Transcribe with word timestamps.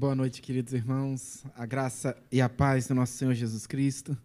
Boa 0.00 0.14
noite, 0.14 0.40
queridos 0.40 0.72
irmãos. 0.74 1.44
A 1.56 1.66
graça 1.66 2.16
e 2.30 2.40
a 2.40 2.48
paz 2.48 2.86
do 2.86 2.94
nosso 2.94 3.14
Senhor 3.14 3.34
Jesus 3.34 3.66
Cristo. 3.66 4.16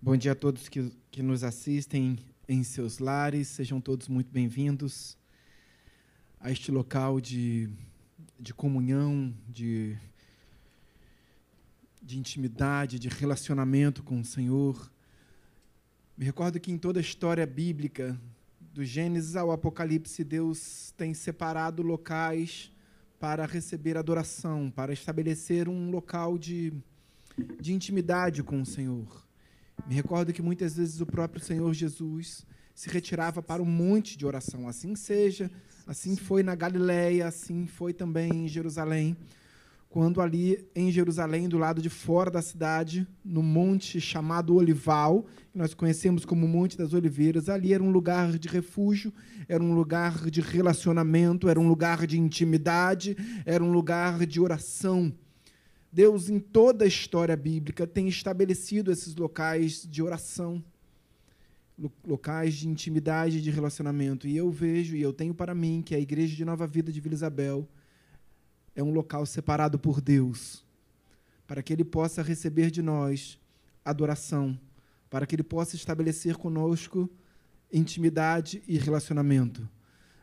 Bom 0.00 0.16
dia 0.16 0.30
a 0.30 0.34
todos 0.36 0.68
que, 0.68 0.92
que 1.10 1.24
nos 1.24 1.42
assistem 1.42 2.20
em 2.48 2.62
seus 2.62 3.00
lares. 3.00 3.48
Sejam 3.48 3.80
todos 3.80 4.06
muito 4.06 4.30
bem-vindos 4.30 5.18
a 6.38 6.52
este 6.52 6.70
local 6.70 7.20
de, 7.20 7.68
de 8.38 8.54
comunhão, 8.54 9.34
de, 9.48 9.98
de 12.00 12.16
intimidade, 12.16 12.96
de 13.00 13.08
relacionamento 13.08 14.04
com 14.04 14.20
o 14.20 14.24
Senhor. 14.24 14.88
Me 16.16 16.24
recordo 16.24 16.60
que 16.60 16.70
em 16.70 16.78
toda 16.78 17.00
a 17.00 17.02
história 17.02 17.44
bíblica, 17.44 18.16
do 18.72 18.84
Gênesis 18.84 19.34
ao 19.34 19.50
Apocalipse, 19.50 20.22
Deus 20.22 20.94
tem 20.96 21.12
separado 21.12 21.82
locais 21.82 22.70
para 23.18 23.46
receber 23.46 23.96
adoração, 23.96 24.70
para 24.70 24.92
estabelecer 24.92 25.68
um 25.68 25.90
local 25.90 26.38
de, 26.38 26.72
de 27.60 27.72
intimidade 27.72 28.42
com 28.42 28.60
o 28.62 28.66
Senhor. 28.66 29.26
Me 29.86 29.94
recordo 29.94 30.32
que 30.32 30.42
muitas 30.42 30.76
vezes 30.76 31.00
o 31.00 31.06
próprio 31.06 31.42
Senhor 31.42 31.72
Jesus 31.72 32.46
se 32.74 32.88
retirava 32.88 33.42
para 33.42 33.62
um 33.62 33.66
monte 33.66 34.16
de 34.16 34.24
oração. 34.24 34.68
Assim 34.68 34.94
seja, 34.94 35.50
assim 35.86 36.16
foi 36.16 36.42
na 36.42 36.54
Galiléia, 36.54 37.26
assim 37.26 37.66
foi 37.66 37.92
também 37.92 38.44
em 38.44 38.48
Jerusalém 38.48 39.16
quando 39.88 40.20
ali 40.20 40.66
em 40.74 40.90
Jerusalém, 40.92 41.48
do 41.48 41.56
lado 41.56 41.80
de 41.80 41.88
fora 41.88 42.30
da 42.30 42.42
cidade, 42.42 43.06
no 43.24 43.42
monte 43.42 44.00
chamado 44.00 44.54
Olival, 44.54 45.24
que 45.50 45.56
nós 45.56 45.72
conhecemos 45.72 46.26
como 46.26 46.46
Monte 46.46 46.76
das 46.76 46.92
Oliveiras, 46.92 47.48
ali 47.48 47.72
era 47.72 47.82
um 47.82 47.90
lugar 47.90 48.38
de 48.38 48.48
refúgio, 48.48 49.12
era 49.48 49.62
um 49.62 49.74
lugar 49.74 50.30
de 50.30 50.42
relacionamento, 50.42 51.48
era 51.48 51.58
um 51.58 51.66
lugar 51.66 52.06
de 52.06 52.18
intimidade, 52.18 53.16
era 53.46 53.64
um 53.64 53.72
lugar 53.72 54.26
de 54.26 54.38
oração. 54.40 55.12
Deus, 55.90 56.28
em 56.28 56.38
toda 56.38 56.84
a 56.84 56.88
história 56.88 57.34
bíblica, 57.34 57.86
tem 57.86 58.08
estabelecido 58.08 58.92
esses 58.92 59.16
locais 59.16 59.86
de 59.88 60.02
oração, 60.02 60.62
locais 62.06 62.54
de 62.56 62.68
intimidade 62.68 63.40
de 63.40 63.50
relacionamento. 63.50 64.28
E 64.28 64.36
eu 64.36 64.50
vejo, 64.50 64.94
e 64.94 65.00
eu 65.00 65.14
tenho 65.14 65.32
para 65.32 65.54
mim, 65.54 65.82
que 65.84 65.94
a 65.94 65.98
Igreja 65.98 66.36
de 66.36 66.44
Nova 66.44 66.66
Vida 66.66 66.92
de 66.92 67.00
Vila 67.00 67.14
Isabel 67.14 67.66
é 68.78 68.82
um 68.82 68.92
local 68.92 69.26
separado 69.26 69.76
por 69.76 70.00
Deus, 70.00 70.64
para 71.48 71.64
que 71.64 71.72
Ele 71.72 71.82
possa 71.82 72.22
receber 72.22 72.70
de 72.70 72.80
nós 72.80 73.36
adoração, 73.84 74.56
para 75.10 75.26
que 75.26 75.34
Ele 75.34 75.42
possa 75.42 75.74
estabelecer 75.74 76.36
conosco 76.36 77.10
intimidade 77.72 78.62
e 78.68 78.78
relacionamento. 78.78 79.68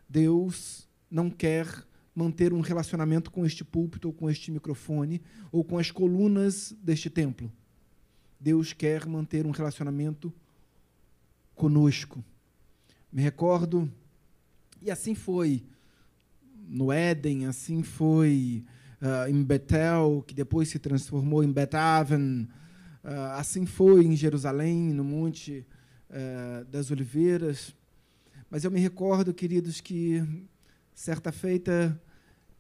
Deus 0.08 0.88
não 1.12 1.30
quer 1.30 1.68
manter 2.16 2.54
um 2.54 2.62
relacionamento 2.62 3.30
com 3.30 3.46
este 3.46 3.62
púlpito, 3.62 4.08
ou 4.08 4.14
com 4.14 4.30
este 4.30 4.50
microfone, 4.50 5.22
ou 5.52 5.62
com 5.62 5.78
as 5.78 5.92
colunas 5.92 6.74
deste 6.82 7.10
templo. 7.10 7.52
Deus 8.40 8.72
quer 8.72 9.06
manter 9.06 9.46
um 9.46 9.52
relacionamento 9.52 10.34
conosco. 11.54 12.24
Me 13.12 13.22
recordo, 13.22 13.92
e 14.82 14.90
assim 14.90 15.14
foi 15.14 15.62
no 16.68 16.92
Éden, 16.92 17.46
assim 17.46 17.84
foi 17.84 18.66
uh, 19.02 19.30
em 19.30 19.44
Betel, 19.44 20.24
que 20.26 20.34
depois 20.34 20.70
se 20.70 20.80
transformou 20.80 21.44
em 21.44 21.52
Betaven, 21.52 22.48
uh, 23.04 23.38
assim 23.38 23.66
foi 23.66 24.06
em 24.06 24.16
Jerusalém, 24.16 24.94
no 24.94 25.04
Monte 25.04 25.66
uh, 26.10 26.66
das 26.66 26.92
Oliveiras. 26.92 27.76
Mas 28.50 28.64
eu 28.64 28.72
me 28.72 28.80
recordo, 28.80 29.34
queridos, 29.34 29.82
que 29.82 30.24
certa 30.94 31.32
feita 31.32 32.02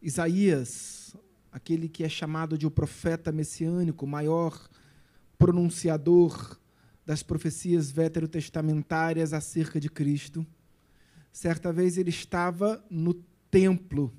Isaías, 0.01 1.15
aquele 1.51 1.87
que 1.87 2.03
é 2.03 2.09
chamado 2.09 2.57
de 2.57 2.67
o 2.67 2.71
profeta 2.71 3.31
messiânico, 3.31 4.05
maior 4.05 4.69
pronunciador 5.37 6.59
das 7.05 7.21
profecias 7.21 7.91
veterotestamentárias 7.91 9.31
acerca 9.31 9.79
de 9.79 9.89
Cristo. 9.89 10.45
Certa 11.31 11.71
vez 11.71 11.97
ele 11.97 12.09
estava 12.09 12.83
no 12.89 13.13
templo, 13.55 14.11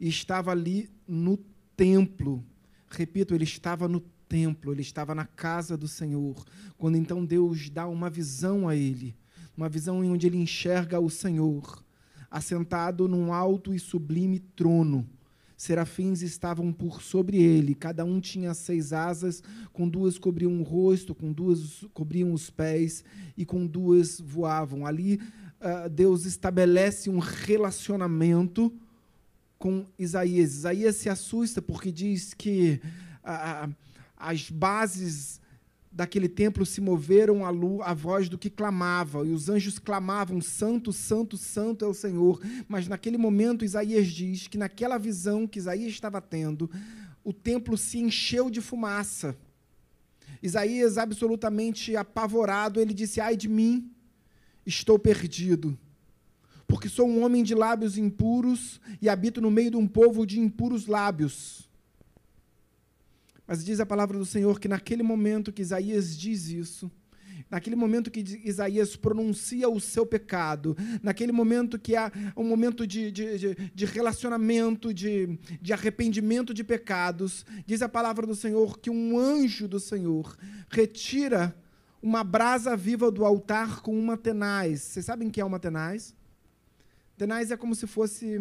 e 0.00 0.08
estava 0.08 0.50
ali 0.50 0.90
no 1.06 1.38
templo. 1.76 2.44
Repito, 2.90 3.32
ele 3.32 3.44
estava 3.44 3.86
no 3.86 4.00
templo, 4.28 4.72
ele 4.72 4.82
estava 4.82 5.14
na 5.14 5.24
casa 5.24 5.76
do 5.76 5.86
Senhor, 5.86 6.44
quando 6.76 6.96
então 6.96 7.24
Deus 7.24 7.70
dá 7.70 7.86
uma 7.86 8.10
visão 8.10 8.68
a 8.68 8.74
ele, 8.74 9.14
uma 9.56 9.68
visão 9.68 10.02
em 10.02 10.10
onde 10.10 10.26
ele 10.26 10.38
enxerga 10.38 10.98
o 10.98 11.08
Senhor, 11.08 11.84
assentado 12.28 13.06
num 13.06 13.32
alto 13.32 13.72
e 13.72 13.78
sublime 13.78 14.40
trono 14.40 15.08
serafins 15.56 16.20
estavam 16.20 16.72
por 16.72 17.00
sobre 17.00 17.38
ele, 17.38 17.74
cada 17.74 18.04
um 18.04 18.20
tinha 18.20 18.52
seis 18.52 18.92
asas, 18.92 19.42
com 19.72 19.88
duas 19.88 20.18
cobriam 20.18 20.60
o 20.60 20.62
rosto, 20.62 21.14
com 21.14 21.32
duas 21.32 21.84
cobriam 21.94 22.32
os 22.32 22.50
pés 22.50 23.02
e 23.36 23.44
com 23.44 23.66
duas 23.66 24.20
voavam. 24.20 24.84
Ali 24.84 25.20
uh, 25.60 25.88
Deus 25.88 26.24
estabelece 26.24 27.10
um 27.10 27.18
relacionamento 27.18 28.72
com 29.58 29.86
Isaías. 29.98 30.54
Isaías 30.54 30.96
se 30.96 31.08
assusta 31.08 31.62
porque 31.62 31.90
diz 31.90 32.34
que 32.34 32.80
uh, 33.24 33.74
as 34.16 34.50
bases 34.50 35.40
daquele 35.96 36.28
templo 36.28 36.66
se 36.66 36.78
moveram 36.80 37.44
a, 37.44 37.48
luz, 37.48 37.80
a 37.82 37.94
voz 37.94 38.28
do 38.28 38.36
que 38.36 38.50
clamava, 38.50 39.26
e 39.26 39.32
os 39.32 39.48
anjos 39.48 39.78
clamavam: 39.78 40.40
Santo, 40.40 40.92
Santo, 40.92 41.36
Santo 41.38 41.84
é 41.84 41.88
o 41.88 41.94
Senhor. 41.94 42.40
Mas 42.68 42.86
naquele 42.86 43.16
momento, 43.16 43.64
Isaías 43.64 44.08
diz 44.08 44.46
que 44.46 44.58
naquela 44.58 44.98
visão 44.98 45.46
que 45.46 45.58
Isaías 45.58 45.92
estava 45.92 46.20
tendo, 46.20 46.70
o 47.24 47.32
templo 47.32 47.76
se 47.78 47.98
encheu 47.98 48.50
de 48.50 48.60
fumaça. 48.60 49.36
Isaías, 50.42 50.98
absolutamente 50.98 51.96
apavorado, 51.96 52.78
ele 52.78 52.92
disse: 52.92 53.20
Ai 53.20 53.36
de 53.36 53.48
mim, 53.48 53.90
estou 54.66 54.98
perdido, 54.98 55.78
porque 56.66 56.88
sou 56.88 57.08
um 57.08 57.22
homem 57.22 57.42
de 57.44 57.54
lábios 57.54 57.96
impuros 57.96 58.80
e 59.00 59.08
habito 59.08 59.40
no 59.40 59.50
meio 59.50 59.70
de 59.70 59.76
um 59.76 59.86
povo 59.86 60.26
de 60.26 60.40
impuros 60.40 60.86
lábios. 60.86 61.68
Mas 63.46 63.64
diz 63.64 63.78
a 63.78 63.86
palavra 63.86 64.18
do 64.18 64.26
Senhor 64.26 64.58
que 64.58 64.66
naquele 64.66 65.04
momento 65.04 65.52
que 65.52 65.62
Isaías 65.62 66.18
diz 66.18 66.48
isso, 66.48 66.90
naquele 67.48 67.76
momento 67.76 68.10
que 68.10 68.20
Isaías 68.44 68.96
pronuncia 68.96 69.68
o 69.68 69.78
seu 69.78 70.04
pecado, 70.04 70.76
naquele 71.00 71.30
momento 71.30 71.78
que 71.78 71.94
há 71.94 72.10
um 72.36 72.42
momento 72.42 72.84
de, 72.84 73.12
de, 73.12 73.54
de, 73.72 73.84
relacionamento, 73.84 74.92
de, 74.92 75.38
de 75.62 75.72
arrependimento 75.72 76.52
de 76.52 76.64
pecados, 76.64 77.46
diz 77.64 77.82
a 77.82 77.88
palavra 77.88 78.26
do 78.26 78.34
Senhor 78.34 78.80
que 78.80 78.90
um 78.90 79.16
anjo 79.16 79.68
do 79.68 79.78
Senhor 79.78 80.36
retira 80.68 81.56
uma 82.06 82.22
brasa 82.22 82.76
viva 82.76 83.10
do 83.10 83.24
altar 83.24 83.80
com 83.80 83.98
uma 83.98 84.16
tenaz. 84.16 84.80
Vocês 84.80 85.04
sabem 85.04 85.26
o 85.26 85.30
que 85.30 85.40
é 85.40 85.44
uma 85.44 85.58
tenaz? 85.58 86.14
Tenaz 87.16 87.50
é 87.50 87.56
como 87.56 87.74
se 87.74 87.84
fosse 87.84 88.38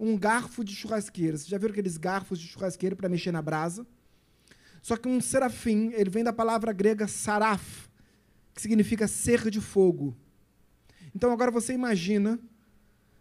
um 0.00 0.16
garfo 0.16 0.64
de 0.64 0.74
churrasqueira. 0.74 1.36
Vocês 1.36 1.46
já 1.46 1.58
viram 1.58 1.72
aqueles 1.72 1.98
garfos 1.98 2.38
de 2.40 2.46
churrasqueira 2.46 2.96
para 2.96 3.06
mexer 3.06 3.32
na 3.32 3.42
brasa? 3.42 3.86
Só 4.80 4.96
que 4.96 5.06
um 5.06 5.20
serafim, 5.20 5.92
ele 5.92 6.08
vem 6.08 6.24
da 6.24 6.32
palavra 6.32 6.72
grega 6.72 7.06
saraf, 7.06 7.86
que 8.54 8.62
significa 8.62 9.06
ser 9.06 9.50
de 9.50 9.60
fogo. 9.60 10.16
Então 11.14 11.30
agora 11.30 11.50
você 11.50 11.74
imagina, 11.74 12.40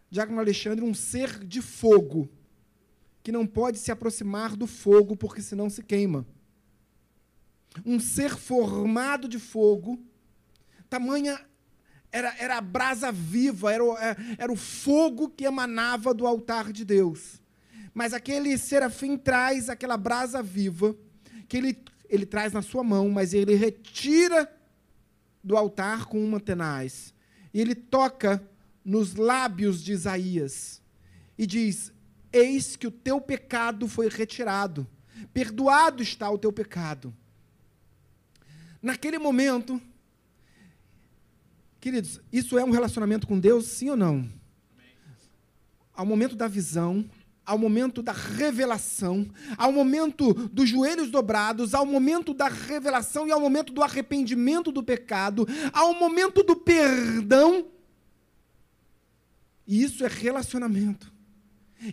Diácono 0.09 0.39
Alexandre, 0.39 0.85
um 0.85 0.93
ser 0.93 1.43
de 1.43 1.61
fogo, 1.61 2.29
que 3.21 3.33
não 3.33 3.45
pode 3.45 3.77
se 3.77 3.91
aproximar 3.91 4.55
do 4.55 4.67
fogo 4.67 5.17
porque 5.17 5.41
senão 5.41 5.69
se 5.69 5.83
queima. 5.83 6.25
Um 7.85 7.99
ser 7.99 8.35
formado 8.35 9.27
de 9.27 9.39
fogo, 9.39 9.99
tamanha 10.89 11.39
era, 12.11 12.35
era 12.39 12.57
a 12.57 12.61
brasa 12.61 13.11
viva, 13.11 13.73
era 13.73 13.83
o, 13.83 13.97
é, 13.97 14.15
era 14.37 14.51
o 14.51 14.55
fogo 14.55 15.29
que 15.29 15.45
emanava 15.45 16.13
do 16.13 16.25
altar 16.25 16.71
de 16.71 16.85
Deus. 16.85 17.41
Mas 17.93 18.13
aquele 18.13 18.57
serafim 18.57 19.17
traz 19.17 19.69
aquela 19.69 19.97
brasa 19.97 20.41
viva, 20.41 20.95
que 21.47 21.57
ele, 21.57 21.83
ele 22.09 22.25
traz 22.25 22.53
na 22.53 22.61
sua 22.61 22.83
mão, 22.83 23.09
mas 23.09 23.33
ele 23.33 23.55
retira 23.55 24.51
do 25.43 25.57
altar 25.57 26.05
com 26.05 26.23
uma 26.23 26.39
tenaz. 26.39 27.13
E 27.53 27.61
ele 27.61 27.73
toca 27.73 28.43
nos 28.83 29.15
lábios 29.15 29.83
de 29.83 29.93
Isaías 29.93 30.81
e 31.37 31.45
diz: 31.45 31.91
Eis 32.31 32.75
que 32.75 32.87
o 32.87 32.91
teu 32.91 33.19
pecado 33.19 33.87
foi 33.87 34.09
retirado, 34.09 34.87
perdoado 35.33 36.03
está 36.03 36.29
o 36.29 36.37
teu 36.37 36.51
pecado. 36.51 37.13
Naquele 38.81 39.17
momento, 39.17 39.81
Queridos, 41.79 42.19
isso 42.33 42.57
é 42.57 42.63
um 42.63 42.71
relacionamento 42.71 43.27
com 43.27 43.39
Deus, 43.39 43.65
sim 43.67 43.89
ou 43.89 43.95
não? 43.95 44.27
Ao 45.93 46.05
momento 46.05 46.35
da 46.35 46.47
visão, 46.47 47.09
ao 47.45 47.57
momento 47.57 48.01
da 48.01 48.11
revelação, 48.11 49.25
ao 49.57 49.71
momento 49.71 50.33
dos 50.33 50.67
joelhos 50.67 51.09
dobrados, 51.09 51.73
ao 51.73 51.85
momento 51.85 52.33
da 52.33 52.47
revelação 52.47 53.27
e 53.27 53.31
ao 53.31 53.39
momento 53.39 53.71
do 53.71 53.81
arrependimento 53.83 54.71
do 54.71 54.83
pecado, 54.83 55.47
ao 55.71 55.93
momento 55.93 56.43
do 56.43 56.55
perdão. 56.55 57.67
E 59.65 59.83
isso 59.83 60.03
é 60.03 60.07
relacionamento. 60.07 61.09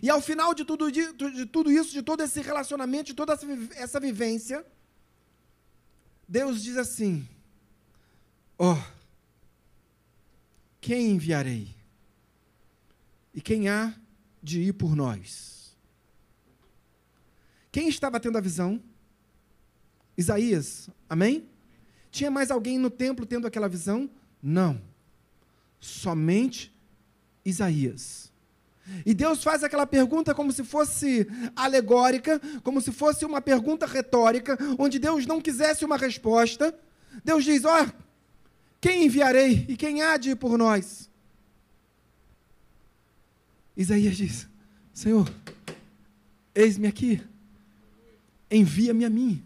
E 0.01 0.09
ao 0.09 0.19
final 0.19 0.53
de 0.53 0.65
tudo, 0.65 0.91
de, 0.91 1.13
de 1.13 1.45
tudo 1.45 1.71
isso, 1.71 1.91
de 1.91 2.01
todo 2.01 2.21
esse 2.21 2.41
relacionamento, 2.41 3.05
de 3.05 3.13
toda 3.13 3.33
essa, 3.33 3.47
essa 3.75 3.99
vivência, 3.99 4.65
Deus 6.27 6.63
diz 6.63 6.77
assim: 6.77 7.27
Ó. 8.57 8.73
Oh, 8.73 8.95
quem 10.81 11.11
enviarei? 11.11 11.75
E 13.33 13.41
quem 13.41 13.67
há 13.67 13.93
de 14.41 14.61
ir 14.61 14.73
por 14.73 14.95
nós? 14.95 15.75
Quem 17.71 17.89
estava 17.89 18.19
tendo 18.19 18.37
a 18.37 18.41
visão? 18.41 18.81
Isaías, 20.17 20.89
amém? 21.09 21.49
Tinha 22.11 22.31
mais 22.31 22.49
alguém 22.49 22.77
no 22.77 22.89
templo 22.89 23.25
tendo 23.25 23.47
aquela 23.47 23.67
visão? 23.67 24.09
Não. 24.41 24.81
Somente 25.79 26.71
Isaías. 27.43 28.31
E 29.05 29.13
Deus 29.13 29.43
faz 29.43 29.63
aquela 29.63 29.87
pergunta 29.87 30.33
como 30.35 30.51
se 30.51 30.63
fosse 30.63 31.27
alegórica, 31.55 32.39
como 32.63 32.79
se 32.79 32.91
fosse 32.91 33.25
uma 33.25 33.41
pergunta 33.41 33.85
retórica, 33.85 34.57
onde 34.77 34.99
Deus 34.99 35.25
não 35.25 35.41
quisesse 35.41 35.83
uma 35.83 35.97
resposta. 35.97 36.77
Deus 37.23 37.43
diz: 37.43 37.65
Ó, 37.65 37.83
oh, 37.83 37.87
quem 38.79 39.05
enviarei 39.05 39.65
e 39.67 39.75
quem 39.75 40.01
há 40.01 40.17
de 40.17 40.31
ir 40.31 40.35
por 40.35 40.57
nós? 40.57 41.09
Isaías 43.75 44.15
diz: 44.15 44.47
Senhor, 44.93 45.31
eis-me 46.53 46.87
aqui, 46.87 47.21
envia-me 48.51 49.03
a 49.03 49.09
mim. 49.09 49.43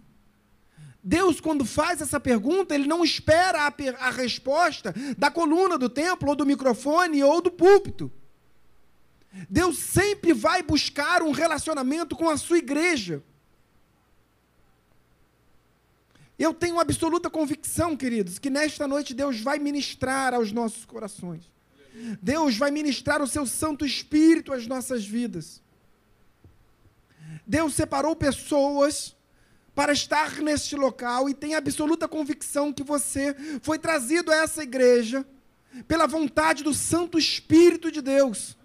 Deus, 1.01 1.39
quando 1.39 1.63
faz 1.63 2.01
essa 2.01 2.19
pergunta, 2.19 2.75
ele 2.75 2.85
não 2.85 3.05
espera 3.05 3.61
a, 3.61 3.73
a, 4.05 4.11
resposta 4.11 4.93
da 5.17 5.31
coluna 5.31 5.77
do 5.77 5.89
templo, 5.89 6.29
ou 6.29 6.35
do 6.35 6.45
microfone, 6.45 7.23
ou 7.23 7.41
do 7.41 7.49
púlpito. 7.49 8.11
Deus 9.49 9.77
sempre 9.77 10.33
vai 10.33 10.63
buscar 10.63 11.21
um 11.21 11.31
relacionamento 11.31 12.15
com 12.15 12.29
a 12.29 12.37
sua 12.37 12.57
igreja. 12.57 13.23
Eu 16.37 16.53
tenho 16.53 16.79
absoluta 16.79 17.29
convicção, 17.29 17.97
queridos, 17.97 18.39
que 18.39 18.49
nesta 18.49 18.87
noite 18.87 19.13
Deus 19.13 19.41
vai 19.41 19.59
ministrar 19.59 20.33
aos 20.33 20.51
nossos 20.51 20.85
corações. 20.85 21.51
Deus 22.21 22.57
vai 22.57 22.71
ministrar 22.71 23.21
o 23.21 23.27
seu 23.27 23.45
Santo 23.45 23.85
Espírito 23.85 24.53
às 24.53 24.65
nossas 24.65 25.05
vidas. 25.05 25.61
Deus 27.45 27.73
separou 27.73 28.15
pessoas 28.15 29.15
para 29.75 29.91
estar 29.91 30.37
neste 30.37 30.75
local 30.75 31.29
e 31.29 31.33
tem 31.33 31.55
absoluta 31.55 32.07
convicção 32.07 32.71
que 32.71 32.83
você 32.83 33.35
foi 33.61 33.77
trazido 33.77 34.31
a 34.31 34.35
essa 34.35 34.63
igreja 34.63 35.25
pela 35.87 36.07
vontade 36.07 36.63
do 36.63 36.73
Santo 36.73 37.17
Espírito 37.17 37.91
de 37.91 38.01
Deus. 38.01 38.57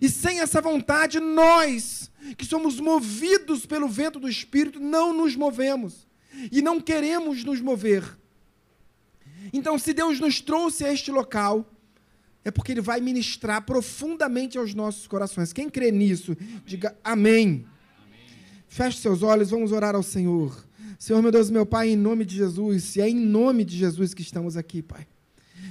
E 0.00 0.08
sem 0.08 0.40
essa 0.40 0.60
vontade, 0.60 1.20
nós, 1.20 2.10
que 2.36 2.44
somos 2.44 2.80
movidos 2.80 3.64
pelo 3.64 3.88
vento 3.88 4.18
do 4.18 4.28
Espírito, 4.28 4.80
não 4.80 5.12
nos 5.12 5.36
movemos 5.36 6.06
e 6.50 6.60
não 6.60 6.80
queremos 6.80 7.44
nos 7.44 7.60
mover. 7.60 8.02
Então, 9.52 9.78
se 9.78 9.92
Deus 9.92 10.18
nos 10.18 10.40
trouxe 10.40 10.84
a 10.84 10.92
este 10.92 11.10
local, 11.10 11.72
é 12.44 12.50
porque 12.50 12.72
Ele 12.72 12.80
vai 12.80 13.00
ministrar 13.00 13.62
profundamente 13.62 14.58
aos 14.58 14.74
nossos 14.74 15.06
corações. 15.06 15.52
Quem 15.52 15.70
crê 15.70 15.90
nisso, 15.90 16.36
diga 16.64 16.96
amém. 17.02 17.34
amém. 17.34 17.66
Feche 18.68 18.98
seus 18.98 19.22
olhos, 19.22 19.50
vamos 19.50 19.72
orar 19.72 19.94
ao 19.94 20.02
Senhor. 20.02 20.66
Senhor, 20.98 21.22
meu 21.22 21.30
Deus, 21.30 21.50
meu 21.50 21.66
Pai, 21.66 21.90
em 21.90 21.96
nome 21.96 22.24
de 22.24 22.36
Jesus, 22.36 22.96
e 22.96 23.00
é 23.00 23.08
em 23.08 23.16
nome 23.16 23.64
de 23.64 23.76
Jesus 23.76 24.14
que 24.14 24.22
estamos 24.22 24.56
aqui, 24.56 24.82
Pai. 24.82 25.06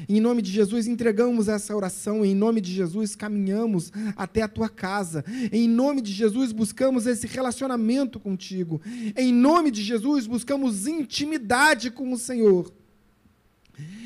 Em 0.08 0.20
nome 0.20 0.42
de 0.42 0.52
Jesus, 0.52 0.88
entregamos 0.88 1.48
essa 1.48 1.76
oração. 1.76 2.24
Em 2.24 2.36
nome 2.36 2.62
de 2.62 2.74
Jesus, 2.74 3.16
caminhamos 3.16 3.92
até 4.16 4.42
a 4.42 4.48
tua 4.48 4.70
casa. 4.70 5.24
Em 5.52 5.68
nome 5.68 6.02
de 6.02 6.12
Jesus, 6.12 6.52
buscamos 6.52 7.08
esse 7.08 7.28
relacionamento 7.28 8.20
contigo. 8.20 8.82
Em 9.16 9.34
nome 9.34 9.72
de 9.72 9.82
Jesus, 9.84 10.28
buscamos 10.28 10.88
intimidade 10.88 11.90
com 11.92 12.12
o 12.12 12.18
Senhor. 12.18 12.72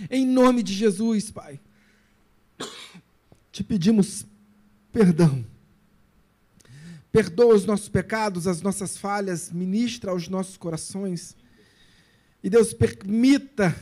Em 0.09 0.25
nome 0.25 0.63
de 0.63 0.73
Jesus, 0.73 1.29
Pai, 1.29 1.59
te 3.51 3.63
pedimos 3.63 4.25
perdão. 4.91 5.45
Perdoa 7.11 7.55
os 7.55 7.65
nossos 7.65 7.89
pecados, 7.89 8.47
as 8.47 8.61
nossas 8.61 8.97
falhas, 8.97 9.51
ministra 9.51 10.11
aos 10.11 10.27
nossos 10.27 10.57
corações. 10.57 11.35
E 12.43 12.49
Deus 12.49 12.73
permita 12.73 13.75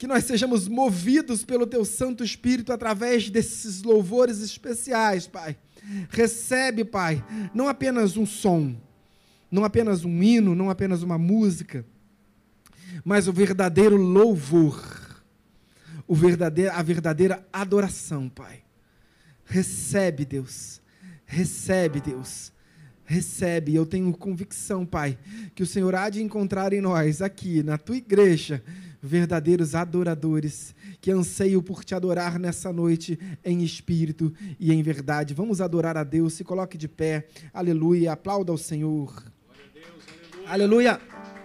que 0.00 0.06
nós 0.06 0.24
sejamos 0.24 0.66
movidos 0.66 1.44
pelo 1.44 1.66
Teu 1.66 1.84
Santo 1.84 2.24
Espírito 2.24 2.72
através 2.72 3.28
desses 3.28 3.82
louvores 3.82 4.40
especiais, 4.40 5.26
Pai. 5.26 5.58
Recebe, 6.08 6.86
Pai, 6.86 7.22
não 7.52 7.68
apenas 7.68 8.16
um 8.16 8.24
som, 8.24 8.74
não 9.50 9.62
apenas 9.62 10.02
um 10.02 10.22
hino, 10.22 10.54
não 10.54 10.70
apenas 10.70 11.02
uma 11.02 11.18
música, 11.18 11.84
mas 13.04 13.28
o 13.28 13.32
verdadeiro 13.34 13.98
louvor, 13.98 15.22
o 16.06 16.14
verdadeiro, 16.14 16.72
a 16.72 16.80
verdadeira 16.80 17.46
adoração, 17.52 18.26
Pai. 18.30 18.62
Recebe, 19.44 20.24
Deus, 20.24 20.80
recebe, 21.26 22.00
Deus 22.00 22.50
recebe. 23.04 23.74
Eu 23.74 23.84
tenho 23.84 24.12
convicção, 24.12 24.86
Pai, 24.86 25.18
que 25.54 25.64
o 25.64 25.66
Senhor 25.66 25.94
há 25.96 26.08
de 26.08 26.22
encontrar 26.22 26.72
em 26.72 26.80
nós, 26.80 27.20
aqui, 27.20 27.60
na 27.60 27.76
tua 27.76 27.96
igreja, 27.96 28.62
verdadeiros 29.02 29.74
adoradores 29.74 30.74
que 31.00 31.10
anseiam 31.10 31.62
por 31.62 31.84
te 31.84 31.94
adorar 31.94 32.38
nessa 32.38 32.72
noite 32.72 33.18
em 33.44 33.62
espírito 33.62 34.32
e 34.58 34.72
em 34.72 34.82
verdade. 34.82 35.34
Vamos 35.34 35.60
adorar 35.60 35.96
a 35.96 36.04
Deus. 36.04 36.34
Se 36.34 36.44
coloque 36.44 36.76
de 36.76 36.88
pé. 36.88 37.26
Aleluia. 37.52 38.12
Aplauda 38.12 38.52
ao 38.52 38.58
Senhor. 38.58 39.24
Deus, 39.72 39.86
aleluia. 40.46 40.92
aleluia. 40.92 41.39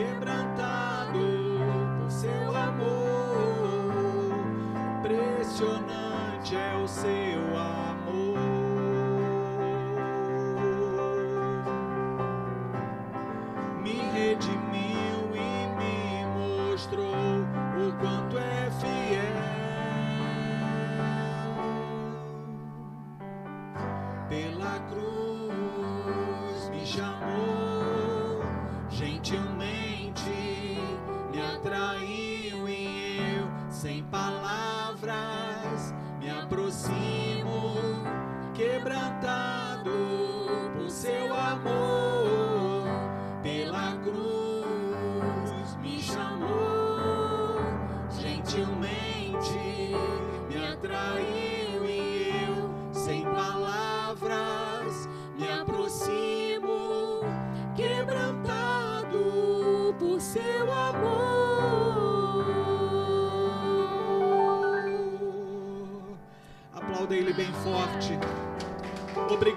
quebrar. 0.00 0.39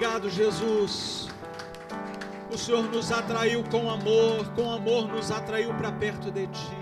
Obrigado, 0.03 0.29
Jesus. 0.29 1.29
O 2.51 2.57
Senhor 2.57 2.83
nos 2.91 3.09
atraiu 3.09 3.63
com 3.71 3.89
amor, 3.89 4.45
com 4.53 4.69
amor 4.69 5.07
nos 5.07 5.31
atraiu 5.31 5.73
para 5.75 5.93
perto 5.93 6.29
de 6.29 6.45
Ti. 6.47 6.72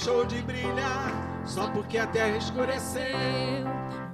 Deixou 0.00 0.24
de 0.24 0.40
brilhar, 0.40 1.12
só 1.44 1.68
porque 1.68 1.98
a 1.98 2.06
terra 2.06 2.38
escureceu. 2.38 3.04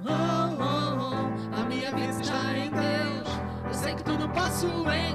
Oh, 0.05 0.61
oh, 0.61 1.13
oh, 1.55 1.61
a 1.61 1.63
minha 1.63 1.89
vida 1.91 2.21
está 2.21 2.57
em 2.57 2.69
Deus, 2.69 3.27
eu 3.65 3.73
sei 3.73 3.95
que 3.95 4.03
tudo 4.03 4.27
posso 4.29 4.67
em 4.91 5.06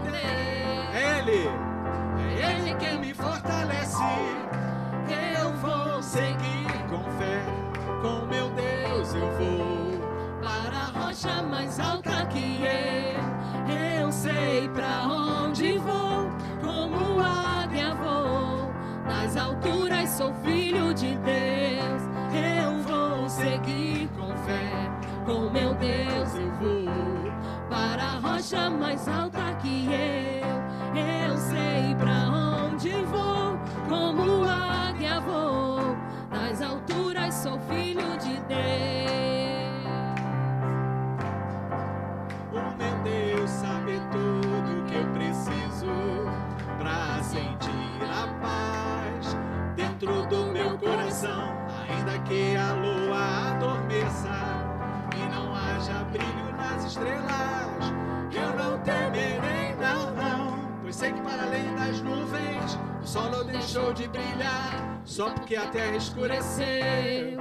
sei 61.02 61.12
que 61.12 61.20
para 61.22 61.42
além 61.42 61.74
das 61.74 62.00
nuvens 62.00 62.78
o 63.02 63.04
sol 63.04 63.28
não 63.28 63.44
deixou 63.44 63.92
de 63.92 64.06
brilhar, 64.06 65.00
só 65.04 65.30
porque 65.30 65.56
a 65.56 65.66
terra 65.66 65.96
escureceu. 65.96 67.40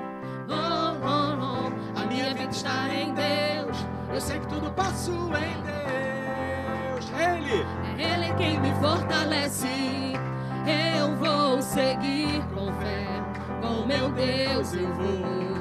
Oh, 0.50 0.98
oh, 1.06 1.70
oh, 1.70 2.00
A 2.02 2.06
minha 2.08 2.34
vida 2.34 2.50
está 2.50 2.90
em 2.90 3.14
Deus. 3.14 3.78
Eu 4.12 4.20
sei 4.20 4.40
que 4.40 4.48
tudo 4.48 4.72
posso 4.72 5.12
em 5.12 5.58
Deus. 5.62 7.12
Ele, 7.12 7.64
É 8.02 8.16
Ele 8.16 8.34
quem 8.34 8.60
me 8.60 8.74
fortalece. 8.82 9.68
Eu 10.98 11.16
vou 11.18 11.62
seguir 11.62 12.42
com 12.56 12.74
fé, 12.82 13.06
com 13.62 13.86
meu 13.86 14.10
Deus 14.12 14.74
eu 14.74 14.92
vou 14.94 15.52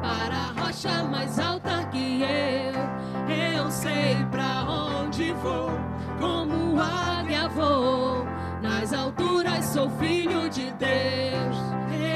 para 0.00 0.36
a 0.36 0.64
rocha 0.64 1.02
mais 1.02 1.36
alta 1.40 1.84
que 1.90 2.22
eu. 2.22 2.98
Eu 3.28 3.68
sei 3.70 4.16
pra 4.30 4.64
onde 4.64 5.32
vou, 5.32 5.70
como 6.18 6.80
águia 6.80 7.48
vou. 7.48 8.26
Nas 8.60 8.92
alturas 8.92 9.64
sou 9.64 9.88
filho 9.90 10.48
de 10.50 10.70
Deus. 10.72 11.56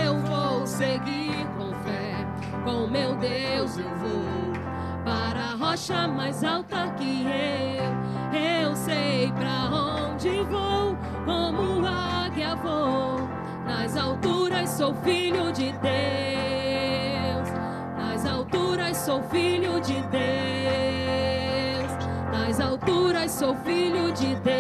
Eu 0.05 0.19
vou 0.21 0.67
seguir 0.67 1.47
com 1.57 1.73
fé, 1.85 2.27
com 2.65 2.87
meu 2.87 3.15
Deus 3.17 3.79
eu 3.79 3.89
vou 3.97 4.53
para 5.05 5.41
a 5.41 5.55
rocha 5.55 6.07
mais 6.09 6.43
alta 6.45 6.89
que 6.97 7.23
eu. 7.23 8.03
Eu 8.39 8.75
sei 8.77 9.33
pra 9.33 9.69
onde 9.71 10.43
vou, 10.45 10.97
como 11.25 11.87
águia 11.87 12.55
vou. 12.57 13.29
Nas 13.67 13.97
alturas 13.97 14.71
sou 14.71 14.95
filho 14.95 15.53
de 15.53 15.73
Deus. 15.73 15.83
Nas 17.97 18.27
alturas 18.27 18.97
sou 18.97 19.23
filho 19.25 19.81
de 19.81 20.01
Deus. 20.03 21.42
Nas 22.43 22.59
alturas 22.59 23.31
sou 23.31 23.55
filho 23.59 24.11
de 24.13 24.35
Deus. 24.35 24.51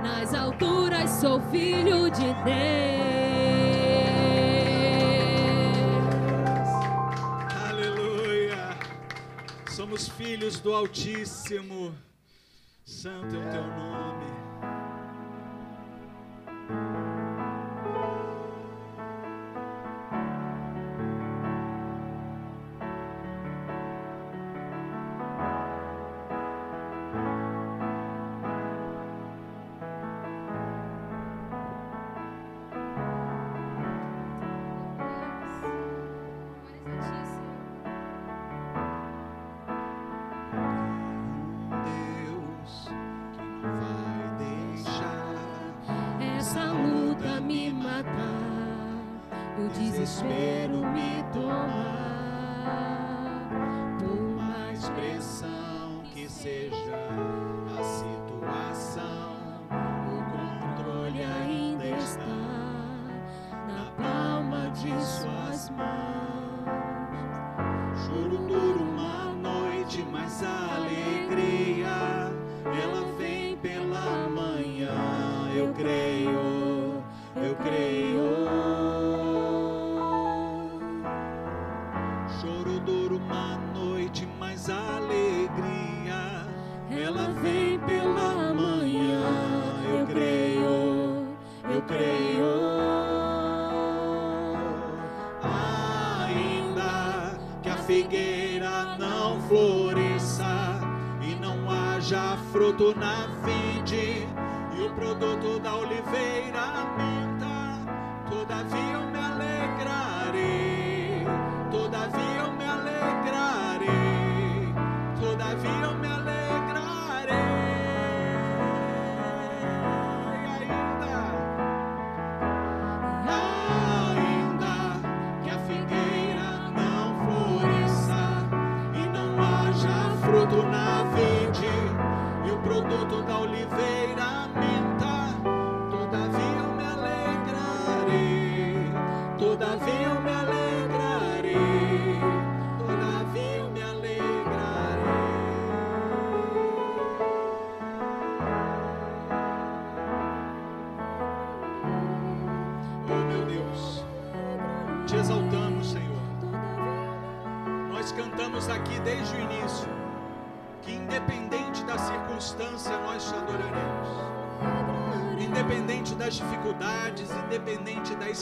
Nas 0.00 0.32
alturas 0.32 1.10
sou 1.10 1.40
filho 1.50 2.08
de 2.08 2.32
Deus. 2.44 3.02
aleluia. 7.68 8.78
Somos 9.70 10.08
filhos 10.08 10.60
do 10.60 10.72
Altíssimo. 10.72 11.92
Santo 12.84 13.34
é 13.34 13.38
o 13.40 13.50
teu 13.50 13.66
nome. 13.66 14.32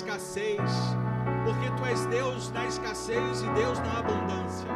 Escassez, 0.01 0.71
porque 1.45 1.71
tu 1.77 1.85
és 1.85 2.07
Deus 2.07 2.51
na 2.53 2.67
escassez 2.67 3.43
e 3.43 3.51
Deus 3.51 3.79
na 3.81 3.99
abundância. 3.99 4.69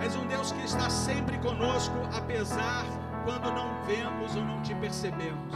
És 0.00 0.14
um 0.14 0.26
Deus 0.26 0.52
que 0.52 0.64
está 0.64 0.88
sempre 0.88 1.36
conosco, 1.38 1.94
apesar 2.16 2.84
quando 3.24 3.50
não 3.52 3.82
vemos 3.84 4.36
ou 4.36 4.44
não 4.44 4.62
te 4.62 4.74
percebemos. 4.76 5.52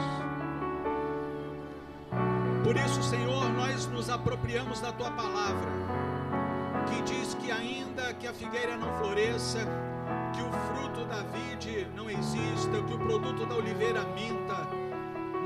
Por 2.65 2.77
isso, 2.77 3.03
Senhor, 3.05 3.49
nós 3.51 3.87
nos 3.87 4.11
apropriamos 4.11 4.81
da 4.81 4.93
tua 4.93 5.11
palavra, 5.13 5.71
que 6.89 7.03
diz 7.03 7.35
que 7.35 7.53
ainda 7.53 8.13
que 8.15 8.27
a 8.27 8.33
figueira 8.33 8.77
não 8.77 8.93
floresça, 8.99 9.61
que 10.35 10.43
o 10.43 10.51
fruto 10.51 11.05
da 11.05 11.23
vide 11.23 11.87
não 11.95 12.11
exista, 12.11 12.83
que 12.87 12.95
o 12.95 12.99
produto 12.99 13.47
da 13.47 13.55
oliveira 13.55 14.03
minta, 14.07 14.67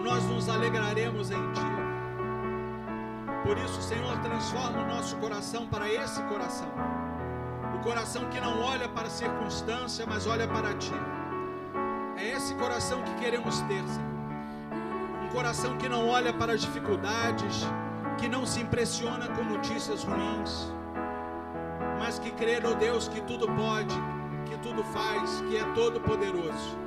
nós 0.02 0.24
nos 0.24 0.48
alegraremos 0.48 1.30
em 1.30 1.52
ti. 1.52 1.73
Por 3.44 3.58
isso, 3.58 3.80
Senhor, 3.82 4.18
transforma 4.20 4.82
o 4.82 4.88
nosso 4.88 5.16
coração 5.16 5.66
para 5.66 5.88
esse 5.88 6.22
coração. 6.24 6.68
O 7.76 7.78
coração 7.84 8.28
que 8.30 8.40
não 8.40 8.60
olha 8.62 8.88
para 8.88 9.06
a 9.08 9.10
circunstância, 9.10 10.06
mas 10.06 10.26
olha 10.26 10.48
para 10.48 10.74
ti. 10.74 10.94
É 12.16 12.30
esse 12.30 12.54
coração 12.54 13.02
que 13.02 13.14
queremos 13.14 13.60
ter, 13.62 13.86
Senhor 13.86 14.14
coração 15.34 15.76
que 15.76 15.88
não 15.88 16.06
olha 16.06 16.32
para 16.32 16.52
as 16.52 16.60
dificuldades, 16.60 17.66
que 18.16 18.28
não 18.28 18.46
se 18.46 18.60
impressiona 18.60 19.26
com 19.26 19.42
notícias 19.42 20.04
ruins, 20.04 20.72
mas 21.98 22.20
que 22.20 22.30
crê 22.30 22.60
no 22.60 22.72
Deus 22.76 23.08
que 23.08 23.20
tudo 23.20 23.48
pode, 23.48 23.96
que 24.46 24.56
tudo 24.58 24.84
faz, 24.84 25.40
que 25.48 25.56
é 25.56 25.64
todo 25.74 26.00
poderoso. 26.00 26.78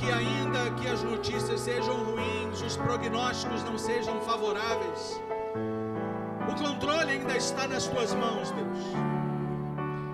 Que 0.00 0.10
ainda 0.10 0.70
que 0.80 0.88
as 0.88 1.02
notícias 1.02 1.60
sejam 1.60 1.94
ruins, 2.04 2.62
os 2.62 2.74
prognósticos 2.78 3.62
não 3.64 3.76
sejam 3.76 4.18
favoráveis, 4.22 5.20
o 6.50 6.54
controle 6.54 7.12
ainda 7.12 7.36
está 7.36 7.68
nas 7.68 7.86
tuas 7.86 8.14
mãos, 8.14 8.50
Deus. 8.50 8.78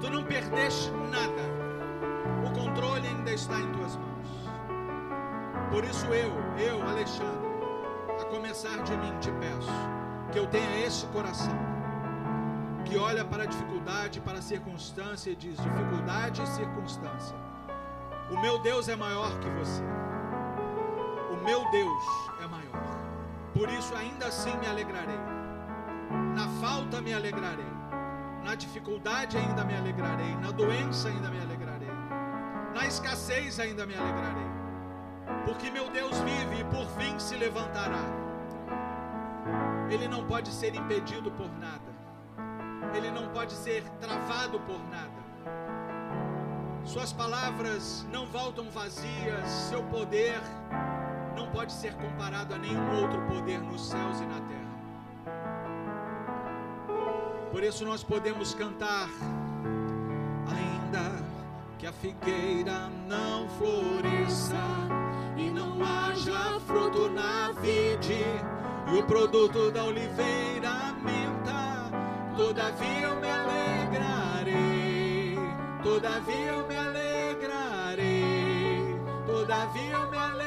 Tu 0.00 0.10
não 0.10 0.24
perdeste 0.24 0.90
nada. 0.90 1.42
O 2.44 2.50
controle 2.52 3.06
ainda 3.06 3.30
está 3.32 3.60
em 3.60 3.72
tuas 3.74 3.94
mãos. 3.94 4.26
Por 5.70 5.84
isso 5.84 6.06
eu, 6.06 6.32
eu, 6.58 6.82
Alexandre, 6.82 7.46
a 8.20 8.24
começar 8.24 8.82
de 8.82 8.96
mim, 8.96 9.16
te 9.20 9.30
peço 9.30 9.70
que 10.32 10.38
eu 10.40 10.48
tenha 10.48 10.84
esse 10.84 11.06
coração 11.06 11.56
que 12.84 12.96
olha 12.96 13.24
para 13.24 13.44
a 13.44 13.46
dificuldade, 13.46 14.20
para 14.20 14.38
a 14.38 14.42
circunstância 14.42 15.30
e 15.30 15.36
diz: 15.36 15.56
dificuldade 15.56 16.42
e 16.42 16.46
circunstância. 16.48 17.45
O 18.30 18.40
meu 18.40 18.58
Deus 18.58 18.88
é 18.88 18.96
maior 18.96 19.38
que 19.38 19.48
você. 19.50 19.82
O 21.30 21.44
meu 21.44 21.70
Deus 21.70 22.02
é 22.42 22.46
maior. 22.46 22.98
Por 23.54 23.68
isso, 23.68 23.94
ainda 23.94 24.26
assim 24.26 24.56
me 24.58 24.66
alegrarei. 24.66 25.18
Na 26.34 26.48
falta 26.60 27.00
me 27.00 27.12
alegrarei. 27.12 27.72
Na 28.44 28.54
dificuldade 28.54 29.36
ainda 29.36 29.64
me 29.64 29.76
alegrarei. 29.76 30.36
Na 30.36 30.50
doença 30.50 31.08
ainda 31.08 31.28
me 31.30 31.40
alegrarei. 31.40 31.88
Na 32.74 32.86
escassez 32.86 33.58
ainda 33.58 33.86
me 33.86 33.94
alegrarei 33.94 34.56
porque 35.46 35.70
meu 35.70 35.88
Deus 35.90 36.18
vive 36.20 36.60
e 36.60 36.64
por 36.64 36.86
fim 36.98 37.18
se 37.18 37.36
levantará. 37.36 38.04
Ele 39.88 40.08
não 40.08 40.26
pode 40.26 40.50
ser 40.50 40.74
impedido 40.74 41.30
por 41.30 41.48
nada, 41.58 41.92
ele 42.94 43.10
não 43.10 43.28
pode 43.28 43.52
ser 43.52 43.84
travado 44.00 44.58
por 44.60 44.78
nada. 44.88 45.25
Suas 46.86 47.12
palavras 47.12 48.06
não 48.12 48.26
voltam 48.26 48.70
vazias, 48.70 49.50
seu 49.68 49.82
poder 49.82 50.40
não 51.36 51.50
pode 51.50 51.72
ser 51.72 51.92
comparado 51.94 52.54
a 52.54 52.58
nenhum 52.58 53.02
outro 53.02 53.20
poder 53.22 53.60
nos 53.60 53.88
céus 53.88 54.20
e 54.20 54.24
na 54.24 54.40
terra. 54.40 54.56
Por 57.50 57.62
isso 57.64 57.84
nós 57.84 58.04
podemos 58.04 58.54
cantar, 58.54 59.08
ainda 60.48 61.22
que 61.76 61.86
a 61.86 61.92
figueira 61.92 62.88
não 63.06 63.48
floresça 63.50 64.54
e 65.36 65.50
não 65.50 65.84
haja 65.84 66.60
fruto 66.66 67.10
na 67.10 67.52
vide, 67.60 68.24
e 68.92 68.96
o 68.96 69.02
produto 69.02 69.72
da 69.72 69.84
oliveira 69.84 70.92
minta, 71.02 71.90
todavia 72.36 73.00
eu 73.00 73.16
me 73.16 73.28
alegrarei, 73.28 74.25
todavia 75.82 76.52
eu 76.52 76.66
me 76.66 76.76
alegrarei, 76.76 78.16
todavia 79.26 79.92
eu 79.92 80.10
me 80.10 80.16
alegrarei. 80.16 80.45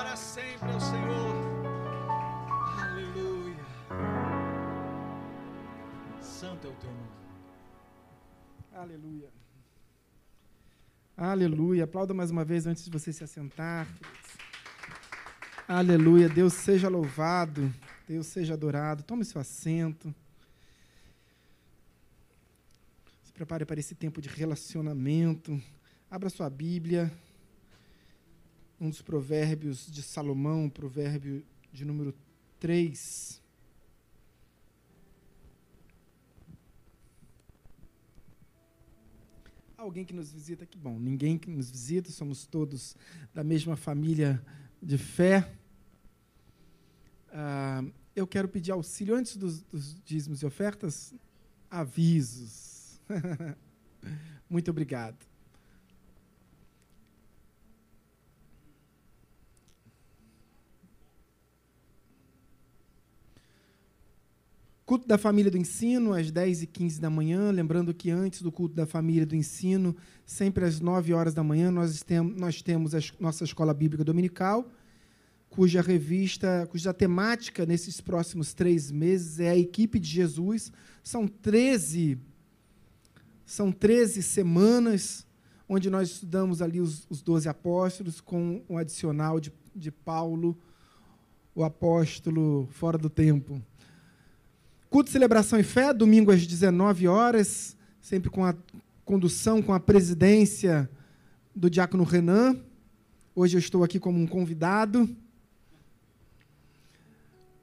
Para 0.00 0.16
sempre 0.16 0.70
o 0.70 0.80
Senhor. 0.80 1.34
Aleluia. 2.80 3.66
Santo 6.22 6.68
é 6.68 6.70
o 6.70 6.74
teu 6.76 6.90
nome. 6.90 7.10
Aleluia. 8.72 9.28
Aleluia. 11.14 11.84
Aplauda 11.84 12.14
mais 12.14 12.30
uma 12.30 12.46
vez 12.46 12.66
antes 12.66 12.82
de 12.82 12.90
você 12.90 13.12
se 13.12 13.22
assentar. 13.22 13.86
Aleluia. 15.68 16.30
Deus 16.30 16.54
seja 16.54 16.88
louvado. 16.88 17.70
Deus 18.08 18.26
seja 18.26 18.54
adorado. 18.54 19.02
Tome 19.02 19.22
seu 19.22 19.38
assento. 19.38 20.14
Se 23.22 23.34
prepare 23.34 23.66
para 23.66 23.78
esse 23.78 23.94
tempo 23.94 24.22
de 24.22 24.30
relacionamento. 24.30 25.62
Abra 26.10 26.30
sua 26.30 26.48
Bíblia. 26.48 27.12
Um 28.80 28.88
dos 28.88 29.02
provérbios 29.02 29.90
de 29.90 30.02
Salomão, 30.02 30.70
provérbio 30.70 31.44
de 31.70 31.84
número 31.84 32.14
3. 32.58 33.42
Alguém 39.76 40.04
que 40.04 40.14
nos 40.14 40.32
visita, 40.32 40.64
que 40.64 40.78
bom. 40.78 40.98
Ninguém 40.98 41.38
que 41.38 41.50
nos 41.50 41.70
visita, 41.70 42.10
somos 42.10 42.46
todos 42.46 42.96
da 43.34 43.44
mesma 43.44 43.76
família 43.76 44.42
de 44.82 44.96
fé. 44.96 45.52
Ah, 47.32 47.84
eu 48.16 48.26
quero 48.26 48.48
pedir 48.48 48.72
auxílio 48.72 49.14
antes 49.14 49.36
dos, 49.36 49.62
dos 49.62 50.00
dízimos 50.04 50.42
e 50.42 50.46
ofertas. 50.46 51.14
Avisos. 51.70 53.00
Muito 54.48 54.70
obrigado. 54.70 55.29
Culto 64.90 65.06
da 65.06 65.16
família 65.16 65.52
do 65.52 65.56
ensino, 65.56 66.12
às 66.12 66.32
10 66.32 66.64
e 66.64 66.66
15 66.66 67.00
da 67.00 67.08
manhã. 67.08 67.52
Lembrando 67.52 67.94
que 67.94 68.10
antes 68.10 68.42
do 68.42 68.50
culto 68.50 68.74
da 68.74 68.84
família 68.84 69.24
do 69.24 69.36
ensino, 69.36 69.94
sempre 70.26 70.64
às 70.64 70.80
9 70.80 71.14
horas 71.14 71.32
da 71.32 71.44
manhã, 71.44 71.70
nós, 71.70 72.02
temos 72.02 72.36
nós 72.36 72.60
temos 72.60 72.92
a 72.92 72.98
nossa 73.20 73.44
escola 73.44 73.72
bíblica 73.72 74.02
dominical, 74.02 74.68
cuja 75.48 75.80
revista, 75.80 76.66
cuja 76.68 76.92
temática 76.92 77.64
nesses 77.64 78.00
próximos 78.00 78.52
três 78.52 78.90
meses 78.90 79.38
é 79.38 79.50
a 79.50 79.56
equipe 79.56 79.96
de 80.00 80.08
Jesus. 80.08 80.72
São 81.04 81.28
13, 81.28 82.18
são 83.46 83.70
13 83.70 84.24
semanas 84.24 85.24
onde 85.68 85.88
nós 85.88 86.10
estudamos 86.10 86.60
ali 86.60 86.80
os, 86.80 87.06
os 87.08 87.22
12 87.22 87.48
apóstolos, 87.48 88.20
com 88.20 88.60
um 88.68 88.76
adicional 88.76 89.38
de, 89.38 89.52
de 89.72 89.92
Paulo, 89.92 90.58
o 91.54 91.62
apóstolo 91.62 92.66
fora 92.72 92.98
do 92.98 93.08
tempo. 93.08 93.62
Culto 94.90 95.08
celebração 95.08 95.56
e 95.60 95.62
fé, 95.62 95.94
domingo 95.94 96.32
às 96.32 96.44
19 96.44 97.06
horas, 97.06 97.76
sempre 98.00 98.28
com 98.28 98.44
a 98.44 98.56
condução, 99.04 99.62
com 99.62 99.72
a 99.72 99.78
presidência 99.78 100.90
do 101.54 101.70
diácono 101.70 102.02
Renan. 102.02 102.60
Hoje 103.32 103.56
eu 103.56 103.60
estou 103.60 103.84
aqui 103.84 104.00
como 104.00 104.18
um 104.18 104.26
convidado. 104.26 105.08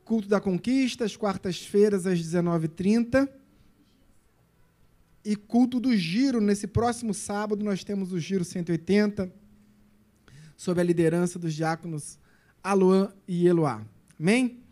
Culto 0.05 0.29
da 0.29 0.39
Conquista, 0.39 1.03
às 1.03 1.17
quartas-feiras, 1.17 2.07
às 2.07 2.17
19h30. 2.17 3.27
E 5.25 5.35
culto 5.35 5.81
do 5.81 5.93
Giro, 5.97 6.39
nesse 6.39 6.65
próximo 6.65 7.13
sábado, 7.13 7.61
nós 7.61 7.83
temos 7.83 8.13
o 8.13 8.19
Giro 8.21 8.45
180, 8.45 9.29
sob 10.55 10.79
a 10.79 10.83
liderança 10.83 11.37
dos 11.37 11.53
diáconos 11.53 12.17
Aluan 12.63 13.11
e 13.27 13.45
Eloá. 13.45 13.85
Amém? 14.17 14.65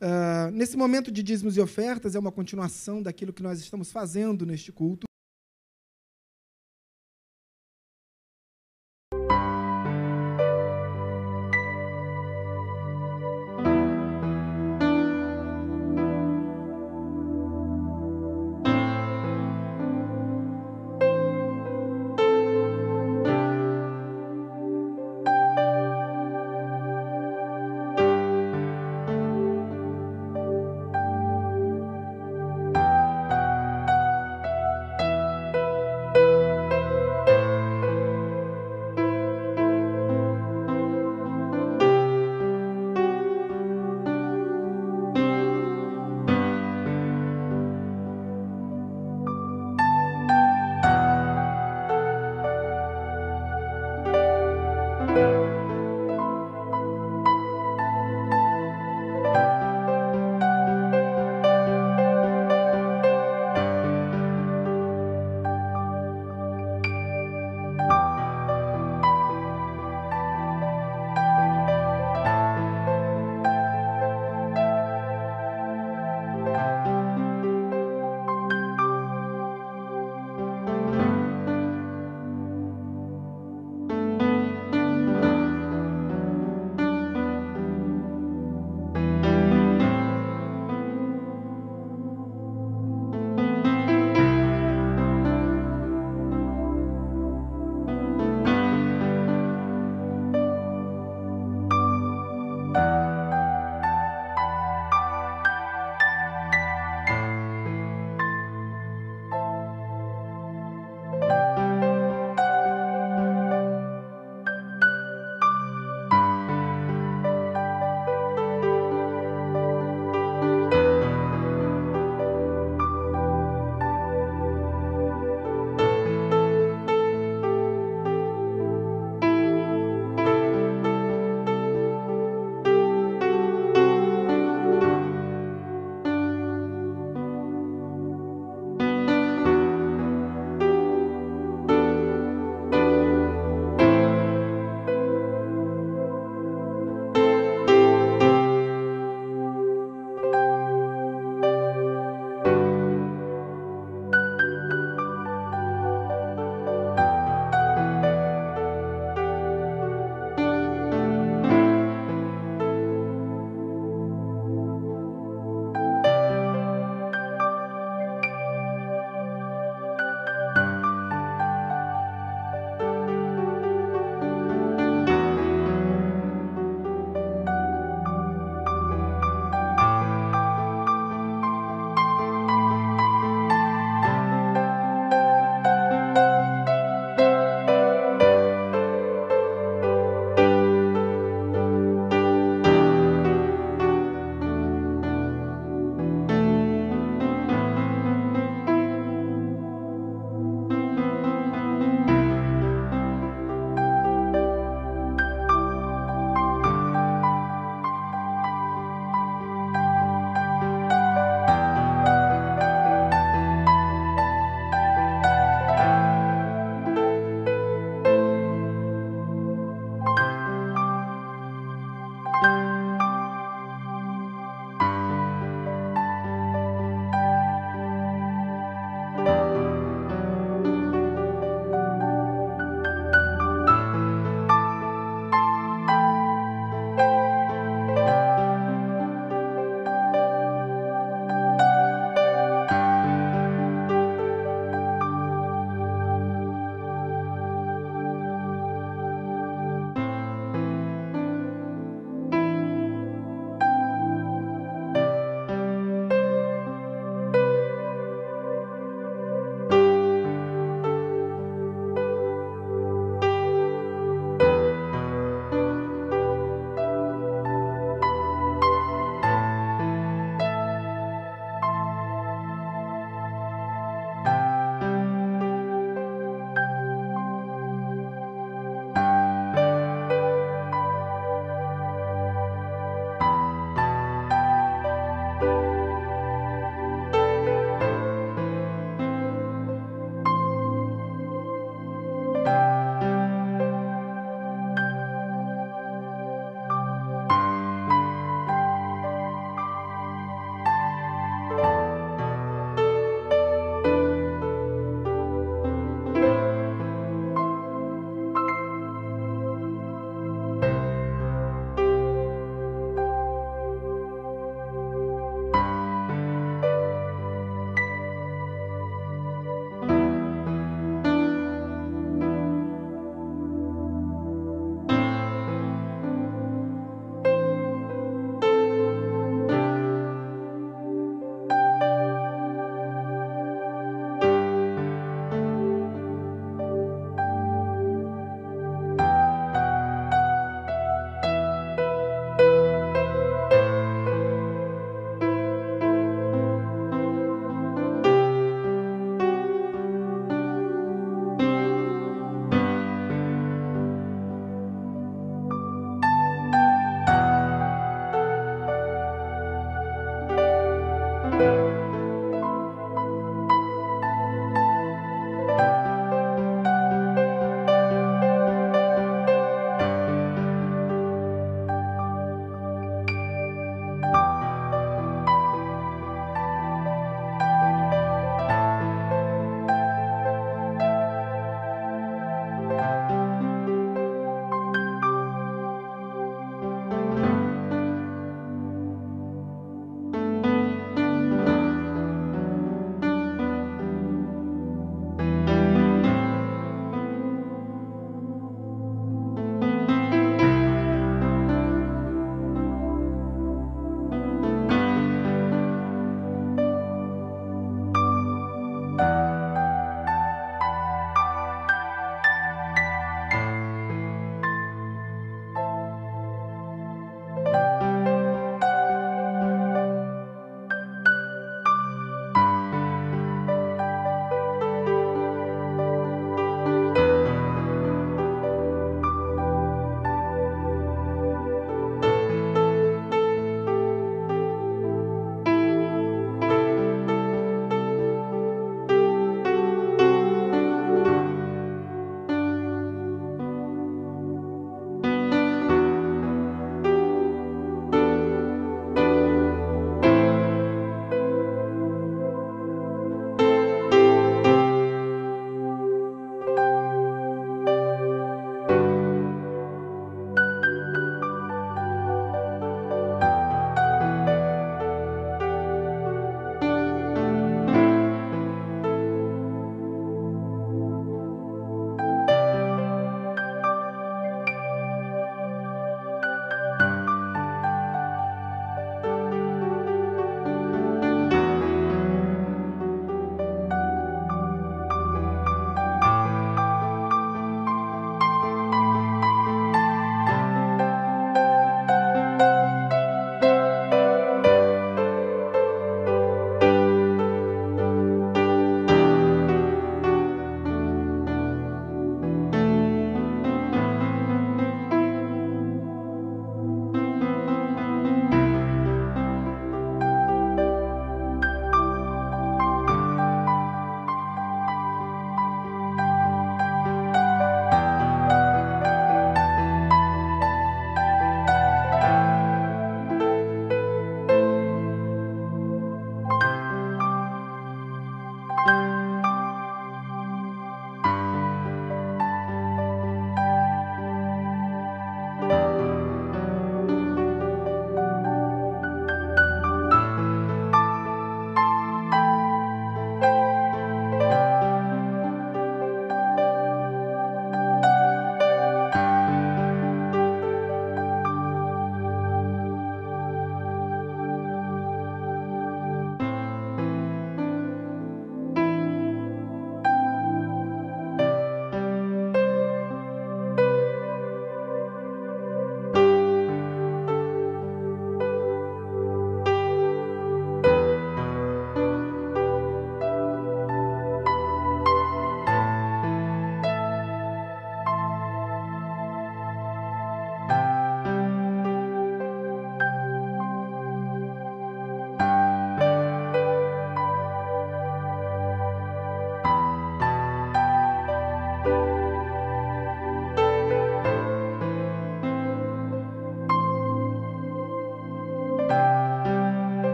Uh, 0.00 0.50
nesse 0.52 0.76
momento 0.78 1.10
de 1.10 1.22
dízimos 1.22 1.56
e 1.56 1.60
ofertas, 1.60 2.14
é 2.14 2.18
uma 2.18 2.32
continuação 2.32 3.02
daquilo 3.02 3.32
que 3.32 3.42
nós 3.42 3.60
estamos 3.60 3.92
fazendo 3.92 4.46
neste 4.46 4.72
culto. 4.72 5.09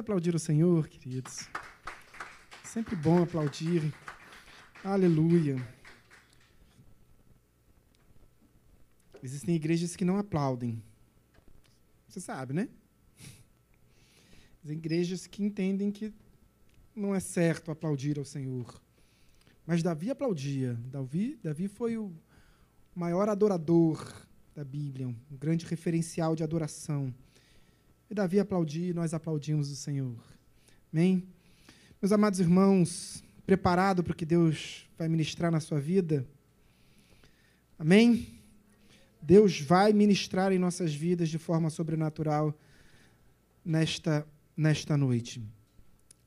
Aplaudir 0.00 0.34
o 0.34 0.38
Senhor, 0.38 0.88
queridos. 0.88 1.46
Sempre 2.64 2.96
bom 2.96 3.22
aplaudir. 3.22 3.94
Aleluia. 4.82 5.56
Existem 9.22 9.54
igrejas 9.54 9.94
que 9.94 10.04
não 10.04 10.16
aplaudem. 10.16 10.82
Você 12.08 12.18
sabe, 12.18 12.54
né? 12.54 12.68
Existem 14.64 14.78
igrejas 14.78 15.26
que 15.26 15.44
entendem 15.44 15.92
que 15.92 16.12
não 16.96 17.14
é 17.14 17.20
certo 17.20 17.70
aplaudir 17.70 18.18
ao 18.18 18.24
Senhor. 18.24 18.80
Mas 19.66 19.82
Davi 19.82 20.10
aplaudia. 20.10 20.74
Davi, 20.86 21.38
Davi 21.42 21.68
foi 21.68 21.98
o 21.98 22.10
maior 22.94 23.28
adorador 23.28 24.26
da 24.54 24.64
Bíblia, 24.64 25.06
um 25.06 25.16
grande 25.30 25.66
referencial 25.66 26.34
de 26.34 26.42
adoração. 26.42 27.14
E 28.10 28.14
Davi 28.14 28.40
aplaudia 28.40 28.90
e 28.90 28.92
nós 28.92 29.14
aplaudimos 29.14 29.70
o 29.70 29.76
Senhor. 29.76 30.16
Amém? 30.92 31.28
Meus 32.02 32.10
amados 32.10 32.40
irmãos, 32.40 33.22
preparado 33.46 34.02
para 34.02 34.12
o 34.12 34.16
que 34.16 34.26
Deus 34.26 34.84
vai 34.98 35.08
ministrar 35.08 35.52
na 35.52 35.60
sua 35.60 35.78
vida? 35.78 36.26
Amém? 37.78 38.26
Deus 39.22 39.60
vai 39.60 39.92
ministrar 39.92 40.50
em 40.50 40.58
nossas 40.58 40.92
vidas 40.92 41.28
de 41.28 41.38
forma 41.38 41.70
sobrenatural 41.70 42.52
nesta, 43.64 44.26
nesta 44.56 44.96
noite. 44.96 45.40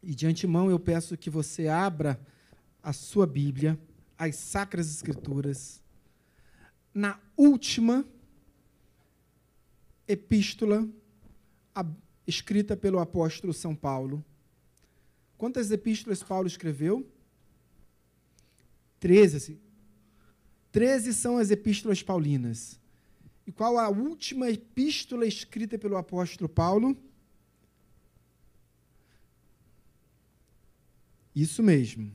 E 0.01 0.15
de 0.15 0.25
antemão 0.25 0.69
eu 0.69 0.79
peço 0.79 1.17
que 1.17 1.29
você 1.29 1.67
abra 1.67 2.17
a 2.81 2.93
sua 2.93 3.27
Bíblia, 3.27 3.77
as 4.17 4.37
Sacras 4.37 4.89
Escrituras, 4.89 5.81
na 6.93 7.19
última 7.35 8.05
epístola 10.07 10.87
escrita 12.27 12.75
pelo 12.75 12.99
apóstolo 12.99 13.53
São 13.53 13.75
Paulo. 13.75 14.23
Quantas 15.37 15.71
epístolas 15.71 16.23
Paulo 16.23 16.47
escreveu? 16.47 17.07
Treze. 18.99 19.59
Treze 20.71 21.13
são 21.13 21.37
as 21.37 21.51
epístolas 21.51 22.01
paulinas. 22.01 22.79
E 23.45 23.51
qual 23.51 23.77
a 23.77 23.89
última 23.89 24.49
epístola 24.49 25.25
escrita 25.25 25.77
pelo 25.77 25.97
apóstolo 25.97 26.47
Paulo? 26.47 26.97
Isso 31.35 31.61
mesmo. 31.61 32.11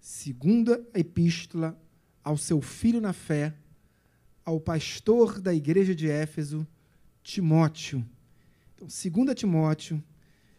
Segunda 0.00 0.86
epístola 0.94 1.78
ao 2.22 2.38
seu 2.38 2.60
filho 2.62 3.00
na 3.00 3.12
fé, 3.12 3.54
ao 4.44 4.58
pastor 4.58 5.40
da 5.40 5.52
igreja 5.52 5.94
de 5.94 6.08
Éfeso, 6.08 6.66
Timóteo. 7.22 8.04
Então, 8.84 9.24
2 9.24 9.34
Timóteo. 9.34 10.02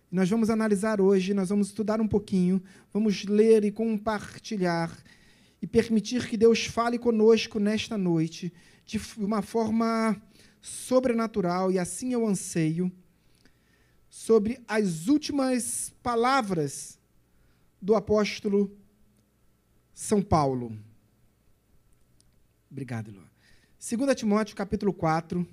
Nós 0.09 0.30
vamos 0.30 0.49
analisar 0.49 0.99
hoje, 0.99 1.34
nós 1.34 1.49
vamos 1.49 1.67
estudar 1.67 2.01
um 2.01 2.07
pouquinho, 2.07 2.61
vamos 2.91 3.23
ler 3.26 3.63
e 3.63 3.71
compartilhar 3.71 4.91
e 5.61 5.67
permitir 5.67 6.28
que 6.28 6.38
Deus 6.38 6.65
fale 6.65 6.97
conosco 6.97 7.59
nesta 7.59 7.97
noite 7.97 8.51
de 8.86 8.99
uma 9.17 9.41
forma 9.41 10.19
sobrenatural, 10.61 11.71
e 11.71 11.78
assim 11.78 12.13
eu 12.13 12.26
anseio, 12.26 12.91
sobre 14.09 14.59
as 14.67 15.07
últimas 15.07 15.93
palavras 16.01 16.97
do 17.80 17.93
apóstolo 17.93 18.76
São 19.93 20.21
Paulo. 20.21 20.76
Obrigado, 22.71 23.11
Lua. 23.11 23.30
2 23.80 24.15
Timóteo, 24.15 24.55
capítulo 24.55 24.93
4. 24.93 25.47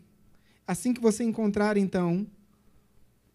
Assim 0.67 0.95
que 0.95 1.01
você 1.01 1.23
encontrar, 1.25 1.77
então, 1.77 2.27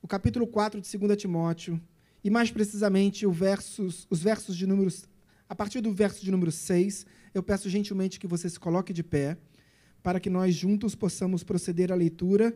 o 0.01 0.07
capítulo 0.07 0.47
4 0.47 0.79
de 0.79 0.97
2 0.97 1.17
Timóteo, 1.17 1.81
e 2.23 2.29
mais 2.29 2.51
precisamente 2.51 3.25
versos, 3.27 4.05
os 4.09 4.21
versos 4.21 4.55
de 4.55 4.67
números. 4.67 5.05
A 5.47 5.55
partir 5.55 5.81
do 5.81 5.93
verso 5.93 6.23
de 6.23 6.31
número 6.31 6.51
6, 6.51 7.05
eu 7.33 7.41
peço 7.41 7.69
gentilmente 7.69 8.19
que 8.19 8.27
você 8.27 8.49
se 8.49 8.59
coloque 8.59 8.91
de 8.91 9.03
pé 9.03 9.37
para 10.03 10.19
que 10.19 10.29
nós 10.29 10.55
juntos 10.55 10.95
possamos 10.95 11.43
proceder 11.43 11.91
à 11.91 11.95
leitura 11.95 12.55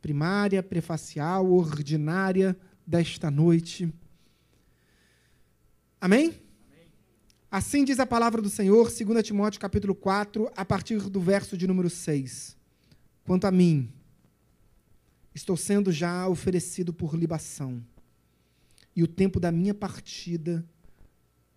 primária, 0.00 0.62
prefacial, 0.62 1.50
ordinária 1.50 2.56
desta 2.86 3.30
noite. 3.30 3.92
Amém? 6.00 6.26
Amém? 6.26 6.40
Assim 7.50 7.84
diz 7.84 7.98
a 7.98 8.06
palavra 8.06 8.40
do 8.40 8.48
Senhor, 8.48 8.90
2 8.90 9.22
Timóteo 9.26 9.60
capítulo 9.60 9.94
4, 9.94 10.50
a 10.56 10.64
partir 10.64 11.00
do 11.10 11.20
verso 11.20 11.56
de 11.56 11.66
número 11.66 11.90
6. 11.90 12.56
Quanto 13.24 13.46
a 13.46 13.50
mim, 13.50 13.92
estou 15.36 15.56
sendo 15.56 15.92
já 15.92 16.26
oferecido 16.26 16.94
por 16.94 17.14
libação, 17.14 17.84
e 18.94 19.02
o 19.02 19.06
tempo 19.06 19.38
da 19.38 19.52
minha 19.52 19.74
partida 19.74 20.64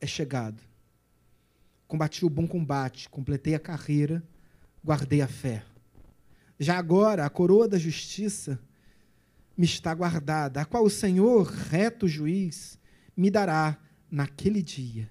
é 0.01 0.05
chegado. 0.05 0.61
Combati 1.87 2.25
o 2.25 2.29
bom 2.29 2.45
combate, 2.45 3.09
completei 3.09 3.55
a 3.55 3.59
carreira, 3.59 4.21
guardei 4.83 5.21
a 5.21 5.27
fé. 5.27 5.63
Já 6.59 6.77
agora, 6.77 7.25
a 7.25 7.29
coroa 7.29 7.69
da 7.69 7.77
justiça 7.77 8.59
me 9.57 9.65
está 9.65 9.93
guardada, 9.93 10.59
a 10.59 10.65
qual 10.65 10.83
o 10.83 10.89
Senhor, 10.89 11.47
reto 11.47 12.05
juiz, 12.05 12.77
me 13.15 13.31
dará 13.31 13.79
naquele 14.11 14.61
dia. 14.61 15.09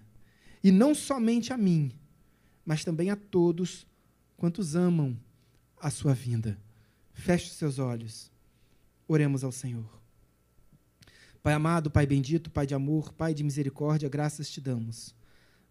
E 0.63 0.71
não 0.71 0.95
somente 0.95 1.55
a 1.55 1.57
mim, 1.57 1.91
mas 2.67 2.85
também 2.85 3.09
a 3.09 3.17
todos 3.17 3.87
quantos 4.37 4.77
amam 4.77 5.19
a 5.81 5.89
sua 5.89 6.13
vinda. 6.13 6.59
Feche 7.15 7.49
seus 7.49 7.79
olhos. 7.79 8.31
Oremos 9.09 9.43
ao 9.43 9.51
Senhor. 9.51 9.89
Pai 11.43 11.55
amado, 11.55 11.91
Pai 11.91 12.07
bendito, 12.07 12.51
Pai 12.51 12.67
de 12.67 12.75
amor, 12.75 13.13
Pai 13.15 13.35
de 13.35 13.43
misericórdia, 13.43 14.09
graças 14.09 14.49
te 14.49 14.61
damos 14.61 15.17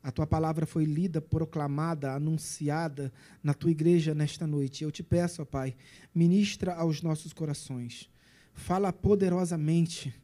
a 0.08 0.12
tua 0.12 0.26
palavra 0.26 0.66
foi 0.66 0.86
lida, 0.86 1.20
proclamada, 1.20 2.14
anunciada 2.14 3.12
na 3.44 3.54
tua 3.54 3.72
igreja 3.72 4.16
nesta 4.16 4.48
noite. 4.48 4.86
Eu 4.86 4.90
te 4.90 5.04
peço, 5.04 5.42
ó 5.42 5.46
Pai, 5.46 5.76
ministra 6.16 6.74
aos 6.76 7.02
nossos 7.02 7.34
corações. 7.34 8.10
Fala 8.54 8.94
poderosamente 8.94 10.16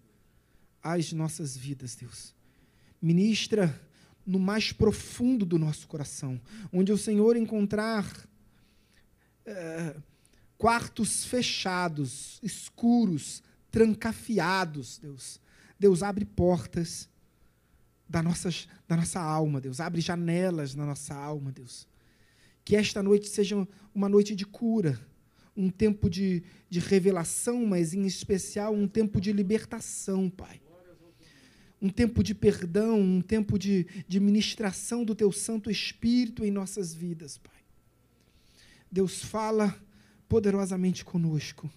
às 0.81 1.11
nossas 1.11 1.57
vidas, 1.57 1.95
Deus. 1.95 2.33
Ministra 3.01 3.77
no 4.25 4.39
mais 4.39 4.71
profundo 4.71 5.45
do 5.45 5.59
nosso 5.59 5.85
coração, 5.85 6.39
onde 6.71 6.93
o 6.93 6.97
Senhor 6.97 7.35
encontrar 7.35 8.09
é, 9.45 9.97
quartos 10.63 11.25
fechados, 11.25 12.39
escuros, 12.41 13.43
trancafiados, 13.69 14.97
Deus. 14.97 15.37
Deus 15.77 16.01
abre 16.01 16.23
portas 16.23 17.09
da, 18.07 18.23
nossas, 18.23 18.69
da 18.87 18.95
nossa 18.95 19.19
alma, 19.19 19.59
Deus. 19.59 19.81
Abre 19.81 19.99
janelas 19.99 20.73
na 20.73 20.85
nossa 20.85 21.13
alma, 21.13 21.51
Deus. 21.51 21.85
Que 22.63 22.77
esta 22.77 23.03
noite 23.03 23.27
seja 23.27 23.67
uma 23.93 24.07
noite 24.07 24.33
de 24.33 24.45
cura, 24.45 24.97
um 25.53 25.69
tempo 25.69 26.09
de, 26.09 26.41
de 26.69 26.79
revelação, 26.79 27.65
mas 27.65 27.93
em 27.93 28.05
especial 28.05 28.73
um 28.73 28.87
tempo 28.87 29.19
de 29.19 29.33
libertação, 29.33 30.29
Pai. 30.29 30.61
Um 31.81 31.89
tempo 31.89 32.23
de 32.23 32.33
perdão, 32.33 33.01
um 33.01 33.19
tempo 33.19 33.59
de, 33.59 33.85
de 34.07 34.17
ministração 34.17 35.03
do 35.03 35.13
Teu 35.13 35.29
Santo 35.29 35.69
Espírito 35.69 36.45
em 36.45 36.51
nossas 36.51 36.93
vidas, 36.93 37.37
Pai. 37.37 37.51
Deus 38.89 39.21
fala 39.21 39.77
poderosamente 40.27 41.03
conosco. 41.03 41.69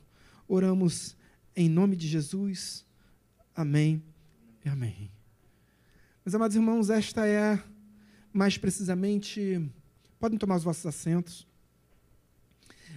Oramos 0.49 1.17
em 1.55 1.69
nome 1.69 1.97
de 1.97 2.07
Jesus. 2.07 2.85
Amém 3.55 4.03
e 4.65 4.69
amém. 4.69 5.11
Meus 6.25 6.35
amados 6.35 6.57
irmãos, 6.57 6.91
esta 6.91 7.27
é 7.27 7.63
mais 8.33 8.59
precisamente. 8.59 9.71
Podem 10.19 10.39
tomar 10.39 10.57
os 10.57 10.65
vossos 10.65 10.85
assentos. 10.87 11.47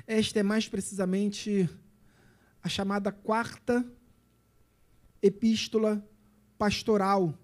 Esta 0.06 0.40
é 0.40 0.44
mais 0.44 0.68
precisamente 0.68 1.70
a 2.64 2.68
chamada 2.68 3.12
quarta 3.12 3.86
epístola 5.22 6.04
pastoral 6.58 7.38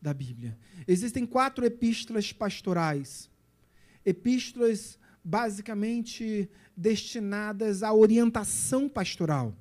da 0.00 0.14
Bíblia. 0.14 0.58
Existem 0.86 1.26
quatro 1.26 1.64
epístolas 1.64 2.32
pastorais. 2.32 3.30
Epístolas 4.04 4.98
basicamente 5.28 6.48
destinadas 6.74 7.82
à 7.82 7.92
orientação 7.92 8.88
pastoral. 8.88 9.54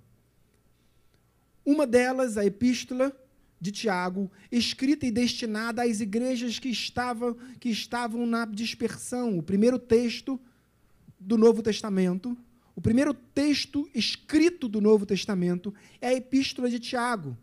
Uma 1.66 1.86
delas, 1.86 2.38
a 2.38 2.46
epístola 2.46 3.14
de 3.60 3.70
Tiago, 3.70 4.32
escrita 4.50 5.06
e 5.06 5.12
destinada 5.12 5.84
às 5.84 6.00
igrejas 6.00 6.58
que 6.58 6.70
estavam, 6.70 7.36
que 7.60 7.68
estavam 7.68 8.26
na 8.26 8.46
dispersão. 8.46 9.38
O 9.38 9.44
primeiro 9.44 9.78
texto 9.78 10.40
do 11.20 11.38
Novo 11.38 11.62
Testamento, 11.62 12.38
o 12.74 12.80
primeiro 12.80 13.14
texto 13.14 13.90
escrito 13.94 14.70
do 14.70 14.80
Novo 14.80 15.06
Testamento 15.06 15.74
é 16.00 16.08
a 16.08 16.14
Epístola 16.14 16.70
de 16.70 16.80
Tiago, 16.80 17.38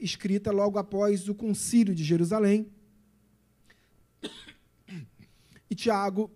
escrita 0.00 0.50
logo 0.50 0.78
após 0.78 1.28
o 1.28 1.34
Concílio 1.34 1.94
de 1.94 2.02
Jerusalém. 2.02 2.66
E 5.68 5.74
Tiago, 5.74 6.30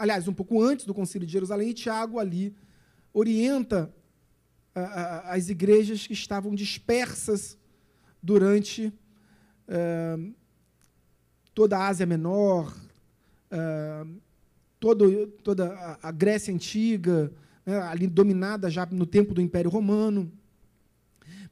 aliás, 0.00 0.26
um 0.26 0.32
pouco 0.32 0.62
antes 0.62 0.86
do 0.86 0.94
Concílio 0.94 1.26
de 1.26 1.32
Jerusalém, 1.32 1.68
e 1.68 1.74
Tiago 1.74 2.18
ali 2.18 2.56
orienta 3.12 3.94
as 5.24 5.50
igrejas 5.50 6.06
que 6.06 6.14
estavam 6.14 6.54
dispersas 6.54 7.58
durante 8.22 8.86
uh, 8.86 10.34
toda 11.52 11.76
a 11.76 11.88
Ásia 11.88 12.06
Menor, 12.06 12.74
uh, 13.52 14.20
todo, 14.78 15.26
toda 15.44 15.98
a 16.02 16.10
Grécia 16.10 16.54
Antiga, 16.54 17.30
né, 17.66 17.78
ali 17.82 18.06
dominada 18.06 18.70
já 18.70 18.86
no 18.86 19.04
tempo 19.04 19.34
do 19.34 19.42
Império 19.42 19.70
Romano. 19.70 20.32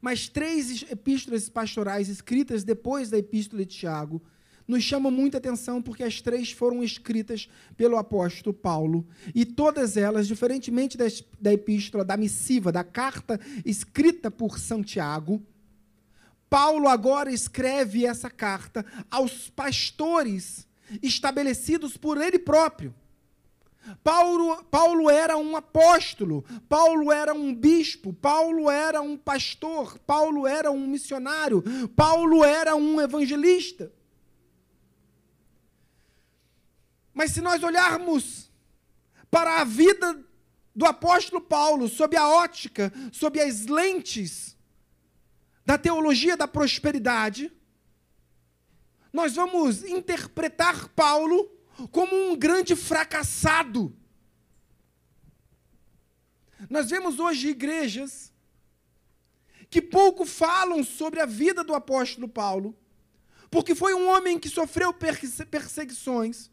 Mas 0.01 0.27
três 0.27 0.83
epístolas 0.89 1.49
pastorais 1.49 2.09
escritas 2.09 2.63
depois 2.63 3.11
da 3.11 3.17
Epístola 3.17 3.63
de 3.63 3.75
Tiago 3.75 4.23
nos 4.69 4.83
chamam 4.83 5.11
muita 5.11 5.39
atenção 5.39 5.81
porque 5.81 6.03
as 6.03 6.21
três 6.21 6.51
foram 6.51 6.83
escritas 6.83 7.49
pelo 7.75 7.97
apóstolo 7.97 8.53
Paulo. 8.53 9.03
E 9.33 9.43
todas 9.43 9.97
elas, 9.97 10.27
diferentemente 10.27 10.95
das, 10.95 11.23
da 11.41 11.51
epístola, 11.51 12.05
da 12.05 12.15
missiva, 12.15 12.71
da 12.71 12.83
carta 12.83 13.39
escrita 13.65 14.29
por 14.29 14.59
Santiago, 14.59 15.41
Paulo 16.47 16.87
agora 16.87 17.31
escreve 17.31 18.05
essa 18.05 18.29
carta 18.29 18.85
aos 19.09 19.49
pastores 19.49 20.67
estabelecidos 21.01 21.97
por 21.97 22.21
ele 22.21 22.37
próprio. 22.37 22.93
Paulo, 24.03 24.63
Paulo 24.65 25.09
era 25.09 25.35
um 25.35 25.55
apóstolo, 25.55 26.45
Paulo 26.67 27.11
era 27.11 27.33
um 27.33 27.55
bispo, 27.55 28.13
Paulo 28.13 28.69
era 28.69 29.01
um 29.01 29.17
pastor, 29.17 29.97
Paulo 29.97 30.45
era 30.45 30.69
um 30.69 30.85
missionário, 30.85 31.63
Paulo 31.95 32.43
era 32.43 32.75
um 32.75 33.01
evangelista. 33.01 33.91
Mas 37.19 37.31
se 37.31 37.41
nós 37.41 37.61
olharmos 37.63 38.49
para 39.29 39.59
a 39.59 39.65
vida 39.65 40.25
do 40.73 40.85
apóstolo 40.85 41.41
Paulo, 41.41 41.89
sob 41.89 42.15
a 42.15 42.25
ótica, 42.29 42.93
sob 43.11 43.41
as 43.41 43.65
lentes 43.65 44.55
da 45.65 45.77
teologia 45.77 46.37
da 46.37 46.47
prosperidade, 46.47 47.51
nós 49.11 49.35
vamos 49.35 49.83
interpretar 49.83 50.87
Paulo 50.95 51.51
como 51.91 52.15
um 52.15 52.37
grande 52.37 52.73
fracassado. 52.73 53.93
Nós 56.69 56.89
vemos 56.89 57.19
hoje 57.19 57.49
igrejas 57.49 58.31
que 59.69 59.81
pouco 59.81 60.25
falam 60.25 60.85
sobre 60.85 61.19
a 61.19 61.25
vida 61.25 61.65
do 61.65 61.73
apóstolo 61.73 62.29
Paulo, 62.29 62.73
porque 63.51 63.75
foi 63.75 63.93
um 63.93 64.07
homem 64.07 64.39
que 64.39 64.47
sofreu 64.47 64.93
perseguições, 64.93 66.49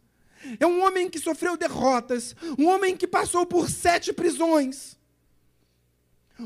é 0.58 0.66
um 0.66 0.82
homem 0.82 1.08
que 1.08 1.18
sofreu 1.18 1.56
derrotas, 1.56 2.34
um 2.58 2.66
homem 2.66 2.96
que 2.96 3.06
passou 3.06 3.46
por 3.46 3.70
sete 3.70 4.12
prisões, 4.12 4.96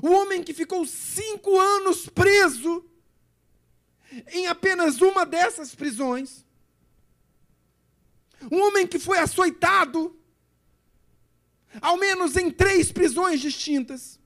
um 0.03 0.13
homem 0.13 0.43
que 0.43 0.55
ficou 0.55 0.87
cinco 0.87 1.59
anos 1.59 2.09
preso 2.09 2.85
em 4.33 4.47
apenas 4.47 5.01
uma 5.01 5.25
dessas 5.25 5.75
prisões, 5.75 6.45
um 8.51 8.61
homem 8.61 8.87
que 8.87 8.99
foi 8.99 9.19
açoitado, 9.19 10.17
ao 11.81 11.97
menos 11.97 12.37
em 12.37 12.51
três 12.51 12.91
prisões 12.91 13.41
distintas, 13.41 14.19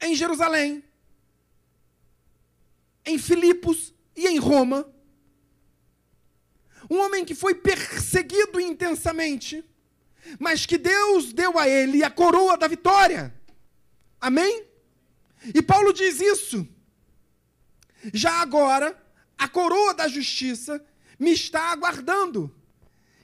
em 0.00 0.14
Jerusalém, 0.14 0.84
em 3.04 3.18
Filipos 3.18 3.94
e 4.14 4.26
em 4.26 4.38
Roma. 4.38 4.92
Um 6.90 6.98
homem 6.98 7.24
que 7.24 7.34
foi 7.34 7.54
perseguido 7.54 8.60
intensamente, 8.60 9.64
mas 10.38 10.66
que 10.66 10.78
Deus 10.78 11.32
deu 11.32 11.58
a 11.58 11.68
ele 11.68 12.04
a 12.04 12.10
coroa 12.10 12.56
da 12.56 12.68
vitória. 12.68 13.34
Amém? 14.20 14.64
E 15.54 15.62
Paulo 15.62 15.92
diz 15.92 16.20
isso. 16.20 16.66
Já 18.12 18.40
agora, 18.40 18.96
a 19.36 19.48
coroa 19.48 19.94
da 19.94 20.08
justiça 20.08 20.84
me 21.18 21.32
está 21.32 21.72
aguardando. 21.72 22.54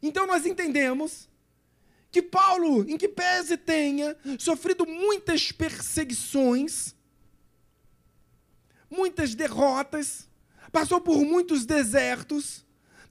Então 0.03 0.27
nós 0.27 0.45
entendemos 0.45 1.29
que 2.11 2.21
Paulo, 2.21 2.89
em 2.89 2.99
que 2.99 3.09
pese 3.09 3.57
tenha 3.57 4.17
sofrido 4.39 4.87
muitas 4.87 5.51
perseguições, 5.51 6.95
muitas 8.91 9.35
derrotas, 9.35 10.29
passou 10.71 11.01
por 11.01 11.25
muitos 11.25 11.65
desertos, 11.65 12.62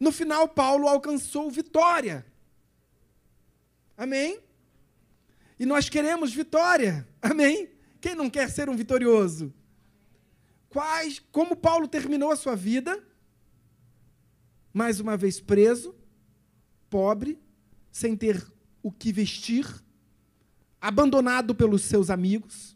no 0.02 0.12
final, 0.12 0.48
Paulo 0.48 0.88
alcançou 0.88 1.52
vitória. 1.52 2.26
Amém? 3.96 4.40
E 5.60 5.66
nós 5.66 5.90
queremos 5.90 6.34
vitória. 6.34 7.08
Amém? 7.22 7.70
Quem 8.02 8.16
não 8.16 8.28
quer 8.28 8.50
ser 8.50 8.68
um 8.68 8.76
vitorioso? 8.76 9.54
Quais, 10.70 11.20
como 11.32 11.56
Paulo 11.56 11.88
terminou 11.88 12.32
a 12.32 12.36
sua 12.36 12.56
vida? 12.56 13.00
Mais 14.74 15.00
uma 15.00 15.16
vez 15.16 15.40
preso, 15.40 15.94
pobre, 16.90 17.40
sem 17.92 18.16
ter 18.16 18.44
o 18.82 18.92
que 18.92 19.14
vestir, 19.14 19.68
abandonado 20.82 21.54
pelos 21.54 21.84
seus 21.84 22.10
amigos, 22.10 22.76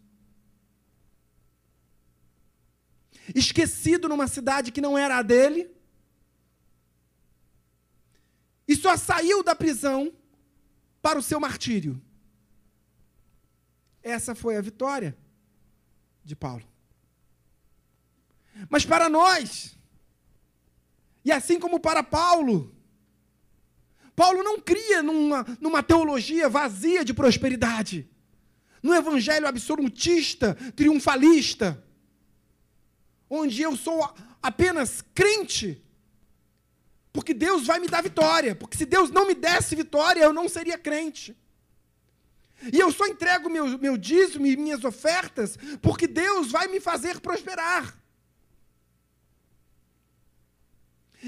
esquecido 3.34 4.08
numa 4.08 4.28
cidade 4.28 4.72
que 4.72 4.80
não 4.80 4.96
era 4.96 5.18
a 5.18 5.24
dele, 5.24 5.75
e 8.68 8.76
só 8.76 8.98
saiu 8.98 9.44
da 9.44 9.56
prisão 9.56 10.12
para 11.02 11.20
o 11.20 11.24
seu 11.24 11.40
martírio. 11.40 12.02
Essa 14.02 14.34
foi 14.34 14.58
a 14.58 14.62
vitória 14.62 15.16
de 16.24 16.36
Paulo. 16.36 16.64
Mas 18.70 18.86
para 18.86 19.10
nós, 19.10 19.78
e 21.24 21.32
assim 21.32 21.60
como 21.60 21.80
para 21.80 22.02
Paulo, 22.04 22.76
Paulo 24.16 24.42
não 24.44 24.60
cria 24.60 25.04
numa, 25.04 25.46
numa 25.60 25.84
teologia 25.84 26.48
vazia 26.48 27.04
de 27.04 27.14
prosperidade, 27.14 28.10
num 28.82 28.94
evangelho 28.94 29.48
absolutista, 29.48 30.56
triunfalista, 30.76 31.84
onde 33.30 33.62
eu 33.62 33.76
sou 33.76 34.14
apenas 34.42 35.04
crente 35.14 35.85
porque 37.16 37.34
Deus 37.34 37.66
vai 37.66 37.80
me 37.80 37.88
dar 37.88 38.04
vitória. 38.04 38.54
Porque 38.54 38.76
se 38.76 38.86
Deus 38.86 39.10
não 39.10 39.26
me 39.26 39.34
desse 39.34 39.74
vitória, 39.74 40.22
eu 40.22 40.34
não 40.34 40.50
seria 40.50 40.78
crente. 40.78 41.34
E 42.74 42.78
eu 42.78 42.92
só 42.92 43.08
entrego 43.08 43.50
meu, 43.50 43.80
meu 43.80 43.98
dízimo 43.98 44.46
e 44.46 44.58
minhas 44.58 44.84
ofertas 44.84 45.58
porque 45.82 46.08
Deus 46.08 46.52
vai 46.52 46.68
me 46.68 46.82
fazer 46.82 47.22
prosperar. 47.22 47.98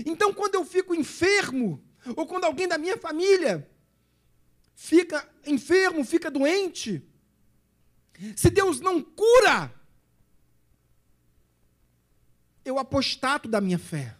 Então, 0.05 0.33
quando 0.33 0.55
eu 0.55 0.65
fico 0.65 0.93
enfermo, 0.93 1.81
ou 2.17 2.27
quando 2.27 2.43
alguém 2.43 2.67
da 2.67 2.77
minha 2.77 2.97
família 2.97 3.65
fica 4.75 5.25
enfermo, 5.45 6.03
fica 6.03 6.29
doente, 6.29 7.01
se 8.35 8.49
Deus 8.49 8.81
não 8.81 9.01
cura, 9.01 9.73
eu 12.65 12.77
apostato 12.77 13.47
da 13.47 13.61
minha 13.61 13.79
fé. 13.79 14.17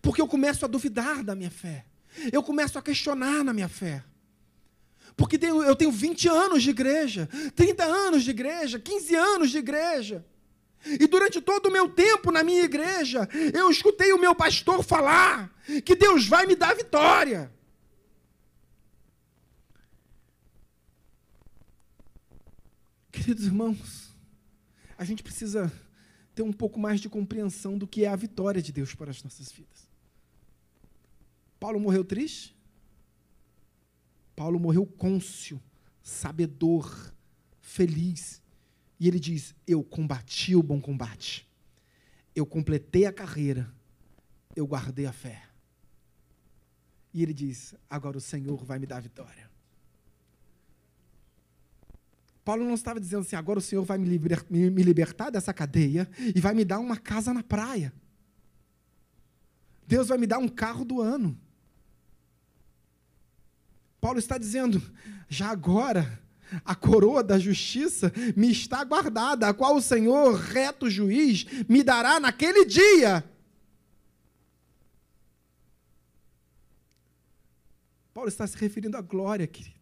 Porque 0.00 0.20
eu 0.20 0.28
começo 0.28 0.64
a 0.64 0.68
duvidar 0.68 1.22
da 1.22 1.34
minha 1.34 1.50
fé. 1.50 1.84
Eu 2.32 2.42
começo 2.42 2.78
a 2.78 2.82
questionar 2.82 3.44
na 3.44 3.52
minha 3.52 3.68
fé. 3.68 4.04
Porque 5.16 5.38
eu 5.42 5.76
tenho 5.76 5.92
20 5.92 6.28
anos 6.28 6.62
de 6.62 6.70
igreja, 6.70 7.28
30 7.54 7.84
anos 7.84 8.24
de 8.24 8.30
igreja, 8.30 8.78
15 8.78 9.14
anos 9.14 9.50
de 9.50 9.58
igreja. 9.58 10.24
E 10.86 11.06
durante 11.06 11.40
todo 11.40 11.66
o 11.66 11.72
meu 11.72 11.88
tempo 11.88 12.30
na 12.30 12.42
minha 12.42 12.62
igreja, 12.62 13.28
eu 13.52 13.70
escutei 13.70 14.12
o 14.12 14.18
meu 14.18 14.34
pastor 14.34 14.82
falar 14.82 15.50
que 15.84 15.94
Deus 15.94 16.26
vai 16.26 16.46
me 16.46 16.54
dar 16.54 16.74
vitória. 16.74 17.50
Queridos 23.10 23.46
irmãos, 23.46 24.12
a 24.98 25.04
gente 25.04 25.22
precisa 25.22 25.72
ter 26.34 26.42
um 26.42 26.52
pouco 26.52 26.78
mais 26.78 27.00
de 27.00 27.08
compreensão 27.08 27.78
do 27.78 27.86
que 27.86 28.04
é 28.04 28.08
a 28.08 28.16
vitória 28.16 28.60
de 28.60 28.72
Deus 28.72 28.94
para 28.94 29.10
as 29.10 29.22
nossas 29.22 29.52
vidas. 29.52 29.88
Paulo 31.60 31.78
morreu 31.78 32.04
triste? 32.04 32.54
Paulo 34.34 34.58
morreu 34.58 34.84
côncio, 34.84 35.62
sabedor, 36.02 37.14
feliz. 37.60 38.42
E 38.98 39.06
ele 39.06 39.20
diz: 39.20 39.54
Eu 39.66 39.82
combati 39.82 40.56
o 40.56 40.62
bom 40.62 40.80
combate, 40.80 41.48
eu 42.34 42.44
completei 42.44 43.06
a 43.06 43.12
carreira, 43.12 43.72
eu 44.56 44.66
guardei 44.66 45.06
a 45.06 45.12
fé. 45.12 45.42
E 47.12 47.22
ele 47.22 47.32
diz: 47.32 47.74
Agora 47.88 48.18
o 48.18 48.20
Senhor 48.20 48.64
vai 48.64 48.78
me 48.78 48.86
dar 48.86 48.96
a 48.96 49.00
vitória. 49.00 49.53
Paulo 52.44 52.64
não 52.64 52.74
estava 52.74 53.00
dizendo 53.00 53.22
assim, 53.22 53.36
agora 53.36 53.58
o 53.58 53.62
Senhor 53.62 53.84
vai 53.84 53.96
me, 53.96 54.06
liber, 54.06 54.44
me, 54.50 54.82
libertar 54.82 55.30
dessa 55.30 55.52
cadeia 55.52 56.08
e 56.18 56.40
vai 56.40 56.52
me 56.52 56.64
dar 56.64 56.78
uma 56.78 56.96
casa 56.96 57.32
na 57.32 57.42
praia. 57.42 57.92
Deus 59.86 60.08
vai 60.08 60.18
me 60.18 60.26
dar 60.26 60.38
um 60.38 60.48
carro 60.48 60.84
do 60.84 61.00
ano. 61.00 61.38
Paulo 63.98 64.18
está 64.18 64.36
dizendo, 64.36 64.82
já 65.26 65.48
agora, 65.48 66.20
a 66.62 66.74
coroa 66.74 67.24
da 67.24 67.38
justiça 67.38 68.12
me 68.36 68.50
está 68.50 68.84
guardada, 68.84 69.48
a 69.48 69.54
qual 69.54 69.76
o 69.76 69.82
Senhor, 69.82 70.34
reto 70.34 70.90
juiz, 70.90 71.46
me 71.66 71.82
dará 71.82 72.20
naquele 72.20 72.66
dia. 72.66 73.24
Paulo 78.12 78.28
está 78.28 78.46
se 78.46 78.56
referindo 78.58 78.98
à 78.98 79.00
glória, 79.00 79.46
queridos. 79.46 79.73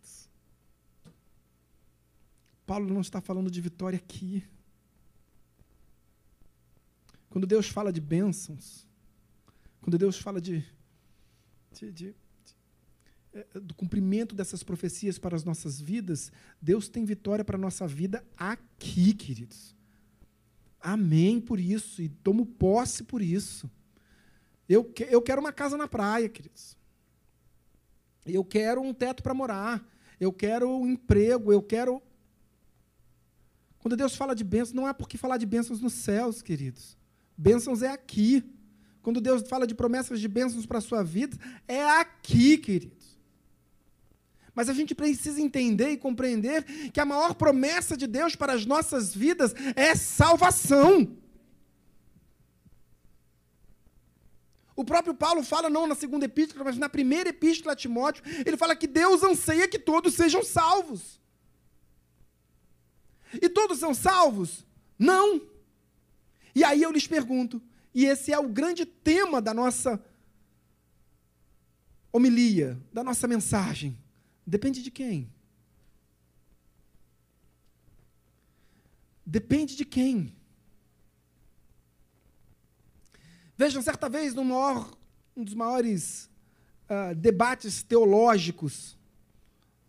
Paulo 2.73 2.89
não 2.89 3.03
está 3.03 3.21
falando 3.21 3.51
de 3.51 3.61
vitória 3.61 3.99
aqui. 3.99 4.43
Quando 7.29 7.47
Deus 7.47 7.69
fala 7.69 7.93
de 7.93 8.01
bênçãos, 8.01 8.89
quando 9.83 9.99
Deus 9.99 10.17
fala 10.19 10.41
de, 10.41 10.65
de, 11.71 11.93
de, 11.93 12.15
é, 13.35 13.61
do 13.61 13.75
cumprimento 13.75 14.35
dessas 14.35 14.63
profecias 14.63 15.19
para 15.19 15.37
as 15.37 15.45
nossas 15.45 15.83
vidas, 15.83 16.33
Deus 16.63 16.89
tem 16.89 17.05
vitória 17.05 17.45
para 17.45 17.59
a 17.59 17.61
nossa 17.61 17.87
vida 17.87 18.25
aqui, 18.39 19.13
queridos. 19.13 19.77
Amém 20.81 21.43
por 21.43 21.61
isso 21.61 22.01
e 22.01 22.09
tomo 22.09 22.47
posse 22.47 23.05
por 23.05 23.21
isso. 23.21 23.71
Eu, 24.67 24.83
que, 24.83 25.03
eu 25.11 25.21
quero 25.21 25.43
uma 25.43 25.53
casa 25.53 25.77
na 25.77 25.87
praia, 25.87 26.27
queridos. 26.27 26.75
Eu 28.25 28.43
quero 28.43 28.81
um 28.81 28.95
teto 28.95 29.23
para 29.23 29.35
morar. 29.35 29.87
Eu 30.19 30.33
quero 30.33 30.71
um 30.71 30.87
emprego. 30.87 31.53
Eu 31.53 31.63
quero. 31.63 32.03
Quando 33.83 33.97
Deus 33.97 34.15
fala 34.15 34.33
de 34.33 34.45
bênçãos, 34.45 34.73
não 34.73 34.89
é 34.89 34.93
porque 34.93 35.19
falar 35.19 35.37
de 35.37 35.45
bênçãos 35.45 35.81
nos 35.81 35.93
céus, 35.93 36.41
queridos. 36.41 36.97
Bênçãos 37.37 37.83
é 37.83 37.89
aqui. 37.89 38.45
Quando 39.03 39.21
Deus 39.21 39.43
fala 39.49 39.67
de 39.67 39.75
promessas 39.75 40.21
de 40.21 40.29
bênçãos 40.29 40.65
para 40.65 40.79
a 40.79 40.81
sua 40.81 41.03
vida, 41.03 41.37
é 41.67 41.85
aqui, 41.99 42.57
queridos. 42.59 43.19
Mas 44.55 44.69
a 44.69 44.73
gente 44.73 44.95
precisa 44.95 45.41
entender 45.41 45.91
e 45.91 45.97
compreender 45.97 46.63
que 46.93 47.01
a 47.01 47.05
maior 47.05 47.35
promessa 47.35 47.97
de 47.97 48.07
Deus 48.07 48.37
para 48.37 48.53
as 48.53 48.65
nossas 48.65 49.13
vidas 49.13 49.53
é 49.75 49.97
salvação. 49.97 51.17
O 54.77 54.85
próprio 54.85 55.15
Paulo 55.15 55.43
fala, 55.43 55.69
não 55.69 55.89
na 55.89 55.97
segunda 55.97 56.27
epístola, 56.27 56.63
mas 56.63 56.79
na 56.79 56.89
primeira 56.89 57.31
epístola 57.31 57.73
a 57.73 57.77
Timóteo, 57.77 58.23
ele 58.47 58.57
fala 58.57 58.77
que 58.77 58.87
Deus 58.87 59.25
anseia 59.25 59.67
que 59.67 59.79
todos 59.79 60.15
sejam 60.15 60.45
salvos. 60.45 61.21
E 63.41 63.49
todos 63.49 63.79
são 63.79 63.95
salvos? 63.95 64.67
Não. 64.99 65.41
E 66.55 66.63
aí 66.65 66.83
eu 66.83 66.93
lhes 66.93 67.07
pergunto, 67.07 67.63
e 67.95 68.05
esse 68.05 68.33
é 68.33 68.39
o 68.39 68.49
grande 68.49 68.85
tema 68.85 69.41
da 69.41 69.55
nossa 69.55 70.03
homilia, 72.13 72.79
da 72.93 73.03
nossa 73.03 73.27
mensagem. 73.27 73.99
Depende 74.47 74.83
de 74.83 74.91
quem? 74.91 75.33
Depende 79.25 79.77
de 79.77 79.85
quem? 79.85 80.35
Vejam, 83.57 83.81
certa 83.81 84.09
vez, 84.09 84.35
no 84.35 84.45
maior, 84.45 84.91
um 85.37 85.45
dos 85.45 85.55
maiores 85.55 86.29
uh, 86.89 87.15
debates 87.15 87.83
teológicos 87.83 88.99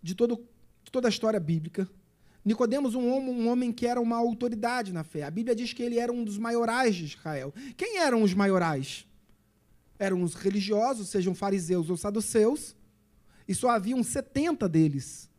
de, 0.02 0.14
todo, 0.16 0.48
de 0.84 0.92
toda 0.92 1.08
a 1.08 1.10
história 1.10 1.40
bíblica, 1.40 1.90
Nicodemos, 2.46 2.94
um 2.94 3.10
homem, 3.10 3.30
um 3.30 3.48
homem 3.48 3.72
que 3.72 3.88
era 3.88 4.02
uma 4.02 4.18
autoridade 4.18 4.92
na 4.92 5.04
fé. 5.04 5.24
A 5.24 5.32
Bíblia 5.32 5.56
diz 5.56 5.72
que 5.72 5.82
ele 5.82 5.98
era 5.98 6.12
um 6.12 6.24
dos 6.24 6.38
maiorais 6.38 6.96
de 6.96 7.06
Israel. 7.06 7.54
Quem 7.78 8.00
eram 8.00 8.22
os 8.22 8.34
maiorais? 8.34 9.08
Eram 9.98 10.22
os 10.22 10.34
religiosos, 10.34 11.10
sejam 11.10 11.34
fariseus 11.34 11.90
ou 11.90 11.96
saduceus, 11.96 12.76
e 13.48 13.56
só 13.56 13.70
haviam 13.70 14.04
70 14.04 14.68
deles. 14.68 15.30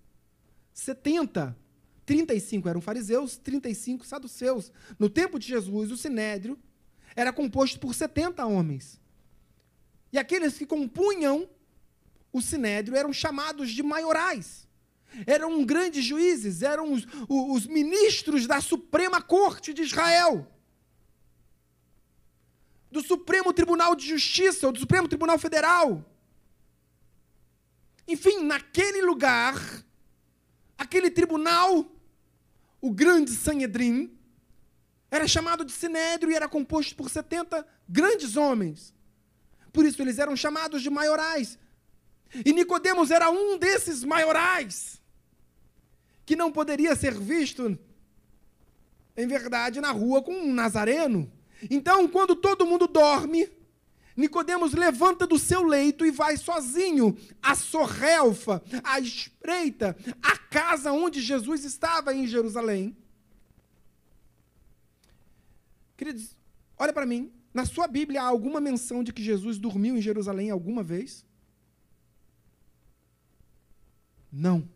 70. 0.73 1.57
35 2.07 2.69
eram 2.69 2.81
fariseus, 2.81 3.37
35 3.37 4.07
saduceus. 4.07 4.73
No 4.99 5.09
tempo 5.11 5.39
de 5.39 5.47
Jesus, 5.47 5.91
o 5.91 5.97
sinédrio 5.97 6.59
era 7.15 7.33
composto 7.33 7.79
por 7.79 7.95
70 7.95 8.45
homens. 8.47 9.01
E 10.13 10.19
aqueles 10.19 10.57
que 10.57 10.67
compunham 10.67 11.49
o 12.33 12.41
sinédrio 12.41 12.97
eram 12.97 13.13
chamados 13.13 13.71
de 13.71 13.83
maiorais. 13.83 14.64
Eram 15.27 15.65
grandes 15.65 16.05
juízes, 16.05 16.63
eram 16.63 16.93
os, 16.93 17.07
os 17.29 17.67
ministros 17.67 18.47
da 18.47 18.61
Suprema 18.61 19.23
Corte 19.23 19.73
de 19.73 19.83
Israel. 19.83 20.51
Do 22.91 23.03
Supremo 23.03 23.53
Tribunal 23.53 23.95
de 23.95 24.07
Justiça, 24.07 24.67
ou 24.67 24.73
do 24.73 24.79
Supremo 24.79 25.09
Tribunal 25.09 25.39
Federal. 25.39 26.05
Enfim, 28.07 28.43
naquele 28.43 29.03
lugar, 29.03 29.57
aquele 30.77 31.11
tribunal, 31.11 31.87
o 32.81 32.91
grande 32.91 33.31
Sanhedrin, 33.33 34.17
era 35.11 35.29
chamado 35.29 35.65
de 35.65 35.73
sinédrio 35.73 36.33
e 36.33 36.35
era 36.35 36.49
composto 36.49 36.95
por 36.97 37.09
70 37.09 37.67
grandes 37.89 38.37
homens. 38.37 38.93
Por 39.73 39.85
isso 39.85 40.03
eles 40.03 40.19
eram 40.19 40.37
chamados 40.37 40.83
de 40.83 40.91
maiorais. 40.91 41.59
E 42.45 42.53
Nicodemos 42.53 43.13
era 43.13 43.31
um 43.31 43.57
desses 43.57 44.03
maiorais 44.03 45.04
que 46.25 46.37
não 46.37 46.51
poderia 46.51 46.95
ser 46.97 47.15
visto 47.15 47.79
em 49.17 49.27
verdade 49.27 49.81
na 49.81 49.93
rua 49.93 50.23
com 50.23 50.33
um 50.33 50.53
nazareno. 50.53 51.31
Então, 51.71 52.09
quando 52.09 52.35
todo 52.35 52.67
mundo 52.67 52.87
dorme, 52.87 53.49
Nicodemos 54.17 54.75
levanta 54.75 55.27
do 55.27 55.39
seu 55.39 55.63
leito 55.63 56.05
e 56.05 56.11
vai 56.11 56.37
sozinho 56.37 57.17
à 57.43 57.55
sorrelfa, 57.55 58.63
à 58.83 59.01
espreita, 59.01 59.97
à 60.23 60.37
casa 60.37 60.93
onde 60.93 61.21
Jesus 61.21 61.65
estava 61.65 62.15
em 62.15 62.27
Jerusalém. 62.27 62.97
Queridos, 65.97 66.37
olha 66.77 66.93
para 66.93 67.07
mim. 67.07 67.33
Na 67.53 67.65
sua 67.65 67.87
Bíblia 67.87 68.21
há 68.21 68.27
alguma 68.27 68.61
menção 68.61 69.05
de 69.05 69.13
que 69.13 69.23
Jesus 69.23 69.59
dormiu 69.59 69.97
em 69.97 70.03
Jerusalém 70.03 70.51
alguma 70.51 70.83
vez? 70.83 71.25
Não. 74.31 74.69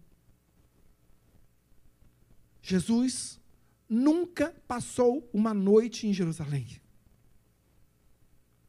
Jesus 2.68 3.40
nunca 3.88 4.54
passou 4.66 5.28
uma 5.32 5.54
noite 5.54 6.06
em 6.06 6.12
Jerusalém. 6.12 6.66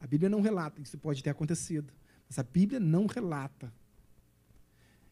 A 0.00 0.06
Bíblia 0.06 0.30
não 0.30 0.40
relata, 0.40 0.80
isso 0.80 0.96
pode 0.96 1.22
ter 1.22 1.30
acontecido, 1.30 1.92
mas 2.28 2.38
a 2.38 2.42
Bíblia 2.42 2.80
não 2.80 3.06
relata. 3.06 3.72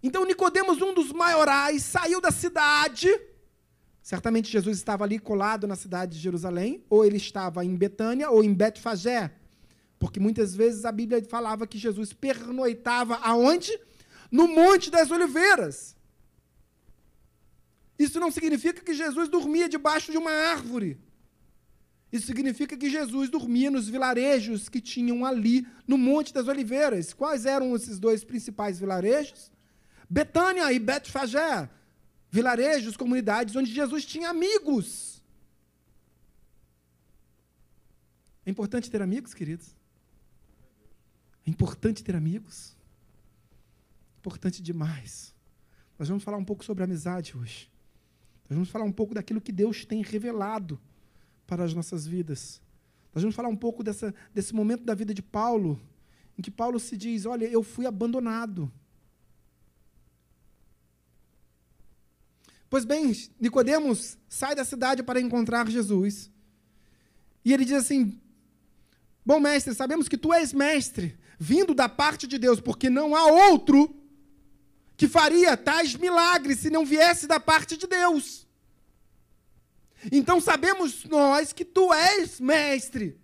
Então 0.03 0.25
Nicodemos, 0.25 0.81
um 0.81 0.95
dos 0.95 1.13
maiorais, 1.13 1.83
saiu 1.83 2.21
da 2.21 2.31
cidade 2.31 3.09
Certamente 4.09 4.51
Jesus 4.51 4.79
estava 4.79 5.05
ali 5.05 5.19
colado 5.19 5.67
na 5.67 5.77
cidade 5.77 6.13
de 6.13 6.19
Jerusalém, 6.19 6.83
ou 6.89 7.05
ele 7.05 7.19
estava 7.19 7.63
em 7.63 7.77
Betânia 7.77 8.31
ou 8.31 8.43
em 8.43 8.55
Betfagé. 8.55 9.31
Porque 9.99 10.19
muitas 10.19 10.55
vezes 10.55 10.87
a 10.87 10.91
Bíblia 10.91 11.23
falava 11.25 11.67
que 11.67 11.77
Jesus 11.77 12.15
pernoitava 12.15 13.17
aonde? 13.17 13.79
No 14.31 14.49
Monte 14.49 14.91
das 14.91 15.11
Oliveiras. 15.11 15.95
Isso 17.99 18.21
não 18.21 18.31
significa 18.31 18.81
que 18.83 18.95
Jesus 18.95 19.29
dormia 19.29 19.69
debaixo 19.69 20.13
de 20.13 20.19
uma 20.19 20.31
árvore. 20.31 20.99
Isso 22.13 22.27
significa 22.27 22.77
que 22.77 22.89
Jesus 22.89 23.29
dormia 23.29 23.71
nos 23.71 23.89
vilarejos 23.89 24.69
que 24.69 24.81
tinham 24.81 25.27
ali 25.27 25.67
no 25.87 25.99
Monte 25.99 26.33
das 26.33 26.49
Oliveiras. 26.49 27.13
Quais 27.13 27.45
eram 27.45 27.75
esses 27.75 27.99
dois 27.99 28.25
principais 28.25 28.79
vilarejos? 28.79 29.51
Betânia 30.09 30.73
e 30.73 30.79
Betfagé 30.79 31.69
vilarejos, 32.31 32.97
comunidades 32.97 33.57
onde 33.57 33.73
Jesus 33.73 34.05
tinha 34.05 34.31
amigos. 34.31 35.23
É 38.45 38.51
importante 38.51 38.91
ter 38.91 39.03
amigos, 39.03 39.35
queridos? 39.35 39.75
É 41.47 41.51
importante 41.51 42.03
ter 42.03 42.17
amigos? 42.17 42.77
Importante 44.19 44.63
demais. 44.63 45.35
Nós 45.99 46.09
vamos 46.09 46.23
falar 46.23 46.39
um 46.39 46.45
pouco 46.45 46.65
sobre 46.65 46.85
amizade 46.85 47.37
hoje. 47.37 47.71
Nós 48.49 48.57
vamos 48.57 48.71
falar 48.71 48.85
um 48.85 48.93
pouco 48.93 49.15
daquilo 49.15 49.41
que 49.41 49.53
Deus 49.53 49.85
tem 49.85 50.03
revelado 50.03 50.81
para 51.47 51.65
as 51.65 51.75
nossas 51.75 52.07
vidas. 52.07 52.63
Nós 53.15 53.23
vamos 53.23 53.37
falar 53.37 53.49
um 53.49 53.57
pouco 53.57 53.83
dessa, 53.83 54.15
desse 54.35 54.55
momento 54.55 54.85
da 54.85 54.95
vida 54.95 55.13
de 55.13 55.23
Paulo, 55.23 55.81
em 56.39 56.43
que 56.43 56.51
Paulo 56.51 56.81
se 56.81 56.97
diz: 56.97 57.27
Olha, 57.27 57.45
eu 57.47 57.63
fui 57.63 57.85
abandonado. 57.85 58.71
Pois 62.71 62.85
bem, 62.85 63.13
Nicodemos 63.41 64.19
sai 64.29 64.55
da 64.55 64.65
cidade 64.65 65.03
para 65.03 65.21
encontrar 65.21 65.69
Jesus. 65.69 66.31
E 67.45 67.53
ele 67.53 67.65
diz 67.65 67.75
assim: 67.75 68.19
Bom 69.25 69.41
mestre, 69.41 69.75
sabemos 69.75 70.09
que 70.09 70.17
tu 70.17 70.33
és 70.33 70.53
mestre, 70.53 71.19
vindo 71.39 71.75
da 71.75 71.89
parte 71.89 72.27
de 72.27 72.39
Deus, 72.39 72.61
porque 72.61 72.89
não 72.89 73.15
há 73.15 73.27
outro 73.27 73.98
que 74.99 75.09
faria 75.09 75.57
tais 75.57 75.95
milagres 75.95 76.59
se 76.59 76.69
não 76.69 76.85
viesse 76.85 77.27
da 77.27 77.41
parte 77.41 77.79
de 77.79 77.87
Deus. 77.87 78.47
Então 80.13 80.41
sabemos 80.41 81.05
nós 81.05 81.55
que 81.55 81.65
tu 81.65 81.91
és 81.95 82.39
mestre. 82.39 83.19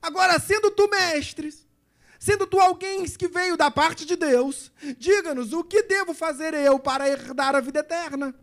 Agora, 0.00 0.38
sendo 0.38 0.70
tu 0.70 0.88
mestre, 0.88 1.52
Sendo 2.24 2.46
tu 2.46 2.58
alguém 2.58 3.04
que 3.04 3.28
veio 3.28 3.54
da 3.54 3.70
parte 3.70 4.06
de 4.06 4.16
Deus, 4.16 4.72
diga-nos 4.96 5.52
o 5.52 5.62
que 5.62 5.82
devo 5.82 6.14
fazer 6.14 6.54
eu 6.54 6.78
para 6.78 7.06
herdar 7.06 7.54
a 7.54 7.60
vida 7.60 7.80
eterna. 7.80 8.34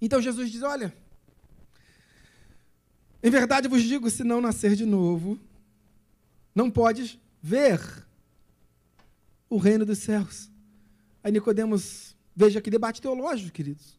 Então 0.00 0.22
Jesus 0.22 0.50
diz: 0.50 0.62
Olha, 0.62 0.96
em 3.22 3.28
verdade 3.28 3.68
vos 3.68 3.82
digo: 3.82 4.08
se 4.08 4.24
não 4.24 4.40
nascer 4.40 4.74
de 4.74 4.86
novo, 4.86 5.38
não 6.54 6.70
podes 6.70 7.18
ver 7.46 7.80
o 9.48 9.56
reino 9.56 9.86
dos 9.86 9.98
céus. 9.98 10.50
Aí 11.22 11.30
Nicodemos, 11.30 12.16
veja 12.34 12.60
que 12.60 12.68
debate 12.68 13.00
teológico, 13.00 13.52
queridos. 13.52 13.96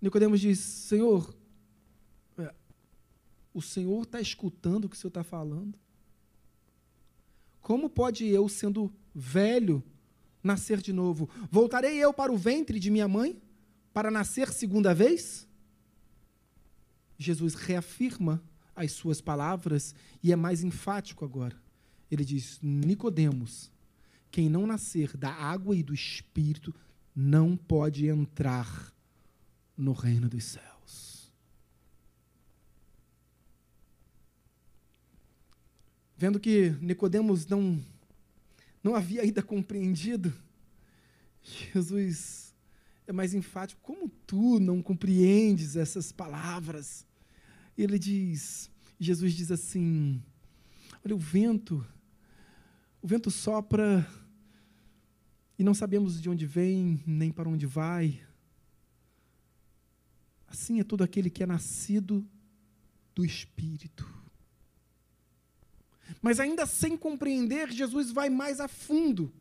Nicodemos 0.00 0.40
diz: 0.40 0.60
Senhor, 0.60 1.36
é, 2.38 2.54
o 3.52 3.60
Senhor 3.60 4.02
está 4.04 4.20
escutando 4.20 4.84
o 4.84 4.88
que 4.88 4.94
o 4.94 4.98
Senhor 4.98 5.08
está 5.08 5.24
falando? 5.24 5.76
Como 7.60 7.90
pode 7.90 8.24
eu, 8.24 8.48
sendo 8.48 8.92
velho, 9.12 9.82
nascer 10.44 10.80
de 10.80 10.92
novo? 10.92 11.28
Voltarei 11.50 11.96
eu 11.96 12.14
para 12.14 12.32
o 12.32 12.36
ventre 12.36 12.78
de 12.78 12.88
minha 12.88 13.08
mãe 13.08 13.42
para 13.92 14.12
nascer 14.12 14.52
segunda 14.52 14.94
vez? 14.94 15.48
Jesus 17.18 17.54
reafirma 17.54 18.40
as 18.74 18.92
suas 18.92 19.20
palavras 19.20 19.94
e 20.22 20.32
é 20.32 20.36
mais 20.36 20.62
enfático 20.62 21.24
agora. 21.24 21.56
Ele 22.10 22.24
diz: 22.24 22.58
Nicodemos, 22.62 23.70
quem 24.30 24.48
não 24.48 24.66
nascer 24.66 25.16
da 25.16 25.32
água 25.32 25.76
e 25.76 25.82
do 25.82 25.94
espírito 25.94 26.74
não 27.14 27.56
pode 27.56 28.06
entrar 28.06 28.92
no 29.76 29.92
reino 29.92 30.28
dos 30.28 30.44
céus. 30.44 31.32
Vendo 36.16 36.38
que 36.38 36.70
Nicodemos 36.80 37.46
não 37.46 37.82
não 38.82 38.96
havia 38.96 39.22
ainda 39.22 39.42
compreendido, 39.42 40.32
Jesus 41.42 42.52
é 43.06 43.12
mais 43.12 43.34
enfático. 43.34 43.80
Como 43.82 44.08
tu 44.26 44.58
não 44.58 44.82
compreendes 44.82 45.76
essas 45.76 46.10
palavras? 46.10 47.06
Ele 47.76 47.98
diz, 47.98 48.70
Jesus 48.98 49.32
diz 49.32 49.50
assim: 49.50 50.22
Olha, 51.04 51.14
o 51.14 51.18
vento, 51.18 51.84
o 53.00 53.06
vento 53.06 53.30
sopra 53.30 54.06
e 55.58 55.64
não 55.64 55.74
sabemos 55.74 56.20
de 56.20 56.28
onde 56.28 56.46
vem, 56.46 57.02
nem 57.06 57.30
para 57.30 57.48
onde 57.48 57.66
vai. 57.66 58.20
Assim 60.46 60.80
é 60.80 60.84
todo 60.84 61.02
aquele 61.02 61.30
que 61.30 61.42
é 61.42 61.46
nascido 61.46 62.26
do 63.14 63.24
Espírito. 63.24 64.06
Mas 66.20 66.38
ainda 66.38 66.66
sem 66.66 66.96
compreender, 66.96 67.70
Jesus 67.70 68.10
vai 68.10 68.28
mais 68.28 68.60
a 68.60 68.68
fundo. 68.68 69.32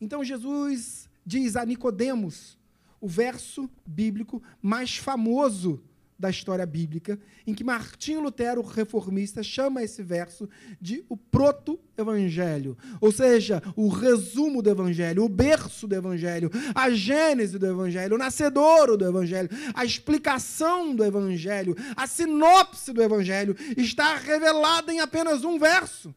Então 0.00 0.24
Jesus 0.24 1.08
diz 1.24 1.54
a 1.54 1.64
Nicodemos, 1.64 2.58
o 3.00 3.06
verso 3.06 3.70
bíblico 3.86 4.42
mais 4.60 4.96
famoso 4.96 5.82
da 6.22 6.30
história 6.30 6.64
bíblica, 6.64 7.18
em 7.44 7.52
que 7.52 7.64
Martinho 7.64 8.20
Lutero, 8.20 8.62
reformista, 8.62 9.42
chama 9.42 9.82
esse 9.82 10.04
verso 10.04 10.48
de 10.80 11.04
o 11.08 11.16
proto-evangelho, 11.16 12.78
ou 13.00 13.10
seja, 13.10 13.60
o 13.74 13.88
resumo 13.88 14.62
do 14.62 14.70
evangelho, 14.70 15.24
o 15.24 15.28
berço 15.28 15.88
do 15.88 15.96
evangelho, 15.96 16.48
a 16.76 16.90
gênese 16.90 17.58
do 17.58 17.66
evangelho, 17.66 18.14
o 18.14 18.18
nascedouro 18.18 18.96
do 18.96 19.04
evangelho, 19.04 19.50
a 19.74 19.84
explicação 19.84 20.94
do 20.94 21.04
evangelho, 21.04 21.74
a 21.96 22.06
sinopse 22.06 22.92
do 22.92 23.02
evangelho 23.02 23.56
está 23.76 24.16
revelada 24.16 24.94
em 24.94 25.00
apenas 25.00 25.42
um 25.42 25.58
verso. 25.58 26.14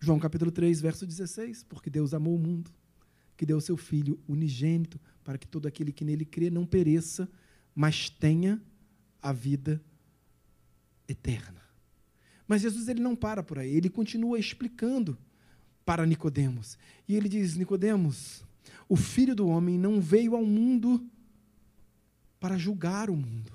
João 0.00 0.18
capítulo 0.18 0.50
3, 0.50 0.80
verso 0.80 1.06
16, 1.06 1.64
porque 1.64 1.90
Deus 1.90 2.14
amou 2.14 2.34
o 2.36 2.38
mundo, 2.38 2.70
que 3.36 3.44
deu 3.44 3.60
seu 3.60 3.76
filho 3.76 4.18
unigênito, 4.26 4.98
para 5.22 5.36
que 5.36 5.46
todo 5.46 5.68
aquele 5.68 5.92
que 5.92 6.06
nele 6.06 6.24
crê 6.24 6.48
não 6.48 6.64
pereça, 6.64 7.28
mas 7.74 8.10
tenha 8.10 8.60
a 9.20 9.32
vida 9.32 9.82
eterna. 11.08 11.62
Mas 12.46 12.62
Jesus 12.62 12.88
ele 12.88 13.00
não 13.00 13.16
para 13.16 13.42
por 13.42 13.58
aí, 13.58 13.74
ele 13.74 13.88
continua 13.88 14.38
explicando 14.38 15.16
para 15.84 16.06
Nicodemos. 16.06 16.76
E 17.08 17.16
ele 17.16 17.28
diz: 17.28 17.56
Nicodemos, 17.56 18.44
o 18.88 18.96
filho 18.96 19.34
do 19.34 19.48
homem 19.48 19.78
não 19.78 20.00
veio 20.00 20.34
ao 20.34 20.44
mundo 20.44 21.04
para 22.38 22.58
julgar 22.58 23.08
o 23.08 23.16
mundo, 23.16 23.52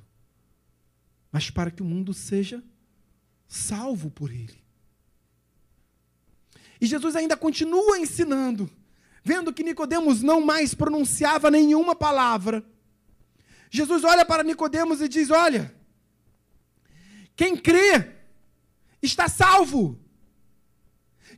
mas 1.32 1.50
para 1.50 1.70
que 1.70 1.84
o 1.84 1.86
mundo 1.86 2.14
seja 2.14 2.64
salvo 3.48 4.10
por 4.10 4.32
ele. 4.32 4.64
E 6.80 6.86
Jesus 6.86 7.16
ainda 7.16 7.36
continua 7.36 7.98
ensinando, 7.98 8.70
vendo 9.24 9.54
que 9.54 9.64
Nicodemos 9.64 10.22
não 10.22 10.40
mais 10.42 10.74
pronunciava 10.74 11.50
nenhuma 11.50 11.96
palavra 11.96 12.64
Jesus 13.70 14.04
olha 14.04 14.26
para 14.26 14.44
Nicodemos 14.44 15.02
e 15.02 15.08
diz: 15.08 15.30
Olha, 15.30 15.74
quem 17.36 17.56
crê 17.56 18.18
está 19.02 19.28
salvo. 19.28 20.00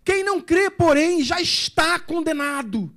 Quem 0.03 0.23
não 0.23 0.41
crê, 0.41 0.69
porém, 0.69 1.21
já 1.23 1.41
está 1.41 1.99
condenado. 1.99 2.93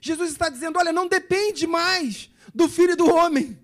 Jesus 0.00 0.30
está 0.30 0.48
dizendo: 0.48 0.78
olha, 0.78 0.92
não 0.92 1.08
depende 1.08 1.66
mais 1.66 2.30
do 2.54 2.68
filho 2.68 2.96
do 2.96 3.08
homem. 3.08 3.58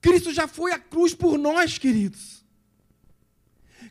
Cristo 0.00 0.32
já 0.32 0.46
foi 0.46 0.72
à 0.72 0.78
cruz 0.78 1.14
por 1.14 1.38
nós, 1.38 1.78
queridos. 1.78 2.44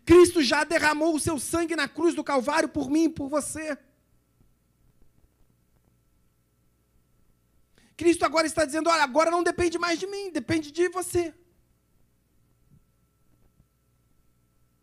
Cristo 0.06 0.44
já 0.44 0.64
derramou 0.64 1.16
o 1.16 1.20
seu 1.20 1.40
sangue 1.40 1.76
na 1.76 1.88
cruz 1.88 2.14
do 2.14 2.24
Calvário 2.24 2.70
por 2.70 2.90
mim 2.90 3.06
e 3.06 3.10
por 3.10 3.30
você. 3.30 3.78
Cristo 7.96 8.26
agora 8.26 8.48
está 8.48 8.66
dizendo: 8.66 8.90
olha, 8.90 9.04
agora 9.04 9.30
não 9.30 9.44
depende 9.44 9.78
mais 9.78 10.00
de 10.00 10.08
mim, 10.08 10.32
depende 10.32 10.72
de 10.72 10.90
você. 10.90 11.34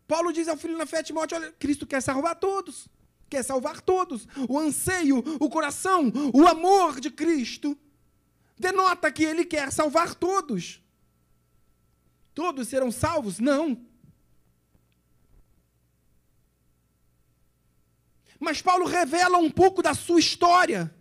Paulo 0.07 0.33
diz 0.33 0.47
ao 0.47 0.57
filho 0.57 0.77
na 0.77 0.85
fé 0.85 1.01
Timóteo: 1.03 1.37
olha, 1.37 1.51
Cristo 1.53 1.87
quer 1.87 2.01
salvar 2.01 2.35
todos, 2.35 2.87
quer 3.29 3.43
salvar 3.43 3.81
todos. 3.81 4.27
O 4.49 4.59
anseio, 4.59 5.19
o 5.39 5.49
coração, 5.49 6.11
o 6.33 6.47
amor 6.47 6.99
de 6.99 7.09
Cristo 7.09 7.77
denota 8.57 9.11
que 9.11 9.23
ele 9.23 9.45
quer 9.45 9.71
salvar 9.71 10.15
todos. 10.15 10.81
Todos 12.33 12.67
serão 12.67 12.91
salvos? 12.91 13.39
Não. 13.39 13.85
Mas 18.39 18.61
Paulo 18.61 18.85
revela 18.85 19.37
um 19.37 19.49
pouco 19.49 19.83
da 19.83 19.93
sua 19.93 20.19
história. 20.19 20.93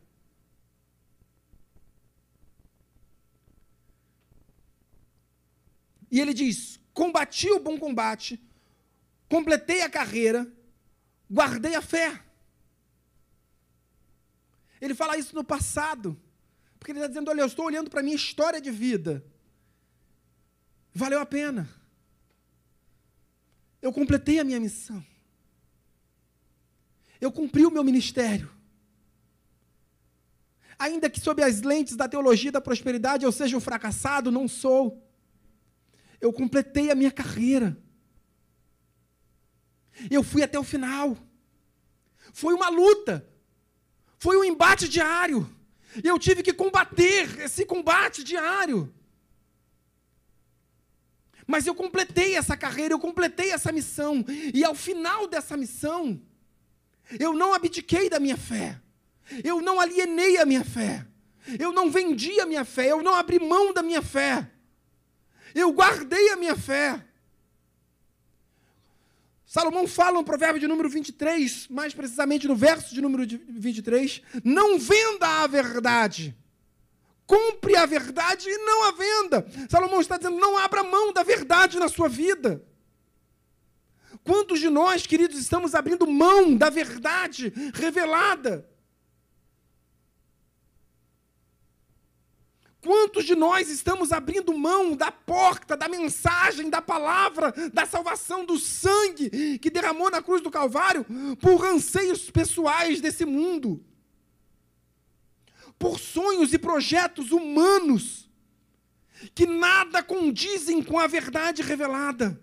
E 6.10 6.20
ele 6.20 6.34
diz: 6.34 6.80
Combati 6.92 7.50
o 7.50 7.60
bom 7.60 7.78
combate, 7.78 8.40
completei 9.28 9.82
a 9.82 9.90
carreira, 9.90 10.50
guardei 11.30 11.74
a 11.74 11.82
fé. 11.82 12.20
Ele 14.80 14.94
fala 14.94 15.16
isso 15.16 15.34
no 15.34 15.44
passado, 15.44 16.20
porque 16.78 16.92
ele 16.92 16.98
está 16.98 17.08
dizendo: 17.08 17.30
Olha, 17.30 17.42
eu 17.42 17.46
estou 17.46 17.66
olhando 17.66 17.90
para 17.90 18.00
a 18.00 18.02
minha 18.02 18.16
história 18.16 18.60
de 18.60 18.70
vida. 18.70 19.24
Valeu 20.92 21.20
a 21.20 21.26
pena. 21.26 21.68
Eu 23.80 23.92
completei 23.92 24.40
a 24.40 24.44
minha 24.44 24.58
missão. 24.58 25.04
Eu 27.20 27.30
cumpri 27.30 27.64
o 27.64 27.70
meu 27.70 27.84
ministério. 27.84 28.50
Ainda 30.78 31.10
que 31.10 31.20
sob 31.20 31.42
as 31.42 31.60
lentes 31.60 31.94
da 31.94 32.08
teologia 32.08 32.50
da 32.50 32.60
prosperidade 32.60 33.24
eu 33.24 33.30
seja 33.30 33.56
um 33.56 33.60
fracassado, 33.60 34.32
não 34.32 34.48
sou 34.48 35.06
eu 36.20 36.32
completei 36.32 36.90
a 36.90 36.94
minha 36.94 37.10
carreira. 37.10 37.76
Eu 40.10 40.22
fui 40.22 40.42
até 40.42 40.58
o 40.58 40.64
final. 40.64 41.16
Foi 42.32 42.54
uma 42.54 42.68
luta. 42.68 43.26
Foi 44.18 44.36
um 44.36 44.44
embate 44.44 44.88
diário. 44.88 45.48
Eu 46.04 46.18
tive 46.18 46.42
que 46.42 46.52
combater 46.52 47.40
esse 47.40 47.64
combate 47.64 48.22
diário. 48.22 48.92
Mas 51.46 51.66
eu 51.66 51.74
completei 51.74 52.36
essa 52.36 52.56
carreira, 52.56 52.94
eu 52.94 52.98
completei 52.98 53.50
essa 53.50 53.72
missão. 53.72 54.24
E 54.54 54.62
ao 54.62 54.74
final 54.74 55.26
dessa 55.26 55.56
missão, 55.56 56.20
eu 57.18 57.32
não 57.32 57.52
abdiquei 57.52 58.08
da 58.08 58.20
minha 58.20 58.36
fé. 58.36 58.80
Eu 59.42 59.60
não 59.60 59.80
alienei 59.80 60.38
a 60.38 60.46
minha 60.46 60.64
fé. 60.64 61.06
Eu 61.58 61.72
não 61.72 61.90
vendi 61.90 62.38
a 62.40 62.46
minha 62.46 62.64
fé. 62.64 62.92
Eu 62.92 63.02
não 63.02 63.14
abri 63.14 63.40
mão 63.40 63.72
da 63.72 63.82
minha 63.82 64.02
fé. 64.02 64.48
Eu 65.54 65.72
guardei 65.72 66.30
a 66.30 66.36
minha 66.36 66.56
fé. 66.56 67.04
Salomão 69.46 69.86
fala 69.86 70.18
no 70.18 70.24
provérbio 70.24 70.60
de 70.60 70.68
número 70.68 70.88
23, 70.88 71.68
mais 71.68 71.92
precisamente 71.92 72.46
no 72.46 72.54
verso 72.54 72.94
de 72.94 73.00
número 73.00 73.26
23, 73.48 74.22
não 74.44 74.78
venda 74.78 75.42
a 75.42 75.46
verdade, 75.48 76.36
Compre 77.30 77.76
a 77.76 77.86
verdade 77.86 78.50
e 78.50 78.58
não 78.58 78.88
a 78.88 78.90
venda. 78.90 79.46
Salomão 79.68 80.00
está 80.00 80.16
dizendo: 80.16 80.40
não 80.40 80.58
abra 80.58 80.82
mão 80.82 81.12
da 81.12 81.22
verdade 81.22 81.78
na 81.78 81.88
sua 81.88 82.08
vida. 82.08 82.60
Quantos 84.24 84.58
de 84.58 84.68
nós, 84.68 85.06
queridos, 85.06 85.38
estamos 85.38 85.72
abrindo 85.72 86.08
mão 86.08 86.56
da 86.56 86.68
verdade 86.68 87.52
revelada? 87.72 88.68
Quantos 92.82 93.24
de 93.24 93.34
nós 93.34 93.68
estamos 93.68 94.10
abrindo 94.10 94.56
mão 94.56 94.96
da 94.96 95.12
porta, 95.12 95.76
da 95.76 95.88
mensagem, 95.88 96.70
da 96.70 96.80
palavra, 96.80 97.52
da 97.72 97.84
salvação, 97.84 98.44
do 98.44 98.58
sangue 98.58 99.58
que 99.58 99.68
derramou 99.68 100.10
na 100.10 100.22
cruz 100.22 100.40
do 100.40 100.50
Calvário 100.50 101.04
por 101.40 101.64
anseios 101.64 102.30
pessoais 102.30 103.00
desse 103.00 103.26
mundo? 103.26 103.84
Por 105.78 105.98
sonhos 105.98 106.52
e 106.54 106.58
projetos 106.58 107.32
humanos 107.32 108.30
que 109.34 109.46
nada 109.46 110.02
condizem 110.02 110.82
com 110.82 110.98
a 110.98 111.06
verdade 111.06 111.62
revelada, 111.62 112.40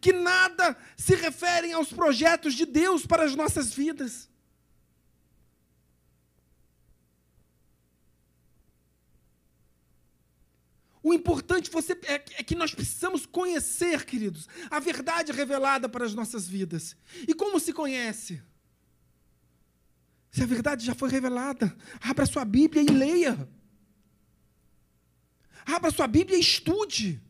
que 0.00 0.12
nada 0.12 0.76
se 0.96 1.14
referem 1.14 1.72
aos 1.72 1.92
projetos 1.92 2.54
de 2.54 2.66
Deus 2.66 3.06
para 3.06 3.24
as 3.24 3.34
nossas 3.34 3.72
vidas. 3.72 4.29
O 11.10 11.12
importante 11.12 11.72
você, 11.72 11.94
é, 12.04 12.14
é, 12.14 12.20
que 12.20 12.54
nós 12.54 12.72
precisamos 12.72 13.26
conhecer, 13.26 14.04
queridos, 14.04 14.46
a 14.70 14.78
verdade 14.78 15.32
revelada 15.32 15.88
para 15.88 16.04
as 16.04 16.14
nossas 16.14 16.46
vidas. 16.46 16.96
E 17.26 17.34
como 17.34 17.58
se 17.58 17.72
conhece? 17.72 18.40
Se 20.30 20.40
a 20.40 20.46
verdade 20.46 20.86
já 20.86 20.94
foi 20.94 21.10
revelada, 21.10 21.76
abra 22.00 22.24
sua 22.26 22.44
Bíblia 22.44 22.84
e 22.84 22.86
leia. 22.86 23.48
Abra 25.66 25.90
sua 25.90 26.06
Bíblia 26.06 26.36
e 26.36 26.40
estude. 26.40 27.20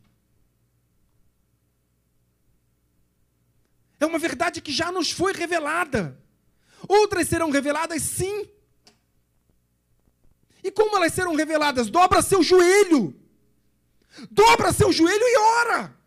É 3.98 4.04
uma 4.04 4.18
verdade 4.18 4.60
que 4.60 4.72
já 4.72 4.92
nos 4.92 5.10
foi 5.10 5.32
revelada. 5.32 6.22
Outras 6.86 7.26
serão 7.28 7.48
reveladas 7.48 8.02
sim. 8.02 8.46
E 10.62 10.70
como 10.70 10.96
elas 10.96 11.14
serão 11.14 11.34
reveladas? 11.34 11.88
Dobra 11.88 12.20
seu 12.20 12.42
joelho 12.42 13.18
Dobra 14.30 14.72
seu 14.72 14.92
joelho 14.92 15.24
e 15.24 15.38
ora. 15.38 16.00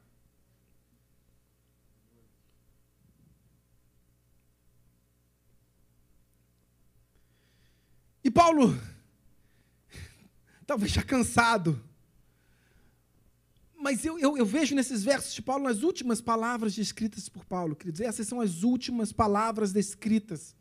E 8.24 8.32
Paulo, 8.32 8.80
talvez 10.66 10.92
já 10.92 11.04
cansado, 11.04 11.84
mas 13.76 14.06
eu, 14.06 14.18
eu, 14.18 14.38
eu, 14.38 14.46
vejo 14.46 14.74
nesses 14.74 15.04
versos 15.04 15.34
de 15.34 15.42
Paulo, 15.42 15.66
nas 15.66 15.84
últimas 15.84 16.22
palavras 16.22 16.74
descritas 16.74 17.28
por 17.28 17.44
Paulo, 17.44 17.76
queridos, 17.76 18.00
essas 18.00 18.26
são 18.26 18.40
as 18.40 18.64
últimas 18.64 19.12
palavras 19.12 19.74
descritas. 19.74 20.56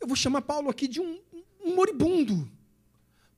Eu 0.00 0.08
vou 0.08 0.16
chamar 0.16 0.42
Paulo 0.42 0.68
aqui 0.68 0.88
de 0.88 1.00
um, 1.00 1.20
um 1.64 1.76
moribundo. 1.76 2.50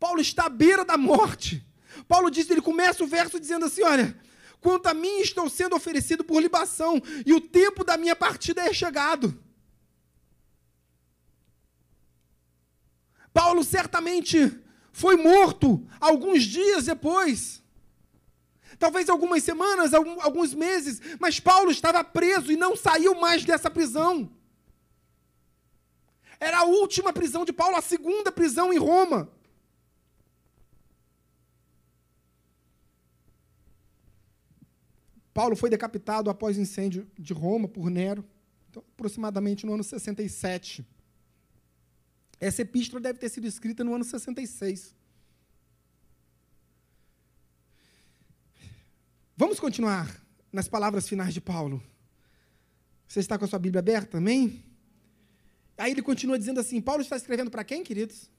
Paulo 0.00 0.18
está 0.18 0.46
à 0.46 0.48
beira 0.48 0.82
da 0.82 0.96
morte. 0.96 1.62
Paulo 2.08 2.30
diz, 2.30 2.48
ele 2.50 2.60
começa 2.60 3.04
o 3.04 3.06
verso 3.06 3.38
dizendo 3.38 3.66
assim: 3.66 3.82
olha, 3.82 4.16
quanto 4.60 4.86
a 4.86 4.94
mim 4.94 5.20
estou 5.20 5.48
sendo 5.48 5.76
oferecido 5.76 6.24
por 6.24 6.40
libação, 6.40 7.00
e 7.24 7.32
o 7.32 7.40
tempo 7.40 7.84
da 7.84 7.96
minha 7.96 8.16
partida 8.16 8.62
é 8.62 8.72
chegado. 8.72 9.38
Paulo 13.32 13.64
certamente 13.64 14.56
foi 14.92 15.16
morto 15.16 15.84
alguns 16.00 16.44
dias 16.44 16.84
depois. 16.84 17.62
Talvez 18.78 19.08
algumas 19.08 19.42
semanas, 19.42 19.92
alguns 19.94 20.54
meses, 20.54 21.00
mas 21.18 21.40
Paulo 21.40 21.70
estava 21.70 22.02
preso 22.02 22.52
e 22.52 22.56
não 22.56 22.76
saiu 22.76 23.14
mais 23.14 23.44
dessa 23.44 23.70
prisão. 23.70 24.30
Era 26.40 26.58
a 26.58 26.64
última 26.64 27.12
prisão 27.12 27.44
de 27.44 27.52
Paulo, 27.52 27.76
a 27.76 27.82
segunda 27.82 28.30
prisão 28.30 28.72
em 28.72 28.78
Roma. 28.78 29.30
Paulo 35.34 35.56
foi 35.56 35.68
decapitado 35.68 36.30
após 36.30 36.56
o 36.56 36.60
incêndio 36.60 37.10
de 37.18 37.32
Roma 37.32 37.66
por 37.66 37.90
Nero, 37.90 38.24
então, 38.70 38.84
aproximadamente 38.94 39.66
no 39.66 39.74
ano 39.74 39.82
67. 39.82 40.86
Essa 42.40 42.62
epístola 42.62 43.00
deve 43.00 43.18
ter 43.18 43.28
sido 43.28 43.46
escrita 43.46 43.82
no 43.82 43.94
ano 43.94 44.04
66. 44.04 44.94
Vamos 49.36 49.58
continuar 49.58 50.22
nas 50.52 50.68
palavras 50.68 51.08
finais 51.08 51.34
de 51.34 51.40
Paulo. 51.40 51.82
Você 53.08 53.18
está 53.18 53.36
com 53.36 53.44
a 53.44 53.48
sua 53.48 53.58
Bíblia 53.58 53.80
aberta, 53.80 54.18
amém? 54.18 54.64
Aí 55.76 55.90
ele 55.90 56.02
continua 56.02 56.38
dizendo 56.38 56.60
assim: 56.60 56.80
Paulo 56.80 57.02
está 57.02 57.16
escrevendo 57.16 57.50
para 57.50 57.64
quem, 57.64 57.82
queridos? 57.82 58.30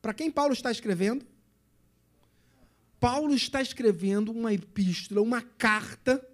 Para 0.00 0.14
quem 0.14 0.30
Paulo 0.30 0.52
está 0.52 0.70
escrevendo? 0.70 1.26
Paulo 3.04 3.34
está 3.34 3.60
escrevendo 3.60 4.32
uma 4.32 4.54
epístola, 4.54 5.20
uma 5.20 5.42
carta, 5.42 6.26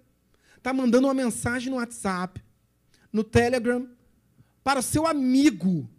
está 0.55 0.71
mandando 0.71 1.05
uma 1.05 1.13
mensagem 1.13 1.69
no 1.69 1.75
WhatsApp, 1.75 2.41
no 3.11 3.25
Telegram, 3.25 3.89
para 4.63 4.81
seu 4.81 5.05
amigo, 5.05 5.89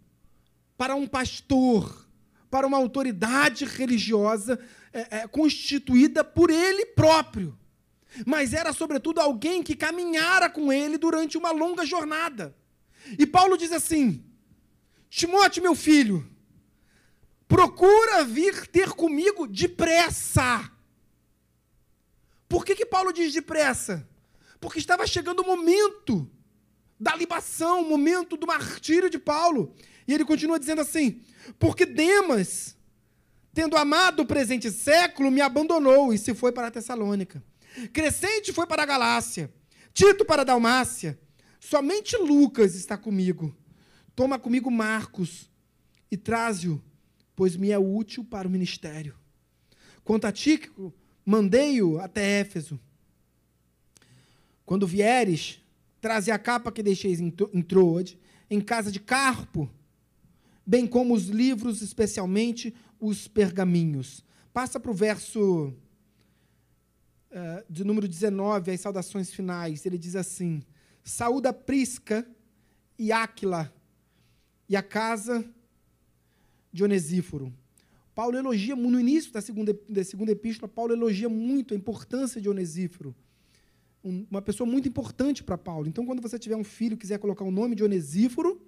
para 0.75 0.95
um 0.95 1.05
pastor, 1.05 2.09
para 2.49 2.65
uma 2.65 2.77
autoridade 2.77 3.65
religiosa 3.65 4.59
é, 4.91 5.17
é, 5.17 5.27
constituída 5.27 6.23
por 6.23 6.49
ele 6.49 6.87
próprio. 6.87 7.55
Mas 8.25 8.51
era, 8.51 8.73
sobretudo, 8.73 9.21
alguém 9.21 9.61
que 9.61 9.75
caminhara 9.75 10.49
com 10.49 10.73
ele 10.73 10.97
durante 10.97 11.37
uma 11.37 11.51
longa 11.51 11.85
jornada. 11.85 12.57
E 13.19 13.27
Paulo 13.27 13.59
diz 13.59 13.71
assim: 13.71 14.25
Timóteo, 15.07 15.61
meu 15.61 15.75
filho, 15.75 16.27
procura 17.53 18.23
vir 18.23 18.65
ter 18.65 18.89
comigo 18.93 19.45
depressa. 19.45 20.71
Por 22.49 22.65
que, 22.65 22.75
que 22.75 22.83
Paulo 22.83 23.13
diz 23.13 23.31
depressa? 23.31 24.09
Porque 24.59 24.79
estava 24.79 25.05
chegando 25.05 25.41
o 25.43 25.45
momento 25.45 26.27
da 26.99 27.15
libação, 27.15 27.81
o 27.81 27.87
momento 27.87 28.35
do 28.35 28.47
martírio 28.47 29.07
de 29.07 29.19
Paulo. 29.19 29.75
E 30.07 30.13
ele 30.15 30.25
continua 30.25 30.57
dizendo 30.57 30.81
assim: 30.81 31.21
Porque 31.59 31.85
Demas, 31.85 32.75
tendo 33.53 33.77
amado 33.77 34.21
o 34.23 34.25
presente 34.25 34.71
século, 34.71 35.29
me 35.29 35.41
abandonou 35.41 36.11
e 36.11 36.17
se 36.17 36.33
foi 36.33 36.51
para 36.51 36.69
a 36.69 36.71
Tessalônica. 36.71 37.43
Crescente 37.93 38.51
foi 38.51 38.65
para 38.65 38.81
a 38.81 38.85
Galácia, 38.87 39.53
Tito 39.93 40.25
para 40.25 40.41
a 40.41 40.45
Dalmácia. 40.45 41.19
Somente 41.59 42.17
Lucas 42.17 42.73
está 42.73 42.97
comigo. 42.97 43.55
Toma 44.15 44.39
comigo 44.39 44.71
Marcos 44.71 45.51
e 46.09 46.17
traze-o 46.17 46.81
pois 47.35 47.55
me 47.55 47.71
é 47.71 47.79
útil 47.79 48.23
para 48.23 48.47
o 48.47 48.51
ministério. 48.51 49.15
Quanto 50.03 50.25
a 50.25 50.31
Tíquico, 50.31 50.93
mandei-o 51.25 51.99
até 51.99 52.39
Éfeso. 52.39 52.79
Quando 54.65 54.87
vieres, 54.87 55.61
traze 56.01 56.31
a 56.31 56.39
capa 56.39 56.71
que 56.71 56.83
deixeis 56.83 57.19
em 57.19 57.29
Troade, 57.29 58.17
em 58.49 58.59
casa 58.61 58.91
de 58.91 58.99
Carpo, 58.99 59.69
bem 60.65 60.87
como 60.87 61.13
os 61.13 61.27
livros, 61.27 61.81
especialmente 61.81 62.73
os 62.99 63.27
pergaminhos. 63.27 64.23
Passa 64.53 64.79
para 64.79 64.91
o 64.91 64.93
verso 64.93 65.73
uh, 67.31 67.63
de 67.69 67.83
número 67.83 68.07
19, 68.07 68.71
as 68.71 68.81
saudações 68.81 69.33
finais. 69.33 69.85
Ele 69.85 69.97
diz 69.97 70.15
assim: 70.15 70.61
Saúda 71.03 71.51
Prisca 71.51 72.27
e 72.97 73.11
Áquila, 73.11 73.73
e 74.69 74.75
a 74.75 74.83
casa 74.83 75.45
de 76.73 76.83
Onesíforo. 76.83 77.53
Paulo 78.15 78.37
elogia, 78.37 78.75
no 78.75 78.99
início 78.99 79.31
da 79.31 79.41
segunda, 79.41 79.77
da 79.87 80.03
segunda 80.03 80.31
epístola, 80.31 80.67
Paulo 80.67 80.93
elogia 80.93 81.29
muito 81.29 81.73
a 81.73 81.77
importância 81.77 82.41
de 82.41 82.49
Onesíforo. 82.49 83.15
Um, 84.03 84.25
uma 84.29 84.41
pessoa 84.41 84.69
muito 84.69 84.87
importante 84.87 85.43
para 85.43 85.57
Paulo. 85.57 85.87
Então, 85.87 86.05
quando 86.05 86.21
você 86.21 86.37
tiver 86.37 86.55
um 86.55 86.63
filho 86.63 86.95
e 86.95 86.97
quiser 86.97 87.19
colocar 87.19 87.45
o 87.45 87.51
nome 87.51 87.75
de 87.75 87.83
Onesíforo, 87.83 88.61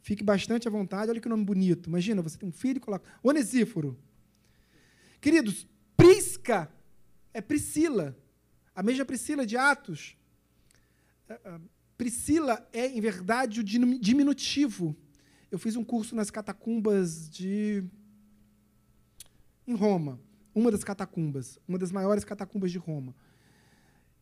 fique 0.00 0.22
bastante 0.22 0.68
à 0.68 0.70
vontade. 0.70 1.10
Olha 1.10 1.20
que 1.20 1.28
nome 1.28 1.44
bonito. 1.44 1.88
Imagina, 1.88 2.20
você 2.20 2.36
tem 2.36 2.48
um 2.48 2.52
filho 2.52 2.76
e 2.76 2.80
coloca 2.80 3.08
Onesíforo. 3.22 3.98
Queridos, 5.20 5.66
Prisca 5.96 6.70
é 7.32 7.40
Priscila. 7.40 8.16
A 8.74 8.82
mesma 8.82 9.04
Priscila 9.04 9.46
de 9.46 9.56
Atos. 9.56 10.16
Priscila 11.96 12.68
é, 12.72 12.88
em 12.88 13.00
verdade, 13.00 13.60
o 13.60 13.64
diminutivo 13.64 14.96
eu 15.52 15.58
fiz 15.58 15.76
um 15.76 15.84
curso 15.84 16.16
nas 16.16 16.30
catacumbas 16.30 17.28
de. 17.28 17.84
em 19.66 19.74
Roma. 19.74 20.18
Uma 20.54 20.70
das 20.70 20.82
catacumbas, 20.82 21.58
uma 21.68 21.78
das 21.78 21.92
maiores 21.92 22.24
catacumbas 22.24 22.72
de 22.72 22.78
Roma. 22.78 23.14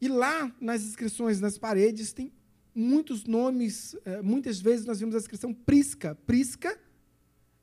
E 0.00 0.08
lá, 0.08 0.52
nas 0.60 0.82
inscrições 0.82 1.40
nas 1.40 1.56
paredes, 1.56 2.12
tem 2.12 2.32
muitos 2.74 3.24
nomes. 3.24 3.96
Eh, 4.04 4.22
muitas 4.22 4.60
vezes 4.60 4.84
nós 4.84 4.98
vemos 4.98 5.14
a 5.14 5.18
inscrição 5.18 5.54
Prisca. 5.54 6.16
Prisca 6.26 6.76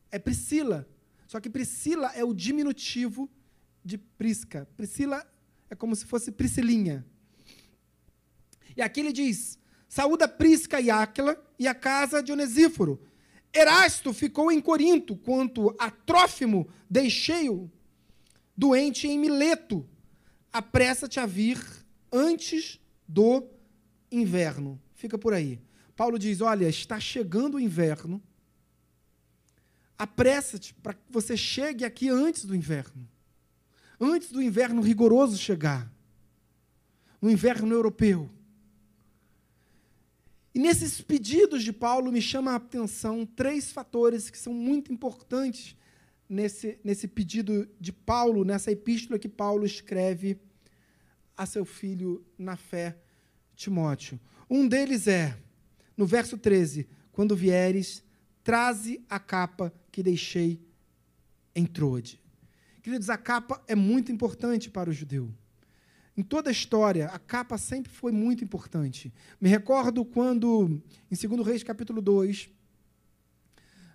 é 0.09 0.17
Priscila. 0.17 0.87
Só 1.27 1.41
que 1.41 1.49
Priscila 1.49 2.11
é 2.15 2.23
o 2.23 2.33
diminutivo 2.33 3.29
de 3.83 3.97
Prisca. 3.97 4.65
Priscila 4.77 5.25
é 5.69 5.75
como 5.75 5.93
se 5.93 6.05
fosse 6.05 6.31
Priscilinha. 6.31 7.05
E 8.77 8.81
aqui 8.81 9.01
ele 9.01 9.11
diz: 9.11 9.59
Saúda 9.89 10.25
Prisca 10.25 10.79
e 10.79 10.89
Áquila 10.89 11.41
e 11.59 11.67
a 11.67 11.75
casa 11.75 12.23
de 12.23 12.31
Onesíforo. 12.31 13.06
Erasto 13.57 14.13
ficou 14.13 14.51
em 14.51 14.61
Corinto, 14.61 15.15
quanto 15.15 15.75
a 15.79 15.89
Trófimo 15.89 16.67
deixei-o 16.87 17.71
doente 18.55 19.07
em 19.07 19.17
Mileto. 19.17 19.83
Apressa-te 20.53 21.19
a 21.19 21.25
vir 21.25 21.59
antes 22.11 22.79
do 23.07 23.43
inverno. 24.11 24.79
Fica 24.93 25.17
por 25.17 25.33
aí. 25.33 25.59
Paulo 25.95 26.19
diz: 26.19 26.39
Olha, 26.39 26.69
está 26.69 26.99
chegando 26.99 27.55
o 27.55 27.59
inverno. 27.59 28.21
Apressa-te 29.97 30.75
para 30.75 30.93
que 30.93 31.01
você 31.09 31.35
chegue 31.35 31.83
aqui 31.83 32.09
antes 32.09 32.45
do 32.45 32.55
inverno. 32.55 33.09
Antes 33.99 34.31
do 34.31 34.39
inverno 34.39 34.81
rigoroso 34.81 35.35
chegar. 35.35 35.91
O 37.19 37.27
inverno 37.27 37.73
europeu. 37.73 38.29
E 40.57 40.59
nesses 40.59 40.99
pedidos 41.01 41.63
de 41.63 41.71
Paulo 41.71 42.11
me 42.11 42.19
chama 42.19 42.53
a 42.53 42.55
atenção 42.55 43.27
três 43.27 43.71
fatores 43.71 44.31
que 44.31 44.39
são 44.39 44.51
muito 44.51 44.91
importantes 44.91 45.77
nesse, 46.27 46.79
nesse 46.83 47.07
pedido 47.07 47.69
de 47.79 47.91
Paulo, 47.91 48.43
nessa 48.43 48.71
epístola 48.71 49.19
que 49.19 49.29
Paulo 49.29 49.67
escreve 49.67 50.41
a 51.37 51.45
seu 51.45 51.63
filho 51.63 52.25
na 52.39 52.55
fé, 52.55 52.97
Timóteo. 53.55 54.19
Um 54.49 54.67
deles 54.67 55.07
é, 55.07 55.37
no 55.95 56.07
verso 56.07 56.39
13: 56.39 56.87
Quando 57.11 57.35
vieres, 57.35 58.03
traze 58.43 59.05
a 59.07 59.19
capa 59.19 59.71
que 59.91 60.01
deixei 60.01 60.59
em 61.53 61.67
Troade. 61.67 62.19
Queridos, 62.81 63.11
a 63.11 63.17
capa 63.17 63.63
é 63.67 63.75
muito 63.75 64.11
importante 64.11 64.71
para 64.71 64.89
o 64.89 64.93
judeu. 64.93 65.31
Em 66.17 66.23
toda 66.23 66.49
a 66.49 66.51
história, 66.51 67.09
a 67.09 67.19
capa 67.19 67.59
sempre 67.59 67.91
foi 67.91 68.11
muito 68.11 68.43
importante. 68.43 69.13
Me 69.39 69.47
recordo 69.47 70.03
quando, 70.03 70.81
em 71.11 71.27
2 71.27 71.45
Reis, 71.45 71.61
capítulo 71.61 72.01
2, 72.01 72.49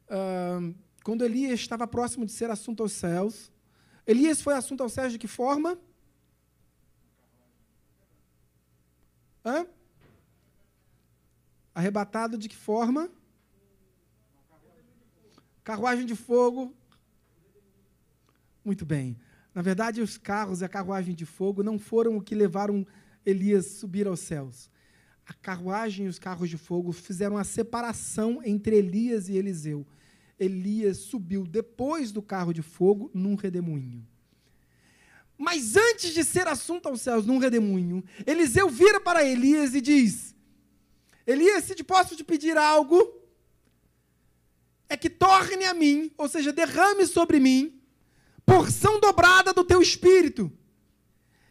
uh, 0.07 0.73
quando 1.03 1.25
Elias 1.25 1.59
estava 1.59 1.85
próximo 1.85 2.25
de 2.25 2.31
ser 2.31 2.49
assunto 2.49 2.85
aos 2.85 2.93
céus. 2.93 3.51
Elias 4.07 4.41
foi 4.41 4.55
assunto 4.55 4.85
aos 4.85 4.93
céus 4.93 5.13
de 5.13 5.19
que 5.19 5.27
forma? 5.27 5.77
Hã? 9.45 9.67
Arrebatado 11.75 12.39
de 12.39 12.49
que 12.49 12.57
forma? 12.57 13.11
Carruagem 15.65 16.07
de 16.07 16.15
fogo. 16.15 16.73
Muito 18.65 18.87
bem. 18.87 19.19
Na 19.55 19.63
verdade, 19.63 20.01
os 20.01 20.17
carros 20.17 20.61
e 20.61 20.65
a 20.65 20.69
carruagem 20.69 21.15
de 21.15 21.27
fogo 21.27 21.63
não 21.63 21.79
foram 21.79 22.17
o 22.17 22.23
que 22.23 22.35
levaram 22.35 22.87
Elias 23.25 23.67
subir 23.67 24.07
aos 24.07 24.21
céus. 24.21 24.71
A 25.27 25.35
carruagem 25.35 26.07
e 26.07 26.09
os 26.09 26.19
carros 26.19 26.49
de 26.49 26.57
fogo 26.57 26.93
fizeram 26.93 27.37
a 27.37 27.45
separação 27.45 28.41
entre 28.45 28.77
Elias 28.77 29.29
e 29.29 29.37
Eliseu. 29.37 29.87
Elias 30.39 30.99
subiu 30.99 31.47
depois 31.47 32.11
do 32.11 32.23
carro 32.23 32.53
de 32.53 32.63
fogo 32.63 33.11
num 33.15 33.35
redemoinho. 33.35 34.07
Mas 35.39 35.77
antes 35.77 36.15
de 36.15 36.25
ser 36.25 36.47
assunto 36.47 36.89
aos 36.89 37.01
céus 37.01 37.27
num 37.27 37.39
redemoinho, 37.39 38.03
Eliseu 38.27 38.69
vira 38.69 39.01
para 39.01 39.25
Elias 39.25 39.75
e 39.75 39.81
diz: 39.81 40.35
Elias, 41.27 41.65
se 41.65 41.75
te 41.75 41.85
posso 41.85 42.17
te 42.17 42.25
pedir 42.25 42.57
algo, 42.57 43.21
é 44.89 44.97
que 44.97 45.11
torne 45.11 45.65
a 45.65 45.75
mim, 45.75 46.11
ou 46.17 46.29
seja, 46.29 46.53
derrame 46.53 47.07
sobre 47.07 47.39
mim, 47.39 47.82
porção 48.53 49.01
dobrada 49.01 49.53
do 49.55 49.65
teu 49.65 49.81
espírito. 49.81 50.53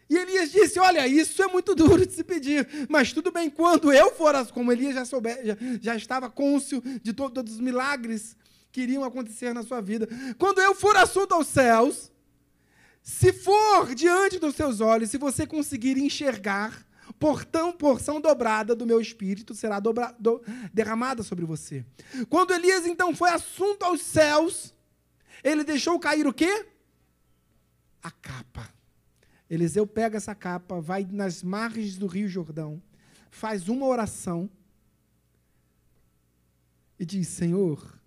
E 0.07 0.15
Elias 0.15 0.52
disse: 0.52 0.80
Olha, 0.80 1.07
isso 1.07 1.41
é 1.41 1.48
muito 1.48 1.73
duro 1.73 2.06
de 2.06 2.14
se 2.14 2.23
pedir, 2.23 2.68
mas 2.88 3.11
tudo 3.11 3.32
bem, 3.32 3.49
quando 3.49 3.91
eu 3.91 4.11
for, 4.11 4.34
como 4.52 4.72
Elias 4.72 4.94
já, 4.94 5.06
souber, 5.06 5.44
já, 5.44 5.57
já 5.82 5.95
estava 5.95 6.30
côncio 6.30 6.82
de 7.02 7.11
to 7.11 7.30
todos 7.30 7.53
os 7.53 7.60
milagres 7.60 8.36
que 8.72 8.82
iriam 8.82 9.03
acontecer 9.03 9.53
na 9.53 9.64
sua 9.64 9.82
vida, 9.82 10.07
quando 10.38 10.61
eu 10.61 10.76
for 10.76 10.95
assunto 10.95 11.34
aos 11.34 11.48
céus, 11.48 12.11
se 13.02 13.34
for 13.34 13.95
diante 13.95 14.38
dos 14.38 14.56
seus 14.56 14.80
olhos, 14.80 15.10
se 15.10 15.18
você 15.18 15.48
conseguir 15.48 15.98
enxergar, 15.98 16.86
portão, 17.19 17.73
porção 17.73 18.22
dobrada 18.22 18.76
do 18.76 18.86
meu 18.86 19.02
espírito 19.02 19.56
será 19.56 19.80
dobra, 19.80 20.15
do, 20.19 20.41
derramada 20.72 21.23
sobre 21.23 21.45
você. 21.45 21.84
Quando 22.30 22.53
Elias 22.53 22.86
então 22.86 23.15
foi 23.15 23.32
assunto 23.32 23.84
aos 23.84 24.02
céus, 24.02 24.73
ele 25.44 25.64
deixou 25.64 25.99
cair 25.99 26.28
o 26.28 26.34
quê? 26.34 26.70
A 28.02 28.11
capa. 28.11 28.73
Eliseu 29.49 29.86
pega 29.86 30.18
essa 30.18 30.34
capa, 30.34 30.80
vai 30.80 31.06
nas 31.06 31.44
margens 31.44 31.98
do 31.98 32.07
Rio 32.07 32.28
Jordão, 32.28 32.82
faz 33.30 33.68
uma 33.68 33.86
oração 33.86 34.49
e 36.98 37.06
diz: 37.06 37.28
Senhor, 37.28 37.99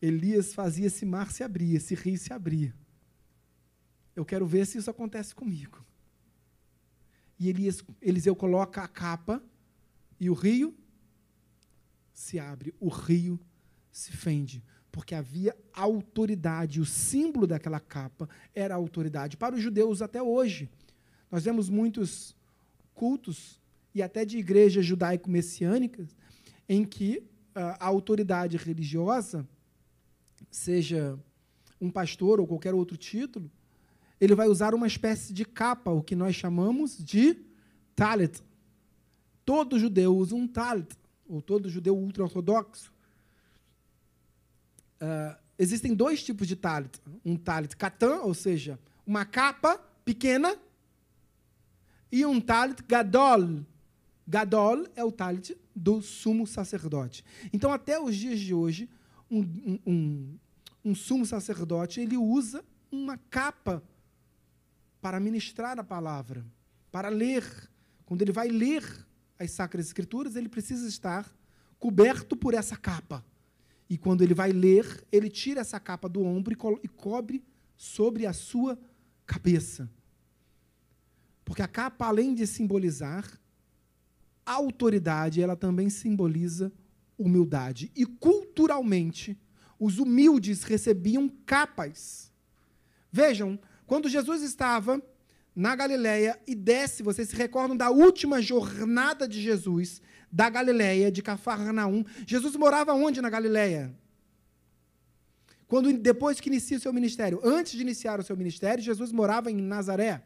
Elias 0.00 0.52
fazia 0.52 0.86
esse 0.86 1.06
mar 1.06 1.30
se 1.30 1.42
abrir, 1.42 1.74
esse 1.74 1.94
rio 1.94 2.18
se 2.18 2.32
abrir. 2.32 2.74
Eu 4.14 4.24
quero 4.24 4.46
ver 4.46 4.66
se 4.66 4.78
isso 4.78 4.90
acontece 4.90 5.34
comigo. 5.34 5.84
E 7.38 7.48
Elias, 7.48 7.84
Eliseu 8.00 8.34
coloca 8.34 8.82
a 8.82 8.88
capa 8.88 9.42
e 10.18 10.30
o 10.30 10.34
rio 10.34 10.76
se 12.12 12.38
abre, 12.38 12.74
o 12.80 12.88
rio 12.88 13.38
se 13.92 14.10
fende, 14.12 14.64
porque 14.96 15.14
havia 15.14 15.54
autoridade. 15.74 16.80
O 16.80 16.86
símbolo 16.86 17.46
daquela 17.46 17.78
capa 17.78 18.26
era 18.54 18.72
a 18.72 18.78
autoridade. 18.78 19.36
Para 19.36 19.54
os 19.54 19.60
judeus 19.60 20.00
até 20.00 20.22
hoje, 20.22 20.70
nós 21.30 21.44
vemos 21.44 21.68
muitos 21.68 22.34
cultos 22.94 23.60
e 23.94 24.02
até 24.02 24.24
de 24.24 24.38
igrejas 24.38 24.86
judaico-messiânicas 24.86 26.16
em 26.66 26.82
que 26.82 27.18
uh, 27.18 27.76
a 27.78 27.84
autoridade 27.84 28.56
religiosa, 28.56 29.46
seja 30.50 31.18
um 31.78 31.90
pastor 31.90 32.40
ou 32.40 32.46
qualquer 32.46 32.72
outro 32.72 32.96
título, 32.96 33.50
ele 34.18 34.34
vai 34.34 34.48
usar 34.48 34.74
uma 34.74 34.86
espécie 34.86 35.34
de 35.34 35.44
capa, 35.44 35.90
o 35.90 36.02
que 36.02 36.16
nós 36.16 36.34
chamamos 36.34 36.96
de 36.96 37.36
talit. 37.94 38.42
Todo 39.44 39.78
judeu 39.78 40.16
usa 40.16 40.34
um 40.34 40.48
talit, 40.48 40.88
ou 41.28 41.42
todo 41.42 41.68
judeu 41.68 41.94
ultra-ortodoxo. 41.94 42.95
Uh, 45.00 45.36
existem 45.58 45.94
dois 45.94 46.22
tipos 46.22 46.46
de 46.46 46.56
talit. 46.56 47.00
Um 47.24 47.36
talit 47.36 47.76
katan, 47.76 48.20
ou 48.20 48.34
seja, 48.34 48.78
uma 49.06 49.24
capa 49.24 49.78
pequena, 50.04 50.56
e 52.10 52.24
um 52.24 52.40
talit 52.40 52.82
gadol. 52.86 53.64
Gadol 54.26 54.86
é 54.96 55.04
o 55.04 55.12
talit 55.12 55.56
do 55.74 56.00
sumo 56.00 56.46
sacerdote. 56.46 57.24
Então, 57.52 57.72
até 57.72 58.00
os 58.00 58.16
dias 58.16 58.40
de 58.40 58.54
hoje, 58.54 58.88
um, 59.30 59.40
um, 59.40 59.78
um, 59.86 60.38
um 60.84 60.94
sumo 60.94 61.26
sacerdote 61.26 62.00
ele 62.00 62.16
usa 62.16 62.64
uma 62.90 63.18
capa 63.30 63.82
para 65.00 65.20
ministrar 65.20 65.78
a 65.78 65.84
palavra, 65.84 66.44
para 66.90 67.08
ler. 67.08 67.44
Quando 68.04 68.22
ele 68.22 68.32
vai 68.32 68.48
ler 68.48 68.82
as 69.38 69.50
Sacras 69.50 69.86
Escrituras, 69.86 70.36
ele 70.36 70.48
precisa 70.48 70.88
estar 70.88 71.30
coberto 71.78 72.36
por 72.36 72.54
essa 72.54 72.76
capa. 72.76 73.24
E 73.88 73.96
quando 73.96 74.22
ele 74.22 74.34
vai 74.34 74.50
ler, 74.50 75.04
ele 75.12 75.28
tira 75.30 75.60
essa 75.60 75.78
capa 75.78 76.08
do 76.08 76.22
ombro 76.22 76.52
e, 76.52 76.56
co 76.56 76.80
e 76.82 76.88
cobre 76.88 77.44
sobre 77.76 78.26
a 78.26 78.32
sua 78.32 78.78
cabeça. 79.24 79.90
Porque 81.44 81.62
a 81.62 81.68
capa, 81.68 82.06
além 82.06 82.34
de 82.34 82.46
simbolizar 82.46 83.40
a 84.44 84.52
autoridade, 84.52 85.40
ela 85.40 85.56
também 85.56 85.88
simboliza 85.88 86.72
humildade. 87.18 87.90
E 87.94 88.04
culturalmente, 88.04 89.38
os 89.78 89.98
humildes 89.98 90.62
recebiam 90.64 91.28
capas. 91.44 92.32
Vejam, 93.12 93.58
quando 93.86 94.08
Jesus 94.08 94.42
estava 94.42 95.02
na 95.54 95.74
Galileia 95.74 96.38
e 96.46 96.54
desce, 96.54 97.02
vocês 97.02 97.30
se 97.30 97.36
recordam 97.36 97.76
da 97.76 97.90
última 97.90 98.42
jornada 98.42 99.26
de 99.28 99.40
Jesus 99.40 100.02
da 100.30 100.48
Galileia, 100.50 101.10
de 101.10 101.22
Cafarnaum. 101.22 102.04
Jesus 102.26 102.56
morava 102.56 102.92
onde 102.92 103.20
na 103.20 103.30
Galileia? 103.30 103.94
Quando 105.66 105.92
depois 105.92 106.40
que 106.40 106.48
inicia 106.48 106.76
o 106.76 106.80
seu 106.80 106.92
ministério, 106.92 107.40
antes 107.42 107.72
de 107.72 107.82
iniciar 107.82 108.20
o 108.20 108.22
seu 108.22 108.36
ministério, 108.36 108.82
Jesus 108.82 109.10
morava 109.12 109.50
em 109.50 109.56
Nazaré, 109.56 110.22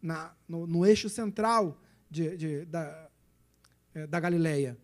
na, 0.00 0.34
no, 0.46 0.66
no 0.66 0.86
eixo 0.86 1.08
central 1.08 1.80
de, 2.10 2.36
de, 2.36 2.64
da, 2.66 3.08
é, 3.94 4.06
da 4.06 4.20
Galileia. 4.20 4.78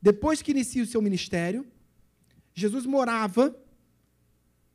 Depois 0.00 0.40
que 0.40 0.52
inicia 0.52 0.82
o 0.82 0.86
seu 0.86 1.02
ministério, 1.02 1.66
Jesus 2.54 2.86
morava 2.86 3.54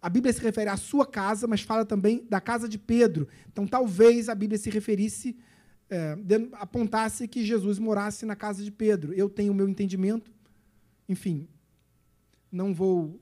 a 0.01 0.09
Bíblia 0.09 0.31
se 0.31 0.41
refere 0.41 0.69
à 0.69 0.77
sua 0.77 1.05
casa, 1.05 1.47
mas 1.47 1.61
fala 1.61 1.83
também 1.85 2.25
da 2.29 2.39
casa 2.39 2.69
de 2.69 2.77
Pedro. 2.77 3.27
Então, 3.51 3.65
talvez 3.67 4.29
a 4.29 4.35
Bíblia 4.35 4.57
se 4.57 4.69
referisse, 4.69 5.35
é, 5.89 6.17
apontasse 6.53 7.27
que 7.27 7.45
Jesus 7.45 7.79
morasse 7.79 8.25
na 8.25 8.35
casa 8.35 8.63
de 8.63 8.71
Pedro. 8.71 9.13
Eu 9.13 9.29
tenho 9.29 9.51
o 9.51 9.55
meu 9.55 9.67
entendimento, 9.67 10.31
enfim, 11.07 11.47
não 12.51 12.73
vou 12.73 13.19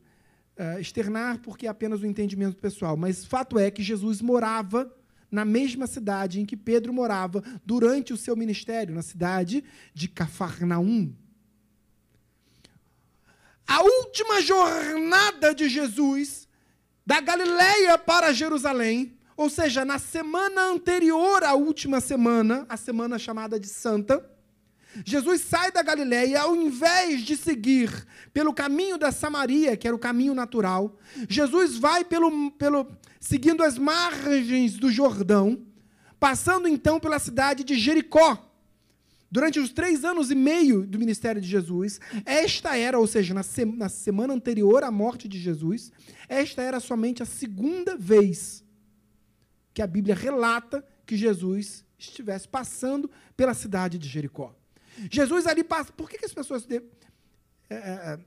uh, 0.57 0.79
externar 0.79 1.39
porque 1.39 1.67
é 1.67 1.69
apenas 1.69 2.01
um 2.01 2.05
entendimento 2.05 2.57
pessoal, 2.57 2.95
mas 2.95 3.25
fato 3.25 3.59
é 3.59 3.69
que 3.69 3.83
Jesus 3.83 4.21
morava 4.21 4.91
na 5.29 5.43
mesma 5.43 5.87
cidade 5.87 6.39
em 6.39 6.45
que 6.45 6.55
Pedro 6.55 6.93
morava 6.93 7.43
durante 7.65 8.13
o 8.13 8.17
seu 8.17 8.35
ministério, 8.35 8.95
na 8.95 9.01
cidade 9.01 9.63
de 9.93 10.07
Cafarnaum. 10.07 11.13
A 13.67 13.81
última 13.81 14.41
jornada 14.41 15.53
de 15.53 15.67
Jesus 15.67 16.47
da 17.05 17.19
Galileia 17.19 17.97
para 17.97 18.33
Jerusalém, 18.33 19.14
ou 19.37 19.49
seja, 19.49 19.83
na 19.83 19.99
semana 19.99 20.69
anterior 20.69 21.43
à 21.43 21.53
última 21.53 21.99
semana, 21.99 22.65
a 22.69 22.77
semana 22.77 23.19
chamada 23.19 23.59
de 23.59 23.67
Santa, 23.67 24.23
Jesus 25.03 25.41
sai 25.41 25.71
da 25.71 25.83
Galiléia, 25.83 26.41
ao 26.41 26.55
invés 26.55 27.21
de 27.21 27.35
seguir 27.35 27.91
pelo 28.31 28.53
caminho 28.53 28.97
da 28.97 29.11
Samaria, 29.11 29.75
que 29.75 29.87
era 29.87 29.95
o 29.95 29.99
caminho 29.99 30.33
natural, 30.33 30.97
Jesus 31.27 31.77
vai 31.77 32.05
pelo, 32.05 32.51
pelo 32.51 32.87
seguindo 33.19 33.61
as 33.61 33.77
margens 33.77 34.77
do 34.77 34.89
Jordão, 34.89 35.61
passando 36.17 36.67
então 36.67 36.97
pela 36.97 37.19
cidade 37.19 37.63
de 37.65 37.77
Jericó. 37.77 38.41
Durante 39.29 39.59
os 39.59 39.73
três 39.73 40.05
anos 40.05 40.31
e 40.31 40.35
meio 40.35 40.87
do 40.87 40.97
ministério 40.97 41.41
de 41.41 41.47
Jesus, 41.47 41.99
esta 42.25 42.77
era, 42.77 42.97
ou 42.97 43.05
seja, 43.05 43.33
na, 43.33 43.43
se, 43.43 43.65
na 43.65 43.89
semana 43.89 44.33
anterior 44.33 44.81
à 44.81 44.91
morte 44.91 45.27
de 45.27 45.37
Jesus, 45.37 45.91
esta 46.29 46.61
era 46.61 46.79
somente 46.79 47.21
a 47.21 47.25
segunda 47.25 47.97
vez 47.97 48.64
que 49.75 49.81
a 49.81 49.87
Bíblia 49.87 50.15
relata 50.15 50.83
que 51.05 51.17
Jesus 51.17 51.85
estivesse 51.99 52.47
passando 52.47 53.11
pela 53.35 53.53
cidade 53.53 53.97
de 53.97 54.07
Jericó. 54.07 54.55
Jesus 55.11 55.45
ali 55.45 55.65
passa. 55.65 55.91
Por 55.91 56.09
que, 56.09 56.17
que 56.17 56.25
as 56.25 56.33
pessoas 56.33 56.65
de, 56.65 56.77
é, 57.69 57.75
é, 57.75 57.75
é, 57.75 58.19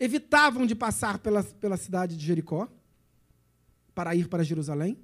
evitavam 0.00 0.64
de 0.64 0.74
passar 0.74 1.18
pela, 1.18 1.44
pela 1.44 1.76
cidade 1.76 2.16
de 2.16 2.24
Jericó 2.24 2.66
para 3.94 4.14
ir 4.14 4.28
para 4.28 4.42
Jerusalém? 4.42 4.98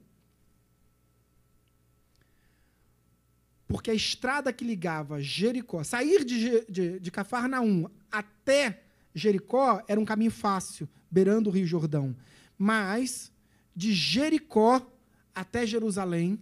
Porque 3.68 3.90
a 3.90 3.94
estrada 3.94 4.54
que 4.54 4.64
ligava 4.64 5.20
Jericó, 5.20 5.84
sair 5.84 6.24
de, 6.24 6.64
de, 6.64 6.98
de 6.98 7.10
Cafarnaum 7.10 7.90
até 8.10 8.84
Jericó 9.14 9.84
era 9.86 10.00
um 10.00 10.04
caminho 10.06 10.30
fácil, 10.30 10.88
beirando 11.10 11.50
o 11.50 11.52
Rio 11.52 11.66
Jordão. 11.66 12.16
Mas 12.56 13.30
de 13.76 13.92
Jericó 13.92 14.90
até 15.34 15.66
Jerusalém 15.66 16.38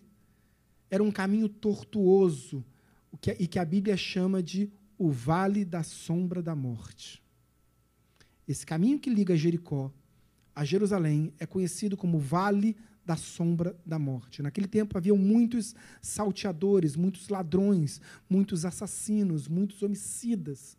era 0.91 1.03
um 1.03 1.11
caminho 1.11 1.49
tortuoso, 1.49 2.65
e 3.39 3.47
que 3.47 3.59
a 3.59 3.65
Bíblia 3.65 3.97
chama 3.97 4.43
de 4.43 4.71
o 4.99 5.11
vale 5.11 5.65
da 5.65 5.83
sombra 5.83 6.43
da 6.43 6.55
morte. 6.55 7.23
Esse 8.47 8.67
caminho 8.67 8.99
que 8.99 9.09
liga 9.09 9.37
Jericó 9.37 9.93
a 10.55 10.65
Jerusalém 10.65 11.33
é 11.39 11.47
conhecido 11.47 11.97
como 11.97 12.19
Vale 12.19 12.77
da 13.05 13.17
Sombra 13.17 13.77
da 13.85 13.99
Morte. 13.99 14.43
Naquele 14.43 14.69
tempo 14.69 14.97
havia 14.97 15.15
muitos 15.15 15.75
salteadores, 16.01 16.95
muitos 16.95 17.29
ladrões, 17.29 18.01
muitos 18.29 18.65
assassinos, 18.65 19.49
muitos 19.49 19.83
homicidas. 19.83 20.77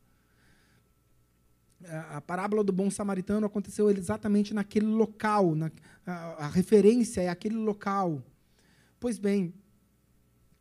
A 2.11 2.22
parábola 2.22 2.64
do 2.64 2.72
bom 2.72 2.89
samaritano 2.89 3.45
aconteceu 3.45 3.89
exatamente 3.89 4.53
naquele 4.53 4.85
local, 4.85 5.55
na, 5.55 5.72
a, 6.05 6.45
a 6.45 6.47
referência 6.47 7.22
é 7.22 7.30
aquele 7.30 7.55
local. 7.55 8.23
Pois 8.99 9.18
bem, 9.18 9.53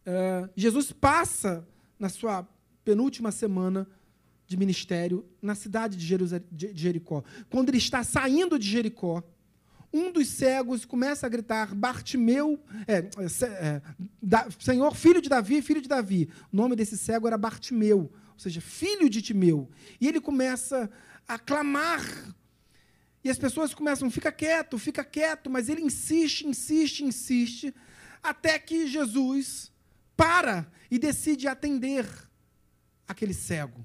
uh, 0.07 0.51
Jesus 0.57 0.93
passa 0.93 1.67
na 1.99 2.09
sua 2.09 2.47
penúltima 2.85 3.31
semana 3.31 3.87
de 4.47 4.57
ministério 4.57 5.25
na 5.41 5.55
cidade 5.55 5.97
de, 5.97 6.41
de 6.51 6.73
Jericó. 6.75 7.23
Quando 7.49 7.71
ele 7.71 7.79
está 7.79 8.03
saindo 8.03 8.59
de 8.59 8.69
Jericó, 8.69 9.23
um 9.93 10.11
dos 10.11 10.29
cegos 10.29 10.85
começa 10.85 11.27
a 11.27 11.29
gritar: 11.29 11.75
Bartimeu, 11.75 12.59
é, 12.87 12.99
é, 12.99 13.83
da, 14.23 14.49
Senhor, 14.59 14.95
filho 14.95 15.21
de 15.21 15.29
Davi, 15.29 15.61
filho 15.61 15.83
de 15.83 15.89
Davi. 15.89 16.29
O 16.53 16.57
nome 16.57 16.75
desse 16.75 16.97
cego 16.97 17.27
era 17.27 17.37
Bartimeu, 17.37 18.11
ou 18.33 18.39
seja, 18.39 18.61
filho 18.61 19.09
de 19.11 19.21
Timeu. 19.21 19.69
E 20.01 20.09
ele 20.09 20.21
começa 20.21 20.91
a 21.27 21.39
clamar. 21.39 22.03
E 23.25 23.31
as 23.31 23.39
pessoas 23.39 23.75
começam: 23.75 24.11
fica 24.11 24.33
quieto, 24.33 24.79
fica 24.79 25.05
quieto, 25.05 25.49
mas 25.49 25.69
ele 25.69 25.83
insiste, 25.83 26.47
insiste, 26.47 27.05
insiste, 27.05 27.75
até 28.23 28.59
que 28.59 28.87
Jesus 28.87 29.71
para 30.17 30.71
e 30.91 30.99
decide 30.99 31.49
atender 31.49 32.07
aquele 33.07 33.35
cego. 33.35 33.85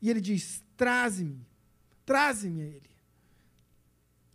E 0.00 0.08
ele 0.08 0.20
diz: 0.20 0.62
traze-me, 0.76 1.46
traze-me 2.04 2.62
a 2.62 2.66
ele. 2.66 2.90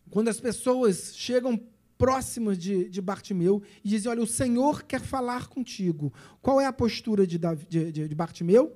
Quando 0.10 0.30
as 0.30 0.40
pessoas 0.40 1.16
chegam 1.16 1.62
próximas 1.98 2.58
de, 2.58 2.90
de 2.90 3.02
Bartimeu 3.02 3.62
e 3.84 3.90
dizem: 3.90 4.12
Olha, 4.12 4.22
o 4.22 4.28
Senhor 4.28 4.84
quer 4.84 5.02
falar 5.02 5.48
contigo. 5.48 6.14
Qual 6.42 6.60
é 6.60 6.66
a 6.66 6.74
postura 6.74 7.26
de, 7.26 7.38
de, 7.38 7.92
de, 7.92 8.08
de 8.08 8.16
Bartimeu? 8.16 8.76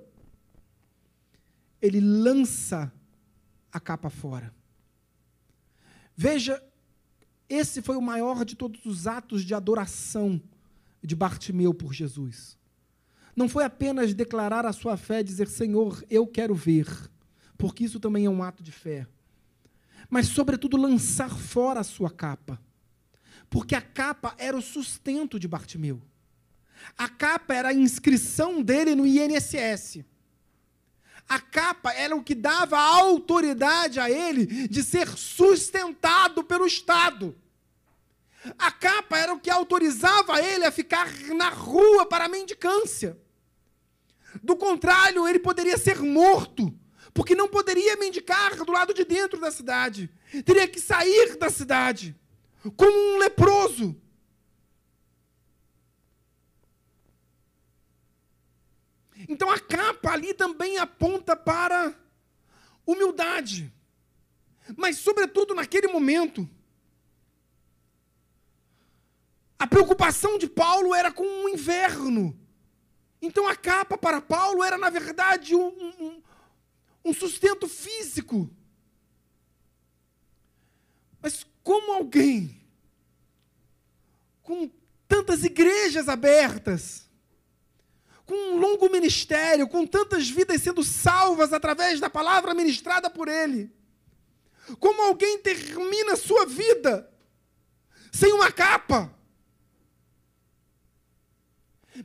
Ele 1.81 1.99
lança 1.99 2.91
a 3.71 3.79
capa 3.79 4.09
fora. 4.09 4.53
Veja, 6.15 6.61
esse 7.47 7.81
foi 7.81 7.95
o 7.95 8.01
maior 8.01 8.43
de 8.43 8.55
todos 8.55 8.85
os 8.85 9.07
atos 9.07 9.43
de 9.43 9.53
adoração 9.53 10.41
de 11.01 11.15
Bartimeu 11.15 11.73
por 11.73 11.93
Jesus. 11.93 12.57
Não 13.35 13.47
foi 13.47 13.63
apenas 13.63 14.13
declarar 14.13 14.65
a 14.65 14.73
sua 14.73 14.97
fé, 14.97 15.23
dizer, 15.23 15.47
Senhor, 15.47 16.03
eu 16.09 16.27
quero 16.27 16.53
ver, 16.53 16.87
porque 17.57 17.85
isso 17.85 17.99
também 17.99 18.25
é 18.25 18.29
um 18.29 18.43
ato 18.43 18.61
de 18.61 18.71
fé. 18.71 19.07
Mas, 20.09 20.27
sobretudo, 20.27 20.75
lançar 20.75 21.37
fora 21.37 21.79
a 21.79 21.83
sua 21.83 22.09
capa. 22.09 22.59
Porque 23.49 23.75
a 23.75 23.81
capa 23.81 24.35
era 24.37 24.57
o 24.57 24.61
sustento 24.61 25.39
de 25.39 25.47
Bartimeu. 25.47 26.01
A 26.97 27.07
capa 27.09 27.53
era 27.53 27.69
a 27.69 27.73
inscrição 27.73 28.61
dele 28.61 28.95
no 28.95 29.05
INSS. 29.05 30.03
A 31.29 31.39
capa 31.39 31.93
era 31.93 32.15
o 32.15 32.23
que 32.23 32.33
dava 32.33 32.75
a 32.75 32.81
autoridade 32.81 33.99
a 33.99 34.09
ele 34.09 34.67
de 34.67 34.81
ser 34.81 35.07
sustentado 35.09 36.43
pelo 36.43 36.65
Estado. 36.65 37.37
A 38.57 38.71
capa 38.71 39.15
era 39.15 39.31
o 39.31 39.39
que 39.39 39.51
autorizava 39.51 40.41
ele 40.41 40.65
a 40.65 40.71
ficar 40.71 41.07
na 41.35 41.49
rua 41.49 42.07
para 42.07 42.25
a 42.25 42.29
mendicância. 42.29 43.15
Do 44.41 44.55
contrário, 44.55 45.27
ele 45.27 45.37
poderia 45.37 45.77
ser 45.77 45.99
morto, 45.99 46.73
porque 47.13 47.35
não 47.35 47.47
poderia 47.47 47.95
mendicar 47.97 48.55
do 48.65 48.71
lado 48.71 48.91
de 48.91 49.05
dentro 49.05 49.39
da 49.39 49.51
cidade. 49.51 50.09
Teria 50.43 50.67
que 50.67 50.79
sair 50.79 51.37
da 51.37 51.51
cidade, 51.51 52.15
como 52.75 53.15
um 53.15 53.17
leproso. 53.19 53.95
Então 59.29 59.51
a 59.51 59.59
capa 59.59 60.11
ali 60.11 60.33
também 60.33 60.79
aponta 60.79 61.35
para 61.35 61.93
humildade. 62.83 63.71
Mas, 64.75 64.97
sobretudo 64.97 65.53
naquele 65.53 65.87
momento, 65.87 66.49
a 69.59 69.67
preocupação 69.67 70.39
de 70.39 70.47
Paulo 70.47 70.95
era 70.95 71.11
com 71.11 71.23
o 71.23 71.49
inverno. 71.49 72.35
Então 73.21 73.47
a 73.47 73.55
capa 73.55 73.95
para 73.95 74.19
Paulo 74.19 74.63
era, 74.63 74.79
na 74.79 74.89
verdade, 74.89 75.55
um, 75.55 75.67
um, 75.67 76.23
um 77.05 77.13
sustento 77.13 77.67
físico. 77.67 78.49
Mas 81.21 81.45
como 81.61 81.93
alguém 81.93 82.59
com 84.41 84.71
tantas 85.07 85.43
igrejas 85.43 86.09
abertas, 86.09 87.08
com 88.29 88.35
um 88.35 88.59
longo 88.59 88.87
ministério, 88.91 89.67
com 89.67 89.87
tantas 89.87 90.29
vidas 90.29 90.61
sendo 90.61 90.83
salvas 90.83 91.51
através 91.51 91.99
da 91.99 92.11
palavra 92.11 92.53
ministrada 92.53 93.09
por 93.09 93.27
ele, 93.27 93.73
como 94.79 95.01
alguém 95.01 95.39
termina 95.39 96.15
sua 96.15 96.45
vida 96.45 97.11
sem 98.11 98.31
uma 98.31 98.51
capa? 98.51 99.11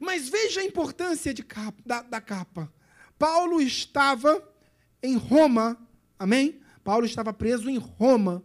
Mas 0.01 0.27
veja 0.27 0.63
a 0.63 0.65
importância 0.65 1.35
capa, 1.43 1.83
da, 1.85 2.01
da 2.01 2.23
capa. 2.23 2.73
Paulo 3.19 3.61
estava 3.61 4.43
em 5.03 5.17
Roma, 5.17 5.77
amém? 6.19 6.59
Paulo 6.83 7.05
estava 7.05 7.35
preso 7.35 7.69
em 7.69 7.77
Roma. 7.77 8.43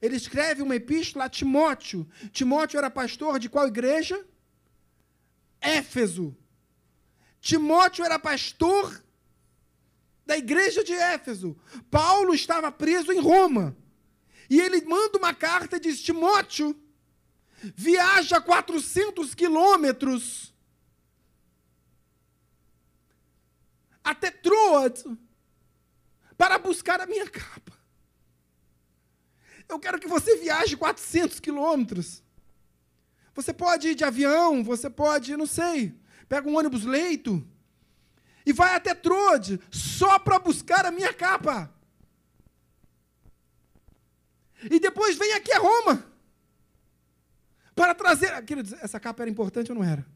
Ele 0.00 0.16
escreve 0.16 0.62
uma 0.62 0.74
epístola 0.74 1.26
a 1.26 1.28
Timóteo. 1.28 2.08
Timóteo 2.32 2.78
era 2.78 2.88
pastor 2.88 3.38
de 3.38 3.50
qual 3.50 3.66
igreja? 3.66 4.24
Éfeso. 5.60 6.34
Timóteo 7.44 8.02
era 8.02 8.18
pastor 8.18 9.04
da 10.24 10.34
igreja 10.34 10.82
de 10.82 10.94
Éfeso. 10.94 11.54
Paulo 11.90 12.34
estava 12.34 12.72
preso 12.72 13.12
em 13.12 13.20
Roma. 13.20 13.76
E 14.48 14.58
ele 14.58 14.80
manda 14.80 15.18
uma 15.18 15.34
carta 15.34 15.76
e 15.76 15.80
diz: 15.80 16.00
Timóteo, 16.00 16.74
viaja 17.76 18.40
400 18.40 19.34
quilômetros 19.34 20.54
até 24.02 24.30
Troad 24.30 25.04
para 26.38 26.58
buscar 26.58 26.98
a 27.02 27.06
minha 27.06 27.28
capa. 27.28 27.78
Eu 29.68 29.78
quero 29.78 30.00
que 30.00 30.08
você 30.08 30.38
viaje 30.38 30.78
400 30.78 31.40
quilômetros. 31.40 32.22
Você 33.34 33.52
pode 33.52 33.88
ir 33.88 33.94
de 33.94 34.04
avião, 34.04 34.64
você 34.64 34.88
pode, 34.88 35.36
não 35.36 35.46
sei, 35.46 35.94
pega 36.28 36.48
um 36.48 36.56
ônibus 36.56 36.84
leito 36.84 37.46
e 38.46 38.52
vai 38.52 38.74
até 38.74 38.94
Trode 38.94 39.60
só 39.70 40.18
para 40.18 40.38
buscar 40.38 40.84
a 40.84 40.90
minha 40.90 41.12
capa. 41.12 41.72
E 44.70 44.78
depois 44.80 45.16
vem 45.16 45.32
aqui 45.34 45.52
a 45.52 45.58
Roma 45.58 46.10
para 47.74 47.94
trazer. 47.94 48.42
Queridos, 48.44 48.72
essa 48.74 48.98
capa 49.00 49.22
era 49.22 49.30
importante 49.30 49.70
ou 49.70 49.76
não 49.76 49.84
era? 49.84 50.06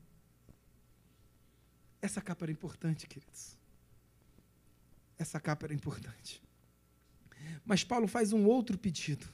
Essa 2.00 2.20
capa 2.20 2.44
era 2.44 2.52
importante, 2.52 3.06
queridos. 3.06 3.56
Essa 5.18 5.40
capa 5.40 5.66
era 5.66 5.74
importante. 5.74 6.42
Mas 7.64 7.82
Paulo 7.82 8.06
faz 8.06 8.32
um 8.32 8.46
outro 8.46 8.78
pedido. 8.78 9.26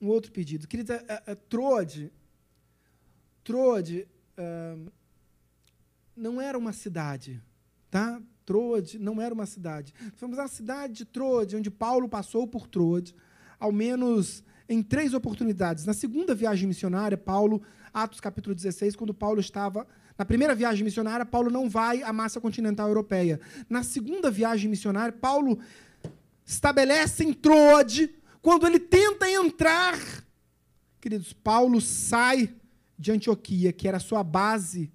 Um 0.00 0.08
outro 0.08 0.32
pedido. 0.32 0.66
Queridos, 0.66 0.90
a, 0.90 1.04
a, 1.08 1.32
a 1.32 1.36
Trode, 1.36 2.12
Trode 3.42 4.08
uh, 4.36 4.92
não 6.16 6.40
era 6.40 6.56
uma 6.56 6.72
cidade, 6.72 7.42
tá? 7.90 8.20
Trode 8.44 8.98
não 8.98 9.20
era 9.20 9.34
uma 9.34 9.46
cidade. 9.46 9.94
Fomos 10.16 10.38
à 10.38 10.46
cidade 10.46 10.92
de 10.92 11.04
Trode, 11.04 11.56
onde 11.56 11.70
Paulo 11.70 12.08
passou 12.08 12.46
por 12.46 12.66
Trode, 12.66 13.14
ao 13.58 13.72
menos 13.72 14.44
em 14.68 14.82
três 14.82 15.14
oportunidades. 15.14 15.84
Na 15.84 15.94
segunda 15.94 16.34
viagem 16.34 16.68
missionária, 16.68 17.16
Paulo, 17.16 17.62
Atos 17.92 18.20
capítulo 18.20 18.54
16, 18.54 18.96
quando 18.96 19.14
Paulo 19.14 19.40
estava. 19.40 19.86
Na 20.16 20.24
primeira 20.24 20.54
viagem 20.54 20.84
missionária, 20.84 21.24
Paulo 21.24 21.50
não 21.50 21.68
vai 21.68 22.02
à 22.02 22.12
massa 22.12 22.40
continental 22.40 22.88
europeia. 22.88 23.40
Na 23.68 23.82
segunda 23.82 24.30
viagem 24.30 24.70
missionária, 24.70 25.12
Paulo 25.12 25.58
estabelece 26.44 27.24
em 27.24 27.32
Troade, 27.32 28.14
quando 28.42 28.66
ele 28.66 28.78
tenta 28.78 29.28
entrar. 29.30 29.98
Queridos, 31.00 31.32
Paulo 31.32 31.80
sai 31.80 32.54
de 32.98 33.10
Antioquia, 33.10 33.72
que 33.72 33.88
era 33.88 33.96
a 33.96 34.00
sua 34.00 34.22
base 34.22 34.92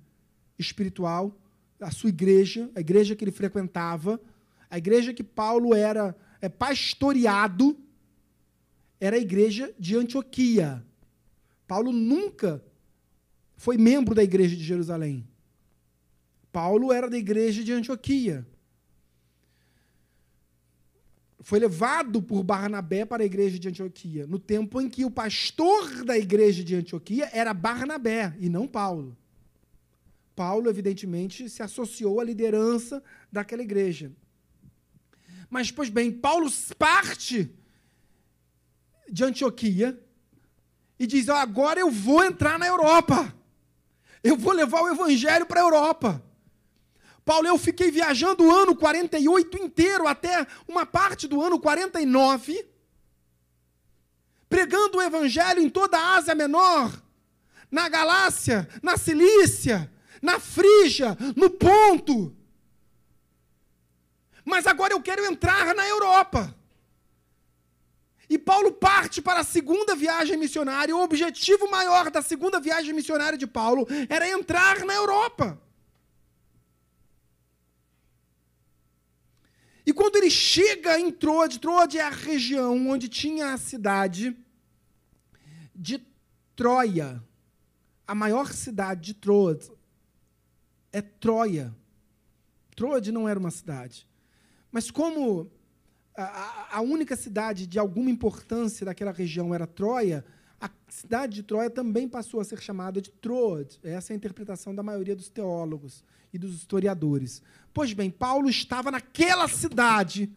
espiritual, 0.60 1.36
a 1.80 1.90
sua 1.90 2.10
igreja, 2.10 2.70
a 2.76 2.82
igreja 2.82 3.16
que 3.16 3.24
ele 3.24 3.32
frequentava, 3.32 4.20
a 4.70 4.78
igreja 4.78 5.14
que 5.14 5.24
Paulo 5.24 5.74
era 5.74 6.16
é, 6.42 6.50
pastoreado 6.50 7.78
era 9.00 9.16
a 9.16 9.20
igreja 9.20 9.74
de 9.80 9.96
Antioquia. 9.96 10.86
Paulo 11.66 11.92
nunca 11.92 12.64
foi 13.56 13.78
membro 13.78 14.14
da 14.14 14.24
igreja 14.24 14.56
de 14.56 14.64
Jerusalém. 14.64 15.28
Paulo 16.52 16.92
era 16.92 17.10
da 17.10 17.18
igreja 17.18 17.64
de 17.64 17.72
Antioquia. 17.72 18.46
Foi 21.42 21.60
levado 21.60 22.22
por 22.22 22.44
Barnabé 22.44 23.06
para 23.06 23.24
a 23.24 23.26
igreja 23.26 23.58
de 23.58 23.70
Antioquia, 23.70 24.28
no 24.28 24.38
tempo 24.38 24.82
em 24.82 24.90
que 24.90 25.06
o 25.06 25.12
pastor 25.12 26.04
da 26.04 26.18
igreja 26.18 26.64
de 26.64 26.76
Antioquia 26.76 27.30
era 27.32 27.54
Barnabé 27.54 28.36
e 28.40 28.50
não 28.50 28.68
Paulo. 28.68 29.18
Paulo, 30.40 30.70
evidentemente, 30.70 31.50
se 31.50 31.62
associou 31.62 32.22
à 32.22 32.24
liderança 32.24 33.04
daquela 33.30 33.62
igreja. 33.62 34.10
Mas, 35.50 35.70
pois 35.70 35.90
bem, 35.90 36.10
Paulo 36.10 36.50
parte 36.78 37.54
de 39.10 39.22
Antioquia 39.26 40.02
e 40.98 41.06
diz: 41.06 41.28
oh, 41.28 41.34
agora 41.34 41.82
eu 41.82 41.92
vou 41.92 42.24
entrar 42.24 42.58
na 42.58 42.66
Europa. 42.66 43.36
Eu 44.24 44.38
vou 44.38 44.54
levar 44.54 44.82
o 44.82 44.88
evangelho 44.88 45.46
para 45.46 45.60
a 45.60 45.64
Europa. 45.64 46.24
Paulo, 47.26 47.46
eu 47.46 47.58
fiquei 47.58 47.92
viajando 47.92 48.46
o 48.46 48.56
ano 48.56 48.74
48 48.74 49.58
inteiro, 49.58 50.08
até 50.08 50.48
uma 50.70 50.86
parte 50.86 51.28
do 51.28 51.42
ano 51.42 51.60
49, 51.60 52.66
pregando 54.48 55.00
o 55.00 55.02
evangelho 55.02 55.62
em 55.62 55.70
toda 55.70 55.98
a 55.98 56.16
Ásia 56.16 56.34
Menor, 56.34 56.98
na 57.70 57.90
Galácia, 57.90 58.70
na 58.82 58.96
Cilícia, 58.96 59.92
na 60.22 60.40
Frígia, 60.40 61.18
no 61.36 61.50
Ponto. 61.50 62.36
Mas 64.46 64.66
agora 64.66 64.94
eu 64.94 65.02
quero 65.02 65.26
entrar 65.26 65.76
na 65.76 65.88
Europa. 65.88 66.56
E 68.30 68.38
Paulo 68.38 68.72
parte 68.72 69.22
para 69.22 69.40
a 69.40 69.44
segunda 69.44 69.96
viagem 69.96 70.38
missionária. 70.38 70.96
O 70.96 71.02
objetivo 71.02 71.70
maior 71.70 72.12
da 72.12 72.22
segunda 72.22 72.60
viagem 72.60 72.94
missionária 72.94 73.38
de 73.38 73.48
Paulo 73.48 73.88
era 74.08 74.30
entrar 74.30 74.86
na 74.86 74.94
Europa. 74.94 75.60
E 79.84 79.92
quando 79.92 80.18
ele 80.18 80.30
chega 80.30 81.00
em 81.00 81.12
Troade, 81.12 81.60
Troade 81.60 81.98
é 81.98 82.04
a 82.04 82.12
região 82.12 82.90
onde 82.90 83.10
tinha 83.10 83.54
a 83.54 83.58
cidade 83.58 84.38
de 85.76 86.00
Troia. 86.56 87.24
A 88.06 88.14
maior 88.14 88.54
cidade 88.54 89.02
de 89.02 89.14
Troade 89.16 89.72
é 90.92 91.02
Troia. 91.02 91.74
Troade 92.76 93.12
não 93.12 93.28
era 93.28 93.40
uma 93.40 93.52
cidade. 93.52 94.08
Mas 94.72 94.90
como 94.90 95.52
a, 96.16 96.78
a 96.78 96.82
única 96.82 97.16
cidade 97.16 97.66
de 97.66 97.80
alguma 97.80 98.10
importância 98.10 98.86
daquela 98.86 99.12
região 99.12 99.54
era 99.54 99.68
Troia, 99.68 100.26
a 100.60 100.70
cidade 100.90 101.36
de 101.36 101.44
Troia 101.44 101.70
também 101.70 102.08
passou 102.08 102.40
a 102.40 102.44
ser 102.44 102.62
chamada 102.62 103.02
de 103.02 103.12
Troad. 103.12 103.80
Essa 103.84 104.12
é 104.12 104.14
a 104.14 104.18
interpretação 104.18 104.76
da 104.76 104.84
maioria 104.84 105.16
dos 105.16 105.30
teólogos 105.30 106.04
e 106.34 106.38
dos 106.38 106.56
historiadores. 106.56 107.42
Pois 107.74 107.94
bem, 107.94 108.10
Paulo 108.10 108.50
estava 108.50 108.92
naquela 108.92 109.48
cidade, 109.48 110.32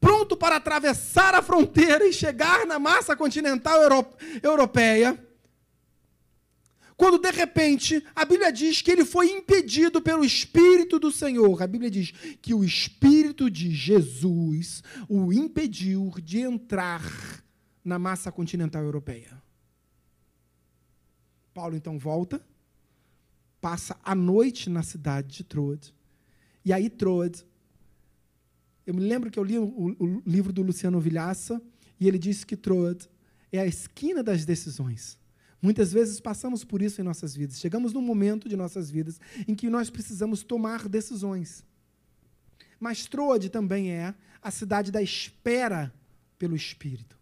pronto 0.00 0.36
para 0.36 0.56
atravessar 0.56 1.34
a 1.34 1.42
fronteira 1.42 2.06
e 2.06 2.12
chegar 2.12 2.66
na 2.66 2.78
massa 2.78 3.16
continental 3.16 3.78
europeia 4.42 5.23
quando 6.96 7.18
de 7.18 7.30
repente 7.30 8.04
a 8.14 8.24
Bíblia 8.24 8.52
diz 8.52 8.80
que 8.80 8.90
ele 8.90 9.04
foi 9.04 9.28
impedido 9.30 10.00
pelo 10.00 10.24
Espírito 10.24 10.98
do 10.98 11.10
Senhor. 11.10 11.62
A 11.62 11.66
Bíblia 11.66 11.90
diz 11.90 12.12
que 12.40 12.54
o 12.54 12.62
Espírito 12.64 13.50
de 13.50 13.70
Jesus 13.70 14.82
o 15.08 15.32
impediu 15.32 16.12
de 16.22 16.40
entrar 16.40 17.02
na 17.84 17.98
massa 17.98 18.30
continental 18.30 18.82
europeia. 18.82 19.42
Paulo 21.52 21.76
então 21.76 21.98
volta, 21.98 22.40
passa 23.60 23.96
a 24.02 24.14
noite 24.14 24.68
na 24.70 24.82
cidade 24.82 25.36
de 25.36 25.44
Troade. 25.44 25.94
E 26.64 26.72
aí 26.72 26.88
Troade, 26.88 27.44
eu 28.86 28.94
me 28.94 29.00
lembro 29.00 29.30
que 29.30 29.38
eu 29.38 29.44
li 29.44 29.58
o, 29.58 29.64
o 29.98 30.22
livro 30.26 30.52
do 30.52 30.62
Luciano 30.62 31.00
Vilhaça 31.00 31.60
e 31.98 32.06
ele 32.06 32.18
disse 32.18 32.44
que 32.46 32.56
Troade 32.56 33.08
é 33.52 33.60
a 33.60 33.66
esquina 33.66 34.22
das 34.22 34.44
decisões. 34.44 35.18
Muitas 35.64 35.94
vezes 35.94 36.20
passamos 36.20 36.62
por 36.62 36.82
isso 36.82 37.00
em 37.00 37.04
nossas 37.04 37.34
vidas. 37.34 37.58
Chegamos 37.58 37.94
num 37.94 38.02
momento 38.02 38.50
de 38.50 38.54
nossas 38.54 38.90
vidas 38.90 39.18
em 39.48 39.54
que 39.54 39.70
nós 39.70 39.88
precisamos 39.88 40.42
tomar 40.42 40.86
decisões. 40.86 41.64
Mas 42.78 43.06
Troade 43.06 43.48
também 43.48 43.90
é 43.90 44.14
a 44.42 44.50
cidade 44.50 44.92
da 44.92 45.00
espera 45.00 45.90
pelo 46.38 46.54
Espírito. 46.54 47.18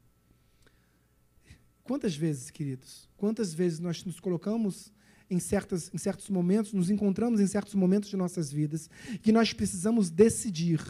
Quantas 1.84 2.16
vezes, 2.16 2.50
queridos, 2.50 3.08
quantas 3.16 3.54
vezes 3.54 3.78
nós 3.78 4.04
nos 4.04 4.18
colocamos 4.18 4.92
em, 5.30 5.38
certas, 5.38 5.88
em 5.94 5.98
certos 5.98 6.28
momentos, 6.28 6.72
nos 6.72 6.90
encontramos 6.90 7.38
em 7.38 7.46
certos 7.46 7.76
momentos 7.76 8.10
de 8.10 8.16
nossas 8.16 8.50
vidas, 8.50 8.90
que 9.22 9.30
nós 9.30 9.52
precisamos 9.52 10.10
decidir, 10.10 10.80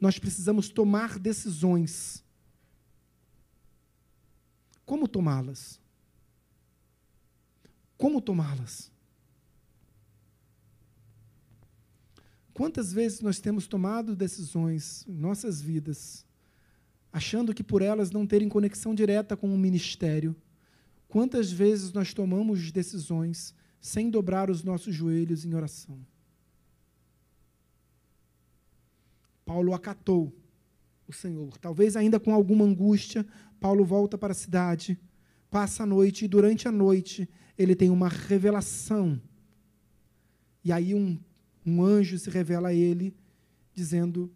nós 0.00 0.18
precisamos 0.18 0.70
tomar 0.70 1.18
decisões. 1.18 2.24
Como 4.86 5.06
tomá-las? 5.06 5.81
Como 8.02 8.20
tomá-las. 8.20 8.90
Quantas 12.52 12.92
vezes 12.92 13.20
nós 13.20 13.38
temos 13.38 13.68
tomado 13.68 14.16
decisões 14.16 15.06
em 15.06 15.12
nossas 15.12 15.62
vidas, 15.62 16.26
achando 17.12 17.54
que 17.54 17.62
por 17.62 17.80
elas 17.80 18.10
não 18.10 18.26
terem 18.26 18.48
conexão 18.48 18.92
direta 18.92 19.36
com 19.36 19.54
o 19.54 19.56
ministério? 19.56 20.34
Quantas 21.06 21.52
vezes 21.52 21.92
nós 21.92 22.12
tomamos 22.12 22.72
decisões 22.72 23.54
sem 23.80 24.10
dobrar 24.10 24.50
os 24.50 24.64
nossos 24.64 24.92
joelhos 24.92 25.44
em 25.44 25.54
oração? 25.54 26.04
Paulo 29.44 29.74
acatou 29.74 30.36
o 31.06 31.12
Senhor. 31.12 31.56
Talvez 31.58 31.94
ainda 31.94 32.18
com 32.18 32.34
alguma 32.34 32.64
angústia, 32.64 33.24
Paulo 33.60 33.84
volta 33.84 34.18
para 34.18 34.32
a 34.32 34.34
cidade, 34.34 34.98
passa 35.52 35.82
a 35.82 35.86
noite 35.86 36.24
e 36.24 36.28
durante 36.28 36.66
a 36.66 36.72
noite 36.72 37.28
ele 37.58 37.76
tem 37.76 37.90
uma 37.90 38.08
revelação. 38.08 39.20
E 40.64 40.72
aí 40.72 40.94
um, 40.94 41.18
um 41.64 41.84
anjo 41.84 42.18
se 42.18 42.30
revela 42.30 42.70
a 42.70 42.74
ele, 42.74 43.14
dizendo 43.74 44.32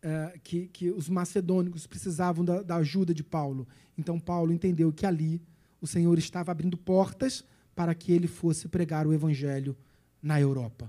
é, 0.00 0.38
que, 0.44 0.68
que 0.68 0.90
os 0.92 1.08
macedônicos 1.08 1.84
precisavam 1.84 2.44
da, 2.44 2.62
da 2.62 2.76
ajuda 2.76 3.12
de 3.12 3.24
Paulo. 3.24 3.66
Então 3.98 4.20
Paulo 4.20 4.52
entendeu 4.52 4.92
que 4.92 5.04
ali 5.04 5.42
o 5.80 5.86
Senhor 5.86 6.16
estava 6.16 6.52
abrindo 6.52 6.76
portas 6.78 7.44
para 7.74 7.92
que 7.92 8.12
ele 8.12 8.28
fosse 8.28 8.68
pregar 8.68 9.04
o 9.04 9.12
evangelho 9.12 9.76
na 10.22 10.40
Europa. 10.40 10.88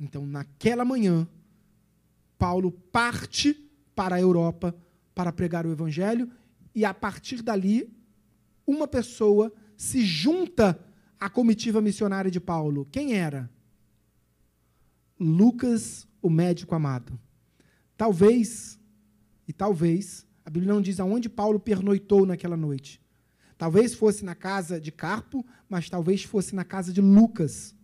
Então, 0.00 0.26
naquela 0.26 0.84
manhã, 0.84 1.28
Paulo 2.36 2.72
parte 2.72 3.54
para 3.94 4.16
a 4.16 4.20
Europa 4.20 4.74
para 5.14 5.32
pregar 5.32 5.64
o 5.64 5.70
evangelho, 5.70 6.28
e 6.74 6.84
a 6.84 6.92
partir 6.92 7.40
dali, 7.42 7.88
uma 8.66 8.86
pessoa 8.86 9.52
se 9.76 10.04
junta 10.04 10.78
à 11.18 11.28
comitiva 11.28 11.80
missionária 11.80 12.30
de 12.30 12.40
Paulo. 12.40 12.86
Quem 12.90 13.14
era? 13.14 13.50
Lucas, 15.18 16.06
o 16.20 16.28
médico 16.28 16.74
amado. 16.74 17.18
Talvez, 17.96 18.78
e 19.46 19.52
talvez, 19.52 20.26
a 20.44 20.50
Bíblia 20.50 20.72
não 20.72 20.82
diz 20.82 20.98
aonde 20.98 21.28
Paulo 21.28 21.60
pernoitou 21.60 22.26
naquela 22.26 22.56
noite. 22.56 23.00
Talvez 23.56 23.94
fosse 23.94 24.24
na 24.24 24.34
casa 24.34 24.80
de 24.80 24.90
Carpo, 24.90 25.46
mas 25.68 25.88
talvez 25.88 26.24
fosse 26.24 26.54
na 26.54 26.64
casa 26.64 26.92
de 26.92 27.00
Lucas. 27.00 27.74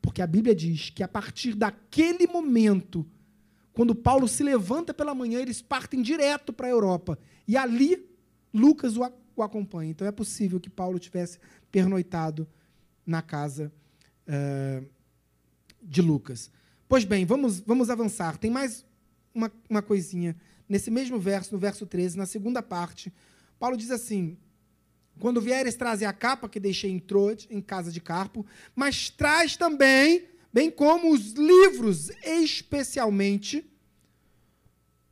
Porque 0.00 0.22
a 0.22 0.26
Bíblia 0.26 0.54
diz 0.54 0.88
que 0.88 1.02
a 1.02 1.08
partir 1.08 1.54
daquele 1.54 2.26
momento, 2.26 3.06
quando 3.72 3.94
Paulo 3.94 4.26
se 4.26 4.42
levanta 4.42 4.94
pela 4.94 5.14
manhã, 5.14 5.40
eles 5.40 5.60
partem 5.60 6.00
direto 6.00 6.52
para 6.52 6.66
a 6.66 6.70
Europa. 6.70 7.18
E 7.46 7.56
ali, 7.56 8.08
Lucas 8.52 8.96
o, 8.96 9.02
o, 9.36 9.42
acompanha. 9.42 9.90
Então 9.90 10.06
é 10.06 10.12
possível 10.12 10.60
que 10.60 10.70
Paulo 10.70 10.98
tivesse 10.98 11.38
pernoitado 11.70 12.48
na 13.06 13.22
casa 13.22 13.72
uh, 14.26 14.86
de 15.82 16.02
Lucas. 16.02 16.50
Pois 16.88 17.04
bem, 17.04 17.24
vamos, 17.24 17.60
vamos 17.60 17.90
avançar. 17.90 18.36
Tem 18.36 18.50
mais 18.50 18.84
uma, 19.34 19.50
uma 19.68 19.82
coisinha. 19.82 20.36
Nesse 20.68 20.90
mesmo 20.90 21.18
verso, 21.18 21.52
no 21.54 21.58
verso 21.58 21.86
13, 21.86 22.16
na 22.16 22.26
segunda 22.26 22.62
parte, 22.62 23.12
Paulo 23.58 23.76
diz 23.76 23.90
assim: 23.90 24.36
Quando 25.18 25.40
vieres 25.40 25.74
trazer 25.74 26.04
a 26.04 26.12
capa 26.12 26.48
que 26.48 26.60
deixei 26.60 26.90
em 26.90 26.98
Troade, 26.98 27.46
em 27.50 27.60
casa 27.60 27.90
de 27.92 28.00
Carpo, 28.00 28.46
mas 28.74 29.10
traz 29.10 29.56
também, 29.56 30.26
bem 30.52 30.70
como 30.70 31.12
os 31.12 31.32
livros, 31.32 32.10
especialmente 32.24 33.64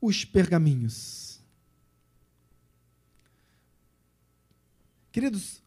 os 0.01 0.25
pergaminhos. 0.25 1.28
Queridos, 5.19 5.61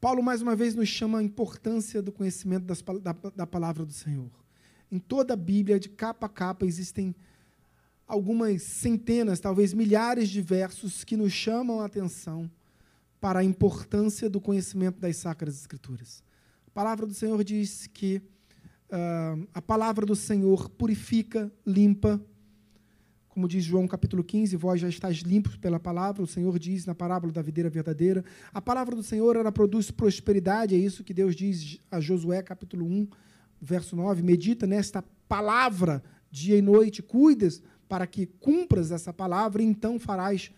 Paulo 0.00 0.22
mais 0.22 0.40
uma 0.40 0.56
vez 0.56 0.74
nos 0.74 0.88
chama 0.88 1.18
a 1.18 1.22
importância 1.22 2.00
do 2.00 2.10
conhecimento 2.10 2.64
das, 2.64 2.80
da, 3.02 3.12
da 3.36 3.46
palavra 3.46 3.84
do 3.84 3.92
Senhor. 3.92 4.30
Em 4.90 4.98
toda 4.98 5.34
a 5.34 5.36
Bíblia, 5.36 5.78
de 5.78 5.90
capa 5.90 6.24
a 6.24 6.28
capa, 6.30 6.64
existem 6.64 7.14
algumas 8.08 8.62
centenas, 8.62 9.40
talvez 9.40 9.74
milhares 9.74 10.30
de 10.30 10.40
versos 10.40 11.04
que 11.04 11.18
nos 11.18 11.34
chamam 11.34 11.80
a 11.80 11.84
atenção 11.84 12.50
para 13.20 13.40
a 13.40 13.44
importância 13.44 14.30
do 14.30 14.40
conhecimento 14.40 14.98
das 14.98 15.18
Sacras 15.18 15.54
Escrituras. 15.54 16.24
A 16.66 16.70
palavra 16.70 17.06
do 17.06 17.12
Senhor 17.12 17.44
diz 17.44 17.86
que 17.86 18.22
uh, 18.88 19.46
a 19.52 19.60
palavra 19.60 20.06
do 20.06 20.16
Senhor 20.16 20.70
purifica, 20.70 21.52
limpa. 21.66 22.18
Como 23.34 23.48
diz 23.48 23.64
João 23.64 23.88
capítulo 23.88 24.22
15, 24.22 24.56
vós 24.56 24.80
já 24.80 24.88
estáis 24.88 25.16
limpos 25.16 25.56
pela 25.56 25.80
palavra, 25.80 26.22
o 26.22 26.26
Senhor 26.26 26.56
diz 26.56 26.86
na 26.86 26.94
parábola 26.94 27.32
da 27.32 27.42
videira 27.42 27.68
verdadeira. 27.68 28.24
A 28.52 28.62
palavra 28.62 28.94
do 28.94 29.02
Senhor, 29.02 29.34
ela 29.34 29.50
produz 29.50 29.90
prosperidade, 29.90 30.72
é 30.72 30.78
isso 30.78 31.02
que 31.02 31.12
Deus 31.12 31.34
diz 31.34 31.80
a 31.90 31.98
Josué 32.00 32.40
capítulo 32.44 32.86
1, 32.86 33.08
verso 33.60 33.96
9. 33.96 34.22
Medita 34.22 34.68
nesta 34.68 35.02
palavra 35.26 36.00
dia 36.30 36.56
e 36.56 36.62
noite, 36.62 37.02
cuidas 37.02 37.60
para 37.88 38.06
que 38.06 38.24
cumpras 38.24 38.92
essa 38.92 39.12
palavra, 39.12 39.64
e 39.64 39.66
então 39.66 39.98
farás 39.98 40.52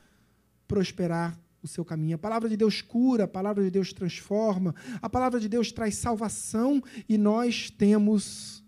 prosperar 0.69 1.41
o 1.63 1.67
seu 1.67 1.83
caminho. 1.83 2.17
A 2.17 2.19
palavra 2.19 2.47
de 2.47 2.59
Deus 2.59 2.83
cura, 2.83 3.25
a 3.25 3.29
palavra 3.29 3.65
de 3.65 3.71
Deus 3.71 3.91
transforma, 3.91 4.75
a 5.01 5.09
palavra 5.09 5.41
de 5.41 5.49
Deus 5.49 5.73
traz 5.73 5.95
salvação 5.95 6.83
e 7.09 7.17
nós 7.17 7.71
temos 7.71 8.63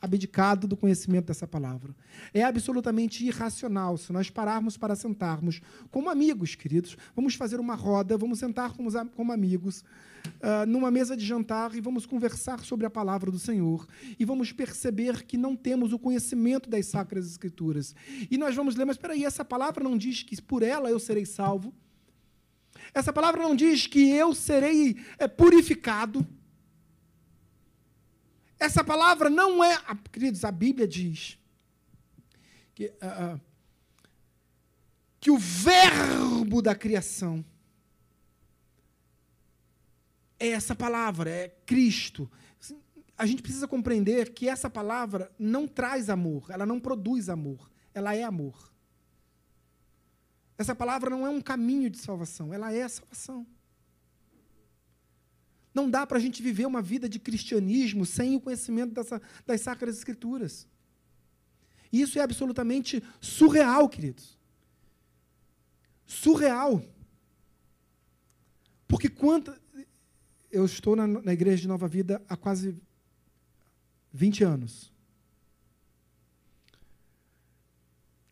abdicado 0.00 0.66
do 0.66 0.76
conhecimento 0.76 1.26
dessa 1.26 1.46
palavra. 1.46 1.94
É 2.32 2.42
absolutamente 2.42 3.24
irracional 3.24 3.96
se 3.96 4.12
nós 4.12 4.30
pararmos 4.30 4.76
para 4.76 4.94
sentarmos 4.94 5.60
como 5.90 6.08
amigos, 6.08 6.54
queridos. 6.54 6.96
Vamos 7.14 7.34
fazer 7.34 7.58
uma 7.58 7.74
roda, 7.74 8.16
vamos 8.16 8.38
sentar 8.38 8.72
como, 8.72 8.90
como 9.10 9.32
amigos 9.32 9.84
uh, 10.36 10.66
numa 10.66 10.90
mesa 10.90 11.16
de 11.16 11.24
jantar 11.24 11.74
e 11.74 11.80
vamos 11.80 12.06
conversar 12.06 12.60
sobre 12.60 12.86
a 12.86 12.90
palavra 12.90 13.30
do 13.30 13.38
Senhor. 13.38 13.86
E 14.18 14.24
vamos 14.24 14.52
perceber 14.52 15.24
que 15.24 15.36
não 15.36 15.56
temos 15.56 15.92
o 15.92 15.98
conhecimento 15.98 16.68
das 16.68 16.86
Sacras 16.86 17.26
Escrituras. 17.26 17.94
E 18.30 18.38
nós 18.38 18.54
vamos 18.54 18.76
ler, 18.76 18.84
mas 18.84 18.96
espera 18.96 19.14
aí, 19.14 19.24
essa 19.24 19.44
palavra 19.44 19.82
não 19.82 19.96
diz 19.96 20.22
que 20.22 20.40
por 20.40 20.62
ela 20.62 20.90
eu 20.90 20.98
serei 20.98 21.26
salvo. 21.26 21.74
Essa 22.94 23.12
palavra 23.12 23.42
não 23.42 23.54
diz 23.54 23.86
que 23.86 24.10
eu 24.10 24.34
serei 24.34 24.96
é, 25.18 25.26
purificado. 25.26 26.26
Essa 28.58 28.82
palavra 28.82 29.30
não 29.30 29.62
é. 29.62 29.78
Queridos, 30.10 30.44
a 30.44 30.50
Bíblia 30.50 30.86
diz 30.86 31.38
que, 32.74 32.86
uh, 32.86 33.40
que 35.20 35.30
o 35.30 35.38
verbo 35.38 36.60
da 36.60 36.74
criação 36.74 37.44
é 40.38 40.48
essa 40.48 40.74
palavra, 40.74 41.30
é 41.30 41.48
Cristo. 41.66 42.30
A 43.16 43.26
gente 43.26 43.42
precisa 43.42 43.66
compreender 43.66 44.32
que 44.32 44.48
essa 44.48 44.70
palavra 44.70 45.32
não 45.38 45.66
traz 45.66 46.08
amor, 46.08 46.46
ela 46.50 46.64
não 46.64 46.78
produz 46.78 47.28
amor, 47.28 47.70
ela 47.92 48.14
é 48.14 48.22
amor. 48.22 48.72
Essa 50.56 50.74
palavra 50.74 51.10
não 51.10 51.26
é 51.26 51.30
um 51.30 51.40
caminho 51.40 51.90
de 51.90 51.98
salvação, 51.98 52.52
ela 52.52 52.72
é 52.72 52.86
salvação. 52.88 53.46
Não 55.74 55.88
dá 55.90 56.06
para 56.06 56.18
a 56.18 56.20
gente 56.20 56.42
viver 56.42 56.66
uma 56.66 56.82
vida 56.82 57.08
de 57.08 57.18
cristianismo 57.18 58.04
sem 58.06 58.36
o 58.36 58.40
conhecimento 58.40 58.94
dessa, 58.94 59.20
das 59.46 59.60
Sacras 59.60 59.96
Escrituras. 59.96 60.66
E 61.92 62.00
isso 62.00 62.18
é 62.18 62.22
absolutamente 62.22 63.02
surreal, 63.20 63.88
queridos. 63.88 64.38
Surreal. 66.06 66.82
Porque 68.86 69.08
quanta. 69.08 69.60
Eu 70.50 70.64
estou 70.64 70.96
na, 70.96 71.06
na 71.06 71.32
igreja 71.32 71.62
de 71.62 71.68
Nova 71.68 71.86
Vida 71.86 72.22
há 72.28 72.36
quase 72.36 72.74
20 74.12 74.44
anos. 74.44 74.92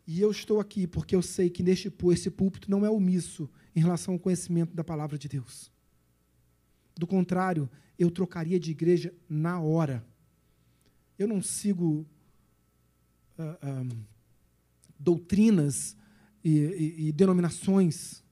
E 0.07 0.21
eu 0.21 0.31
estou 0.31 0.59
aqui 0.59 0.87
porque 0.87 1.15
eu 1.15 1.21
sei 1.21 1.49
que 1.49 1.61
neste 1.61 1.93
esse 2.11 2.31
púlpito 2.31 2.71
não 2.71 2.85
é 2.85 2.89
omisso 2.89 3.49
em 3.75 3.81
relação 3.81 4.13
ao 4.13 4.19
conhecimento 4.19 4.73
da 4.73 4.83
palavra 4.83 5.17
de 5.17 5.27
Deus. 5.27 5.69
Do 6.97 7.05
contrário, 7.05 7.69
eu 7.97 8.09
trocaria 8.09 8.59
de 8.59 8.71
igreja 8.71 9.13
na 9.29 9.59
hora. 9.59 10.05
Eu 11.17 11.27
não 11.27 11.41
sigo 11.41 12.05
uh, 13.37 13.97
doutrinas 14.99 15.95
e, 16.43 16.49
e, 16.49 17.07
e 17.07 17.11
denominações. 17.11 18.23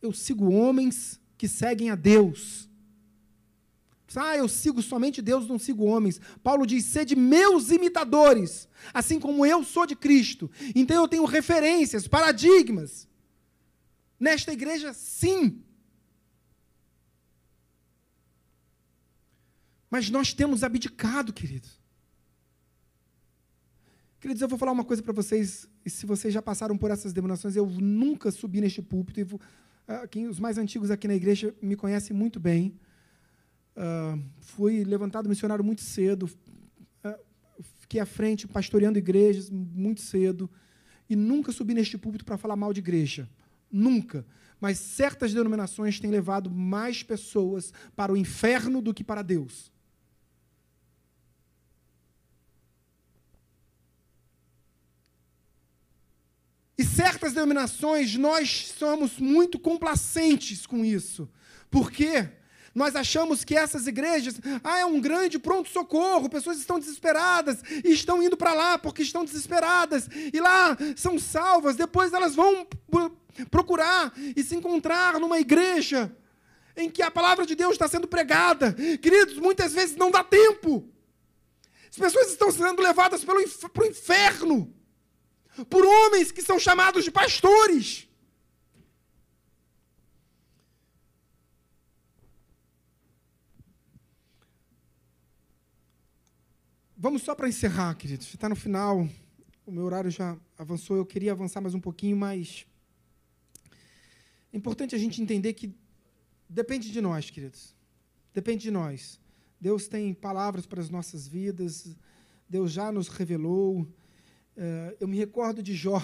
Eu 0.00 0.12
sigo 0.12 0.52
homens 0.52 1.20
que 1.38 1.48
seguem 1.48 1.90
a 1.90 1.94
Deus. 1.94 2.68
Ah, 4.14 4.36
eu 4.36 4.48
sigo 4.48 4.80
somente 4.80 5.20
Deus, 5.20 5.46
não 5.46 5.58
sigo 5.58 5.84
homens. 5.84 6.20
Paulo 6.42 6.66
diz: 6.66 6.84
sede 6.86 7.14
meus 7.14 7.70
imitadores, 7.70 8.66
assim 8.94 9.20
como 9.20 9.44
eu 9.44 9.62
sou 9.62 9.84
de 9.84 9.94
Cristo. 9.94 10.50
Então 10.74 10.96
eu 10.96 11.08
tenho 11.08 11.24
referências, 11.24 12.08
paradigmas. 12.08 13.06
Nesta 14.18 14.52
igreja, 14.52 14.94
sim. 14.94 15.62
Mas 19.90 20.10
nós 20.10 20.32
temos 20.32 20.62
abdicado, 20.62 21.32
queridos. 21.32 21.80
Queridos, 24.18 24.42
eu 24.42 24.48
vou 24.48 24.58
falar 24.58 24.72
uma 24.72 24.84
coisa 24.84 25.02
para 25.02 25.12
vocês, 25.12 25.68
e 25.84 25.90
se 25.90 26.04
vocês 26.06 26.34
já 26.34 26.42
passaram 26.42 26.76
por 26.76 26.90
essas 26.90 27.12
denominações, 27.12 27.54
eu 27.54 27.66
nunca 27.66 28.30
subi 28.30 28.60
neste 28.60 28.82
púlpito, 28.82 29.20
e 29.20 29.24
vou, 29.24 29.40
uh, 29.88 30.08
quem, 30.08 30.26
os 30.26 30.40
mais 30.40 30.58
antigos 30.58 30.90
aqui 30.90 31.06
na 31.06 31.14
igreja 31.14 31.54
me 31.62 31.76
conhecem 31.76 32.16
muito 32.16 32.40
bem. 32.40 32.78
Uh, 33.76 34.20
fui 34.40 34.82
levantado 34.84 35.28
missionário 35.28 35.62
muito 35.62 35.82
cedo, 35.82 36.24
uh, 37.04 37.62
fiquei 37.80 38.00
à 38.00 38.06
frente 38.06 38.48
pastoreando 38.48 38.98
igrejas 38.98 39.50
muito 39.50 40.00
cedo, 40.00 40.50
e 41.08 41.14
nunca 41.14 41.52
subi 41.52 41.74
neste 41.74 41.96
púlpito 41.96 42.24
para 42.24 42.36
falar 42.36 42.56
mal 42.56 42.72
de 42.72 42.80
igreja. 42.80 43.30
Nunca. 43.70 44.26
Mas 44.60 44.78
certas 44.78 45.32
denominações 45.32 46.00
têm 46.00 46.10
levado 46.10 46.50
mais 46.50 47.02
pessoas 47.02 47.72
para 47.94 48.12
o 48.12 48.16
inferno 48.16 48.80
do 48.80 48.94
que 48.94 49.04
para 49.04 49.22
Deus. 49.22 49.70
E 56.78 56.84
certas 56.96 57.34
denominações, 57.34 58.16
nós 58.16 58.72
somos 58.78 59.18
muito 59.18 59.58
complacentes 59.58 60.66
com 60.66 60.82
isso. 60.82 61.28
Por 61.70 61.92
quê? 61.92 62.26
Nós 62.74 62.96
achamos 62.96 63.44
que 63.44 63.54
essas 63.54 63.86
igrejas, 63.86 64.40
ah, 64.64 64.78
é 64.78 64.86
um 64.86 64.98
grande 64.98 65.38
pronto-socorro, 65.38 66.30
pessoas 66.30 66.58
estão 66.58 66.78
desesperadas 66.78 67.58
e 67.84 67.92
estão 67.92 68.22
indo 68.22 68.36
para 68.36 68.54
lá 68.54 68.78
porque 68.78 69.02
estão 69.02 69.24
desesperadas, 69.24 70.08
e 70.32 70.40
lá 70.40 70.76
são 70.96 71.18
salvas, 71.18 71.76
depois 71.76 72.14
elas 72.14 72.34
vão 72.34 72.66
procurar 73.50 74.12
e 74.34 74.42
se 74.42 74.56
encontrar 74.56 75.20
numa 75.20 75.38
igreja 75.38 76.14
em 76.76 76.90
que 76.90 77.02
a 77.02 77.10
palavra 77.10 77.44
de 77.44 77.54
Deus 77.54 77.72
está 77.72 77.88
sendo 77.88 78.08
pregada. 78.08 78.74
Queridos, 79.02 79.36
muitas 79.38 79.74
vezes 79.74 79.96
não 79.96 80.10
dá 80.10 80.24
tempo. 80.24 80.88
As 81.90 81.96
pessoas 81.96 82.28
estão 82.28 82.50
sendo 82.50 82.82
levadas 82.82 83.22
pelo, 83.24 83.46
para 83.70 83.82
o 83.82 83.86
inferno 83.86 84.74
por 85.64 85.84
homens 85.84 86.30
que 86.30 86.42
são 86.42 86.58
chamados 86.58 87.04
de 87.04 87.10
pastores. 87.10 88.06
Vamos 96.98 97.22
só 97.22 97.34
para 97.34 97.48
encerrar, 97.48 97.94
queridos. 97.94 98.32
Está 98.32 98.48
no 98.48 98.56
final. 98.56 99.08
O 99.66 99.70
meu 99.70 99.84
horário 99.84 100.10
já 100.10 100.36
avançou. 100.58 100.96
Eu 100.96 101.06
queria 101.06 101.32
avançar 101.32 101.60
mais 101.60 101.74
um 101.74 101.80
pouquinho, 101.80 102.16
mas 102.16 102.66
é 104.52 104.56
importante 104.56 104.94
a 104.94 104.98
gente 104.98 105.20
entender 105.20 105.52
que 105.52 105.74
depende 106.48 106.90
de 106.90 107.00
nós, 107.00 107.30
queridos. 107.30 107.74
Depende 108.32 108.62
de 108.62 108.70
nós. 108.70 109.20
Deus 109.60 109.86
tem 109.86 110.12
palavras 110.14 110.66
para 110.66 110.80
as 110.80 110.88
nossas 110.88 111.28
vidas. 111.28 111.94
Deus 112.48 112.72
já 112.72 112.90
nos 112.90 113.08
revelou. 113.08 113.86
Eh, 114.56 114.96
eu 115.00 115.08
me 115.08 115.16
recordo 115.16 115.62
de 115.62 115.74
Jó. 115.74 116.02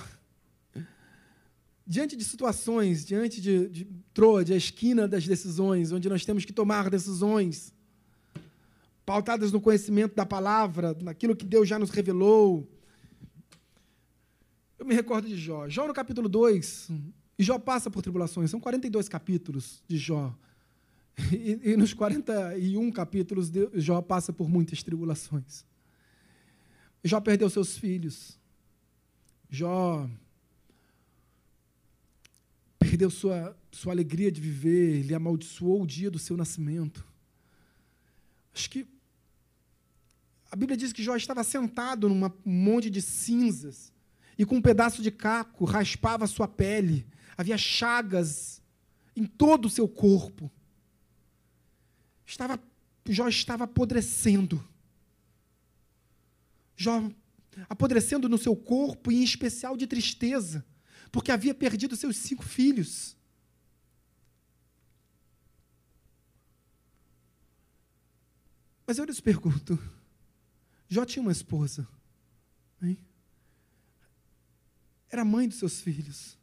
Diante 1.86 2.14
de 2.14 2.24
situações, 2.24 3.04
diante 3.04 3.40
de, 3.40 3.68
de 3.68 3.84
Troade, 4.12 4.52
a 4.52 4.56
esquina 4.56 5.08
das 5.08 5.26
decisões, 5.26 5.90
onde 5.90 6.08
nós 6.08 6.24
temos 6.24 6.44
que 6.44 6.52
tomar 6.52 6.90
decisões 6.90 7.74
pautadas 9.04 9.50
no 9.50 9.60
conhecimento 9.60 10.14
da 10.14 10.24
palavra, 10.24 10.96
naquilo 11.00 11.34
que 11.34 11.44
Deus 11.44 11.68
já 11.68 11.78
nos 11.78 11.90
revelou. 11.90 12.68
Eu 14.78 14.86
me 14.86 14.94
recordo 14.94 15.26
de 15.26 15.36
Jó. 15.36 15.68
Jó 15.68 15.88
no 15.88 15.94
capítulo 15.94 16.28
2, 16.28 16.90
e 17.38 17.42
Jó 17.42 17.58
passa 17.58 17.90
por 17.90 18.02
tribulações, 18.02 18.50
são 18.50 18.60
42 18.60 19.08
capítulos 19.08 19.82
de 19.88 19.96
Jó. 19.96 20.34
E, 21.30 21.72
e 21.72 21.76
nos 21.76 21.92
41 21.92 22.90
capítulos, 22.90 23.50
Jó 23.74 24.00
passa 24.00 24.32
por 24.32 24.48
muitas 24.48 24.82
tribulações. 24.82 25.64
Jó 27.04 27.20
perdeu 27.20 27.50
seus 27.50 27.76
filhos. 27.76 28.38
Jó 29.52 30.08
perdeu 32.78 33.10
sua, 33.10 33.54
sua 33.70 33.92
alegria 33.92 34.32
de 34.32 34.40
viver, 34.40 35.00
ele 35.00 35.14
amaldiçoou 35.14 35.82
o 35.82 35.86
dia 35.86 36.10
do 36.10 36.18
seu 36.18 36.38
nascimento. 36.38 37.06
Acho 38.54 38.70
que 38.70 38.86
a 40.50 40.56
Bíblia 40.56 40.74
diz 40.74 40.90
que 40.90 41.02
Jó 41.02 41.14
estava 41.16 41.44
sentado 41.44 42.08
num 42.08 42.30
monte 42.46 42.88
de 42.88 43.02
cinzas 43.02 43.92
e 44.38 44.46
com 44.46 44.56
um 44.56 44.62
pedaço 44.62 45.02
de 45.02 45.10
caco 45.10 45.66
raspava 45.66 46.26
sua 46.26 46.48
pele. 46.48 47.06
Havia 47.36 47.58
chagas 47.58 48.62
em 49.14 49.26
todo 49.26 49.66
o 49.66 49.70
seu 49.70 49.86
corpo. 49.86 50.50
Estava, 52.24 52.58
Jó 53.06 53.28
estava 53.28 53.64
apodrecendo. 53.64 54.66
Jó 56.74 57.10
apodrecendo 57.68 58.28
no 58.28 58.38
seu 58.38 58.56
corpo 58.56 59.10
e 59.10 59.16
em 59.16 59.24
especial 59.24 59.76
de 59.76 59.86
tristeza, 59.86 60.64
porque 61.10 61.30
havia 61.30 61.54
perdido 61.54 61.96
seus 61.96 62.16
cinco 62.16 62.42
filhos. 62.42 63.16
Mas 68.86 68.98
eu 68.98 69.04
lhes 69.04 69.20
pergunto: 69.20 69.78
Jó 70.88 71.04
tinha 71.04 71.22
uma 71.22 71.32
esposa, 71.32 71.86
hein? 72.82 72.98
era 75.12 75.24
mãe 75.26 75.46
dos 75.46 75.58
seus 75.58 75.80
filhos. 75.82 76.38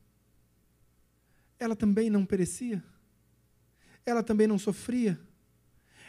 Ela 1.57 1.75
também 1.75 2.09
não 2.09 2.23
perecia? 2.23 2.83
Ela 4.05 4.21
também 4.21 4.45
não 4.45 4.59
sofria? 4.59 5.19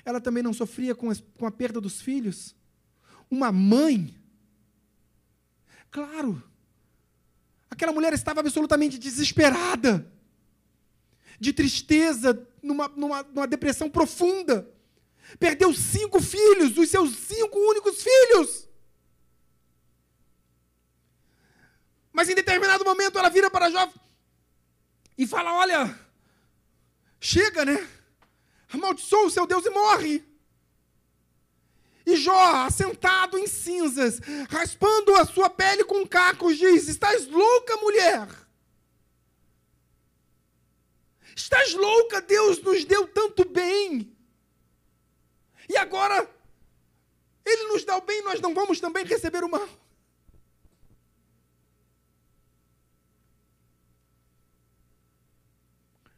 Ela 0.05 0.21
também 0.21 0.43
não 0.43 0.53
sofria 0.53 0.95
com, 0.95 1.11
com 1.15 1.47
a 1.47 1.51
perda 1.51 1.81
dos 1.81 2.03
filhos? 2.03 2.55
Uma 3.31 3.51
mãe? 3.51 4.15
Claro, 5.91 6.43
aquela 7.69 7.93
mulher 7.93 8.13
estava 8.13 8.41
absolutamente 8.41 8.99
desesperada, 8.99 10.11
de 11.39 11.53
tristeza, 11.53 12.47
numa, 12.63 12.89
numa, 12.89 13.23
numa 13.23 13.47
depressão 13.47 13.91
profunda. 13.91 14.71
Perdeu 15.39 15.73
cinco 15.73 16.21
filhos, 16.21 16.77
os 16.77 16.89
seus 16.89 17.17
cinco 17.17 17.59
únicos 17.59 18.03
filhos. 18.03 18.69
Mas 22.13 22.29
em 22.29 22.35
determinado 22.35 22.85
momento 22.85 23.19
ela 23.19 23.29
vira 23.29 23.51
para 23.51 23.71
Jó 23.71 23.91
e 25.17 25.27
fala: 25.27 25.55
Olha, 25.55 25.99
chega, 27.21 27.65
né? 27.65 27.89
Amaldiçoa 28.73 29.27
o 29.27 29.31
seu 29.31 29.47
Deus 29.47 29.65
e 29.65 29.71
morre. 29.71 30.30
E 32.07 32.17
Jó, 32.17 32.65
assentado 32.65 33.39
em 33.39 33.47
cinzas, 33.47 34.21
raspando 34.49 35.15
a 35.17 35.25
sua 35.25 35.51
pele 35.51 35.85
com 35.85 36.07
cacos, 36.07 36.57
diz: 36.57 36.89
Estás 36.89 37.27
louca, 37.27 37.77
mulher? 37.77 38.29
Estás 41.37 41.73
louca? 41.75 42.21
Deus 42.21 42.61
nos 42.63 42.85
deu 42.85 43.07
tanto 43.07 43.49
bem. 43.49 44.17
E 45.69 45.77
agora, 45.77 46.29
Ele 47.45 47.65
nos 47.69 47.85
dá 47.85 47.97
o 47.97 48.01
bem, 48.01 48.23
nós 48.23 48.41
não 48.41 48.55
vamos 48.55 48.81
também 48.81 49.05
receber 49.05 49.45
o 49.45 49.49
mal. 49.49 49.69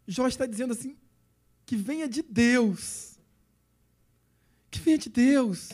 Jó 0.06 0.26
está 0.26 0.46
dizendo 0.46 0.72
assim: 0.72 0.96
que 1.64 1.76
venha 1.76 2.08
de 2.08 2.22
Deus. 2.22 3.11
Que 4.72 4.80
venha 4.80 4.96
de 4.96 5.10
Deus. 5.10 5.68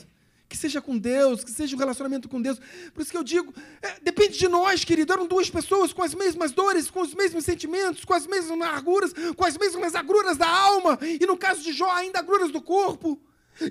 Que 0.49 0.57
seja 0.57 0.81
com 0.81 0.97
Deus, 0.97 1.43
que 1.43 1.51
seja 1.51 1.75
um 1.75 1.79
relacionamento 1.79 2.27
com 2.27 2.41
Deus. 2.41 2.59
Por 2.93 3.01
isso 3.01 3.11
que 3.11 3.17
eu 3.17 3.23
digo, 3.23 3.53
é, 3.81 3.99
depende 4.01 4.37
de 4.37 4.47
nós, 4.47 4.83
querido. 4.83 5.13
Eram 5.13 5.27
duas 5.27 5.49
pessoas 5.49 5.93
com 5.93 6.03
as 6.03 6.13
mesmas 6.13 6.51
dores, 6.51 6.89
com 6.89 7.01
os 7.01 7.13
mesmos 7.13 7.45
sentimentos, 7.45 8.03
com 8.03 8.13
as 8.13 8.27
mesmas 8.27 8.51
amarguras, 8.51 9.13
com 9.37 9.45
as 9.45 9.55
mesmas 9.57 9.95
agruras 9.95 10.37
da 10.37 10.49
alma. 10.49 10.97
E 11.01 11.25
no 11.25 11.37
caso 11.37 11.61
de 11.61 11.71
Jó, 11.71 11.89
ainda 11.91 12.19
agruras 12.19 12.51
do 12.51 12.61
corpo. 12.61 13.21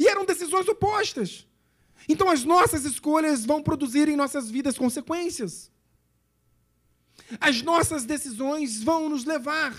E 0.00 0.06
eram 0.08 0.24
decisões 0.24 0.66
opostas. 0.68 1.46
Então 2.08 2.30
as 2.30 2.44
nossas 2.44 2.84
escolhas 2.84 3.44
vão 3.44 3.62
produzir 3.62 4.08
em 4.08 4.16
nossas 4.16 4.48
vidas 4.48 4.78
consequências. 4.78 5.70
As 7.40 7.60
nossas 7.60 8.04
decisões 8.04 8.82
vão 8.82 9.08
nos 9.08 9.24
levar, 9.24 9.74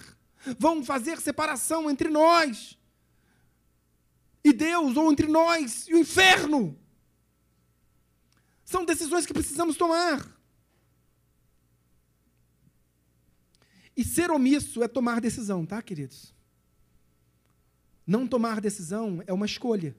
vão 0.60 0.84
fazer 0.84 1.20
separação 1.20 1.90
entre 1.90 2.10
nós 2.10 2.78
e 4.44 4.54
Deus, 4.54 4.96
ou 4.96 5.12
entre 5.12 5.28
nós 5.28 5.88
e 5.88 5.94
o 5.94 5.98
inferno. 5.98 6.78
São 8.64 8.86
decisões 8.86 9.26
que 9.26 9.34
precisamos 9.34 9.76
tomar. 9.76 10.40
E 13.96 14.04
ser 14.04 14.32
omisso 14.32 14.82
é 14.82 14.88
tomar 14.88 15.20
decisão, 15.20 15.66
tá, 15.66 15.82
queridos? 15.82 16.34
Não 18.08 18.28
tomar 18.28 18.62
decisão 18.62 19.22
é 19.28 19.34
uma 19.34 19.46
escolha. 19.46 19.96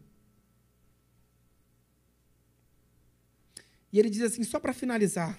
E 3.93 3.99
ele 3.99 4.09
diz 4.09 4.23
assim, 4.23 4.43
só 4.45 4.59
para 4.59 4.73
finalizar, 4.73 5.39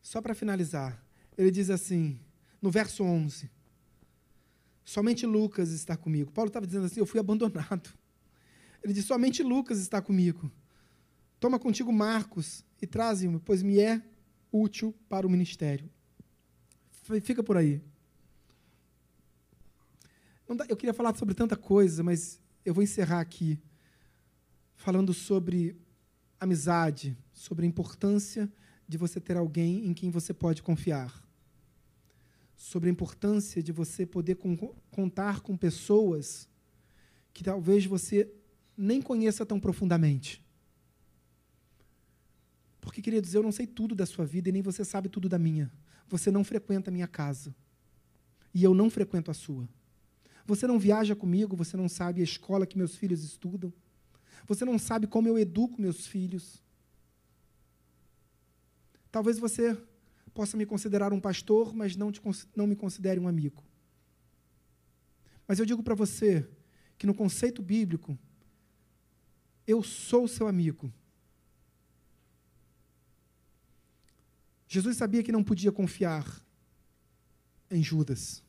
só 0.00 0.20
para 0.20 0.34
finalizar, 0.34 1.02
ele 1.36 1.50
diz 1.50 1.70
assim, 1.70 2.20
no 2.60 2.70
verso 2.70 3.02
11: 3.02 3.50
Somente 4.88 5.26
Lucas 5.26 5.70
está 5.70 5.98
comigo. 5.98 6.32
Paulo 6.32 6.48
estava 6.48 6.66
dizendo 6.66 6.86
assim: 6.86 6.98
Eu 6.98 7.04
fui 7.04 7.20
abandonado. 7.20 7.90
Ele 8.82 8.94
diz: 8.94 9.04
Somente 9.04 9.42
Lucas 9.42 9.78
está 9.80 10.00
comigo. 10.00 10.50
Toma 11.38 11.58
contigo 11.58 11.92
Marcos 11.92 12.64
e 12.80 12.86
traze-me, 12.86 13.38
pois 13.38 13.62
me 13.62 13.78
é 13.78 14.02
útil 14.50 14.94
para 15.06 15.26
o 15.26 15.30
ministério. 15.30 15.90
Fica 17.20 17.42
por 17.42 17.58
aí. 17.58 17.82
Dá, 20.56 20.64
eu 20.70 20.76
queria 20.76 20.94
falar 20.94 21.14
sobre 21.16 21.34
tanta 21.34 21.54
coisa, 21.54 22.02
mas 22.02 22.40
eu 22.64 22.72
vou 22.72 22.82
encerrar 22.82 23.20
aqui 23.20 23.60
falando 24.74 25.12
sobre 25.12 25.76
amizade, 26.40 27.14
sobre 27.30 27.66
a 27.66 27.68
importância 27.68 28.50
de 28.88 28.96
você 28.96 29.20
ter 29.20 29.36
alguém 29.36 29.86
em 29.86 29.92
quem 29.92 30.10
você 30.10 30.32
pode 30.32 30.62
confiar. 30.62 31.27
Sobre 32.58 32.90
a 32.90 32.92
importância 32.92 33.62
de 33.62 33.72
você 33.72 34.04
poder 34.04 34.36
contar 34.90 35.40
com 35.40 35.56
pessoas 35.56 36.46
que 37.32 37.42
talvez 37.42 37.86
você 37.86 38.30
nem 38.76 39.00
conheça 39.00 39.46
tão 39.46 39.58
profundamente. 39.58 40.44
Porque, 42.80 43.00
queridos, 43.00 43.32
eu 43.32 43.42
não 43.42 43.52
sei 43.52 43.66
tudo 43.66 43.94
da 43.94 44.04
sua 44.04 44.26
vida 44.26 44.48
e 44.48 44.52
nem 44.52 44.60
você 44.60 44.84
sabe 44.84 45.08
tudo 45.08 45.28
da 45.28 45.38
minha. 45.38 45.72
Você 46.08 46.30
não 46.32 46.42
frequenta 46.42 46.90
a 46.90 46.92
minha 46.92 47.06
casa. 47.06 47.54
E 48.52 48.64
eu 48.64 48.74
não 48.74 48.90
frequento 48.90 49.30
a 49.30 49.34
sua. 49.34 49.68
Você 50.44 50.66
não 50.66 50.78
viaja 50.80 51.14
comigo, 51.14 51.56
você 51.56 51.76
não 51.76 51.88
sabe 51.88 52.20
a 52.20 52.24
escola 52.24 52.66
que 52.66 52.76
meus 52.76 52.96
filhos 52.96 53.22
estudam. 53.22 53.72
Você 54.46 54.64
não 54.64 54.78
sabe 54.78 55.06
como 55.06 55.28
eu 55.28 55.38
educo 55.38 55.80
meus 55.80 56.06
filhos. 56.06 56.60
Talvez 59.12 59.38
você 59.38 59.80
possa 60.38 60.56
me 60.56 60.64
considerar 60.64 61.12
um 61.12 61.18
pastor, 61.18 61.74
mas 61.74 61.96
não, 61.96 62.12
te, 62.12 62.22
não 62.54 62.64
me 62.64 62.76
considere 62.76 63.18
um 63.18 63.26
amigo. 63.26 63.60
Mas 65.48 65.58
eu 65.58 65.66
digo 65.66 65.82
para 65.82 65.96
você 65.96 66.48
que 66.96 67.08
no 67.08 67.12
conceito 67.12 67.60
bíblico, 67.60 68.16
eu 69.66 69.82
sou 69.82 70.28
seu 70.28 70.46
amigo. 70.46 70.94
Jesus 74.68 74.96
sabia 74.96 75.24
que 75.24 75.32
não 75.32 75.42
podia 75.42 75.72
confiar 75.72 76.24
em 77.68 77.82
Judas. 77.82 78.40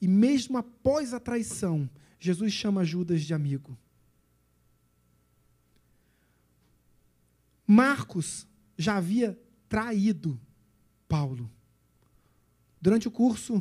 E 0.00 0.08
mesmo 0.08 0.56
após 0.56 1.12
a 1.12 1.20
traição, 1.20 1.90
Jesus 2.18 2.54
chama 2.54 2.86
Judas 2.86 3.20
de 3.20 3.34
amigo. 3.34 3.76
Marcos 7.66 8.48
já 8.76 8.96
havia 8.96 9.38
traído 9.68 10.40
Paulo. 11.08 11.50
Durante 12.80 13.08
o 13.08 13.10
curso 13.10 13.60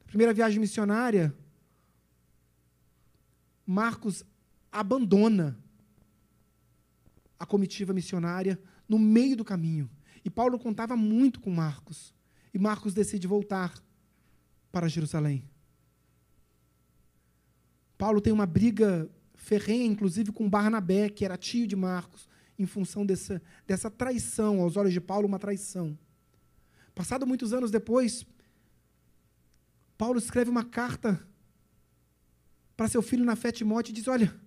da 0.00 0.06
primeira 0.06 0.32
viagem 0.32 0.60
missionária, 0.60 1.34
Marcos 3.66 4.24
abandona 4.72 5.58
a 7.38 7.46
comitiva 7.46 7.92
missionária 7.92 8.60
no 8.88 8.98
meio 8.98 9.36
do 9.36 9.44
caminho. 9.44 9.88
E 10.24 10.28
Paulo 10.30 10.58
contava 10.58 10.96
muito 10.96 11.40
com 11.40 11.50
Marcos. 11.50 12.14
E 12.52 12.58
Marcos 12.58 12.92
decide 12.92 13.26
voltar 13.26 13.72
para 14.70 14.88
Jerusalém. 14.88 15.48
Paulo 17.96 18.20
tem 18.20 18.32
uma 18.32 18.46
briga 18.46 19.10
ferrenha, 19.34 19.86
inclusive, 19.86 20.32
com 20.32 20.48
Barnabé, 20.48 21.08
que 21.08 21.24
era 21.24 21.36
tio 21.36 21.66
de 21.66 21.76
Marcos, 21.76 22.28
em 22.60 22.66
função 22.66 23.06
dessa, 23.06 23.40
dessa 23.66 23.90
traição, 23.90 24.60
aos 24.60 24.76
olhos 24.76 24.92
de 24.92 25.00
Paulo, 25.00 25.26
uma 25.26 25.38
traição. 25.38 25.98
Passado 26.94 27.26
muitos 27.26 27.54
anos 27.54 27.70
depois, 27.70 28.26
Paulo 29.96 30.18
escreve 30.18 30.50
uma 30.50 30.64
carta 30.64 31.26
para 32.76 32.88
seu 32.88 33.00
filho 33.00 33.24
na 33.24 33.34
fé 33.34 33.50
Timóteo 33.50 33.92
e 33.92 33.94
diz: 33.94 34.06
Olha, 34.08 34.38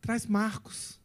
traz 0.00 0.24
Marcos. 0.24 0.98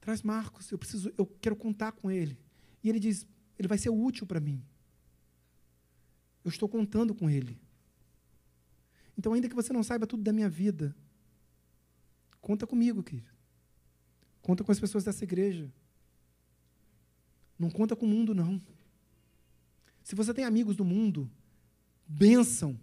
Traz 0.00 0.22
Marcos, 0.22 0.70
eu 0.70 0.78
preciso, 0.78 1.12
eu 1.18 1.26
quero 1.26 1.56
contar 1.56 1.90
com 1.92 2.08
ele. 2.08 2.38
E 2.84 2.88
ele 2.88 3.00
diz: 3.00 3.26
ele 3.58 3.66
vai 3.66 3.78
ser 3.78 3.90
útil 3.90 4.26
para 4.26 4.38
mim. 4.38 4.62
Eu 6.44 6.50
estou 6.50 6.68
contando 6.68 7.12
com 7.14 7.28
ele. 7.28 7.60
Então, 9.18 9.32
ainda 9.32 9.48
que 9.48 9.54
você 9.56 9.72
não 9.72 9.82
saiba 9.82 10.06
tudo 10.06 10.22
da 10.22 10.32
minha 10.32 10.48
vida, 10.48 10.94
Conta 12.40 12.66
comigo, 12.66 13.02
querido. 13.02 13.30
Conta 14.42 14.64
com 14.64 14.72
as 14.72 14.80
pessoas 14.80 15.04
dessa 15.04 15.24
igreja. 15.24 15.70
Não 17.58 17.70
conta 17.70 17.96
com 17.96 18.06
o 18.06 18.08
mundo, 18.08 18.34
não. 18.34 18.60
Se 20.02 20.14
você 20.14 20.32
tem 20.32 20.44
amigos 20.44 20.76
do 20.76 20.84
mundo, 20.84 21.30
bênção. 22.06 22.78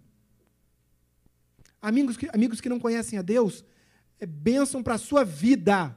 Amigos 1.80 2.16
que, 2.16 2.28
amigos 2.32 2.60
que 2.60 2.68
não 2.68 2.78
conhecem 2.78 3.18
a 3.18 3.22
Deus, 3.22 3.64
é 4.20 4.26
para 4.84 4.94
a 4.94 4.98
sua 4.98 5.24
vida. 5.24 5.96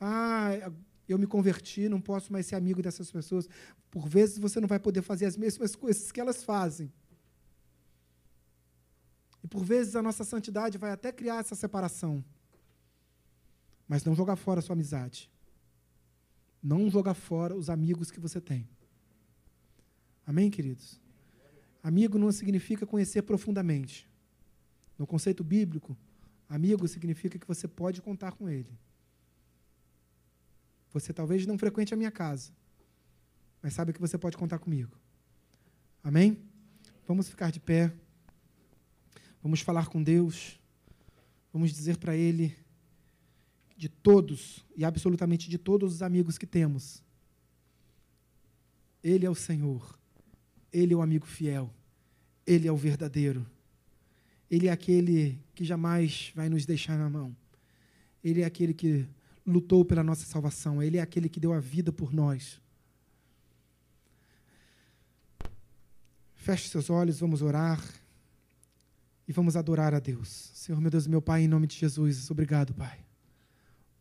Ah, 0.00 0.70
eu 1.08 1.18
me 1.18 1.26
converti, 1.26 1.88
não 1.88 2.00
posso 2.00 2.32
mais 2.32 2.46
ser 2.46 2.56
amigo 2.56 2.82
dessas 2.82 3.10
pessoas. 3.10 3.48
Por 3.90 4.08
vezes 4.08 4.38
você 4.38 4.60
não 4.60 4.68
vai 4.68 4.78
poder 4.78 5.02
fazer 5.02 5.26
as 5.26 5.36
mesmas 5.36 5.74
coisas 5.74 6.12
que 6.12 6.20
elas 6.20 6.44
fazem. 6.44 6.92
E 9.46 9.48
por 9.48 9.62
vezes 9.62 9.94
a 9.94 10.02
nossa 10.02 10.24
santidade 10.24 10.76
vai 10.76 10.90
até 10.90 11.12
criar 11.12 11.38
essa 11.38 11.54
separação. 11.54 12.24
Mas 13.86 14.02
não 14.02 14.12
jogar 14.12 14.34
fora 14.34 14.58
a 14.58 14.62
sua 14.62 14.72
amizade. 14.72 15.30
Não 16.60 16.90
jogar 16.90 17.14
fora 17.14 17.54
os 17.54 17.70
amigos 17.70 18.10
que 18.10 18.18
você 18.18 18.40
tem. 18.40 18.68
Amém, 20.26 20.50
queridos? 20.50 21.00
Amigo 21.80 22.18
não 22.18 22.32
significa 22.32 22.84
conhecer 22.84 23.22
profundamente. 23.22 24.10
No 24.98 25.06
conceito 25.06 25.44
bíblico, 25.44 25.96
amigo 26.48 26.88
significa 26.88 27.38
que 27.38 27.46
você 27.46 27.68
pode 27.68 28.02
contar 28.02 28.32
com 28.32 28.48
ele. 28.48 28.76
Você 30.92 31.12
talvez 31.12 31.46
não 31.46 31.56
frequente 31.56 31.94
a 31.94 31.96
minha 31.96 32.10
casa, 32.10 32.50
mas 33.62 33.74
sabe 33.74 33.92
que 33.92 34.00
você 34.00 34.18
pode 34.18 34.36
contar 34.36 34.58
comigo. 34.58 34.98
Amém? 36.02 36.36
Vamos 37.06 37.28
ficar 37.28 37.52
de 37.52 37.60
pé. 37.60 37.94
Vamos 39.42 39.60
falar 39.60 39.86
com 39.86 40.02
Deus. 40.02 40.58
Vamos 41.52 41.72
dizer 41.72 41.96
para 41.96 42.16
Ele, 42.16 42.54
de 43.76 43.88
todos 43.88 44.64
e 44.76 44.84
absolutamente 44.84 45.48
de 45.48 45.58
todos 45.58 45.94
os 45.94 46.02
amigos 46.02 46.36
que 46.38 46.46
temos, 46.46 47.02
Ele 49.02 49.26
é 49.26 49.30
o 49.30 49.34
Senhor. 49.34 49.98
Ele 50.72 50.92
é 50.92 50.96
o 50.96 51.02
amigo 51.02 51.26
fiel. 51.26 51.72
Ele 52.46 52.68
é 52.68 52.72
o 52.72 52.76
verdadeiro. 52.76 53.46
Ele 54.50 54.68
é 54.68 54.70
aquele 54.70 55.38
que 55.54 55.64
jamais 55.64 56.32
vai 56.34 56.48
nos 56.48 56.66
deixar 56.66 56.98
na 56.98 57.08
mão. 57.08 57.34
Ele 58.22 58.42
é 58.42 58.44
aquele 58.44 58.74
que 58.74 59.06
lutou 59.46 59.84
pela 59.84 60.02
nossa 60.02 60.26
salvação. 60.26 60.82
Ele 60.82 60.98
é 60.98 61.00
aquele 61.00 61.28
que 61.28 61.40
deu 61.40 61.52
a 61.52 61.60
vida 61.60 61.92
por 61.92 62.12
nós. 62.12 62.60
Feche 66.34 66.68
seus 66.68 66.90
olhos, 66.90 67.18
vamos 67.18 67.42
orar 67.42 67.82
e 69.26 69.32
vamos 69.32 69.56
adorar 69.56 69.94
a 69.94 69.98
Deus. 69.98 70.50
Senhor, 70.54 70.80
meu 70.80 70.90
Deus, 70.90 71.06
meu 71.06 71.20
Pai, 71.20 71.42
em 71.42 71.48
nome 71.48 71.66
de 71.66 71.76
Jesus, 71.76 72.30
obrigado, 72.30 72.74
Pai. 72.74 73.04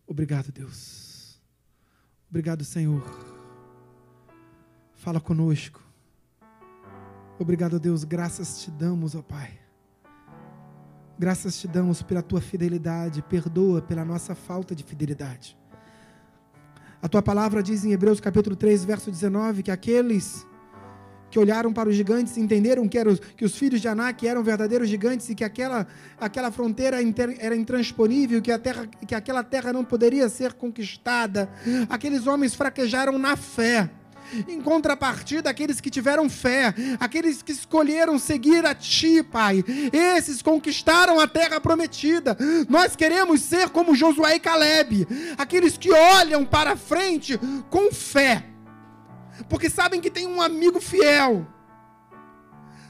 Obrigado, 0.08 0.52
Deus. 0.52 1.42
Obrigado, 2.30 2.64
Senhor. 2.64 3.04
Fala 4.94 5.20
conosco. 5.20 5.82
Obrigado, 7.40 7.80
Deus. 7.80 8.04
Graças 8.04 8.62
te 8.62 8.72
damos, 8.72 9.16
ó 9.16 9.22
Pai. 9.22 9.60
Graças 11.18 11.58
te 11.60 11.68
damos 11.68 12.02
pela 12.02 12.22
tua 12.22 12.42
fidelidade. 12.42 13.22
Perdoa 13.22 13.82
pela 13.82 14.06
nossa 14.06 14.36
falta 14.36 14.76
de 14.76 14.84
fidelidade. 14.84 15.58
A 17.02 17.08
tua 17.08 17.22
palavra 17.22 17.62
diz 17.62 17.84
em 17.84 17.92
Hebreus 17.92 18.20
capítulo 18.20 18.56
3, 18.56 18.86
verso 18.86 19.12
19, 19.12 19.64
que 19.64 19.72
aqueles 19.72 20.46
que 21.30 21.40
olharam 21.40 21.74
para 21.74 21.90
os 21.90 21.96
gigantes 21.96 22.38
e 22.38 22.40
entenderam 22.40 22.88
que, 22.88 22.98
eram, 22.98 23.16
que 23.36 23.44
os 23.44 23.56
filhos 23.56 23.82
de 23.82 23.88
Anak 23.88 24.26
eram 24.28 24.44
verdadeiros 24.44 24.88
gigantes 24.88 25.30
e 25.30 25.36
que 25.36 25.44
aquela, 25.44 25.88
aquela 26.20 26.52
fronteira 26.52 26.98
era 27.40 27.56
intransponível, 27.56 28.42
que, 28.42 28.52
a 28.52 28.60
terra, 28.60 28.88
que 29.08 29.14
aquela 29.14 29.44
terra 29.44 29.74
não 29.74 29.84
poderia 29.84 30.30
ser 30.30 30.54
conquistada. 30.54 31.50
Aqueles 31.90 32.28
homens 32.28 32.56
fraquejaram 32.56 33.18
na 33.18 33.36
fé. 33.36 33.90
Em 34.48 34.60
contrapartida, 34.60 35.50
aqueles 35.50 35.80
que 35.80 35.90
tiveram 35.90 36.30
fé, 36.30 36.74
aqueles 37.00 37.44
que 37.44 37.52
escolheram 37.52 38.18
seguir 38.18 38.66
a 38.66 38.74
Ti, 38.74 39.22
Pai, 39.22 39.64
esses 39.94 40.42
conquistaram 40.42 41.20
a 41.20 41.28
terra 41.28 41.62
prometida. 41.62 42.36
Nós 42.68 42.96
queremos 42.96 43.42
ser 43.42 43.70
como 43.70 43.96
Josué 43.96 44.36
e 44.36 44.40
Caleb, 44.40 45.08
aqueles 45.38 45.78
que 45.78 45.92
olham 45.92 46.44
para 46.44 46.76
frente 46.76 47.40
com 47.70 47.92
fé 47.92 48.55
porque 49.50 49.70
sabem 49.70 50.02
que 50.02 50.10
tem 50.10 50.28
um 50.28 50.42
amigo 50.42 50.80
fiel. 50.80 51.48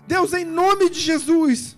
Deus, 0.07 0.33
em 0.33 0.45
nome 0.45 0.89
de 0.89 0.99
Jesus. 0.99 1.77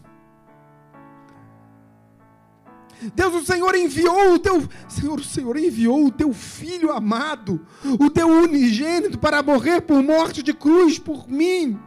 Deus, 3.13 3.35
o 3.35 3.45
Senhor 3.45 3.75
enviou 3.75 4.33
o 4.33 4.39
teu 4.39 4.67
Senhor, 4.89 5.19
o 5.19 5.23
Senhor 5.23 5.55
enviou 5.57 6.05
o 6.05 6.11
teu 6.11 6.33
filho 6.33 6.91
amado, 6.91 7.65
o 7.99 8.09
teu 8.09 8.27
unigênito 8.27 9.19
para 9.19 9.43
morrer 9.43 9.81
por 9.81 10.01
morte 10.01 10.41
de 10.41 10.53
cruz 10.53 10.97
por 10.97 11.29
mim. 11.29 11.79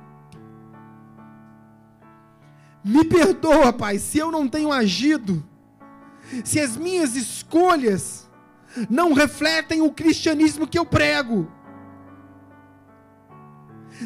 Me 2.85 3.05
perdoa, 3.05 3.73
Pai, 3.73 3.99
se 3.99 4.19
eu 4.19 4.31
não 4.31 4.49
tenho 4.49 4.73
agido, 4.73 5.45
se 6.45 6.61
as 6.61 6.77
minhas 6.77 7.17
escolhas 7.17 8.31
não 8.89 9.13
refletem 9.13 9.83
o 9.83 9.91
cristianismo 9.91 10.67
que 10.67 10.79
eu 10.79 10.87
prego 10.87 11.51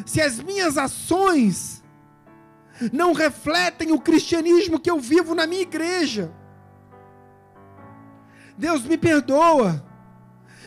se 0.05 0.21
as 0.21 0.39
minhas 0.39 0.77
ações 0.77 1.83
não 2.91 3.13
refletem 3.13 3.91
o 3.91 3.99
cristianismo 3.99 4.79
que 4.79 4.89
eu 4.89 4.99
vivo 4.99 5.33
na 5.33 5.47
minha 5.47 5.61
igreja. 5.61 6.31
Deus 8.57 8.83
me 8.83 8.97
perdoa. 8.97 9.85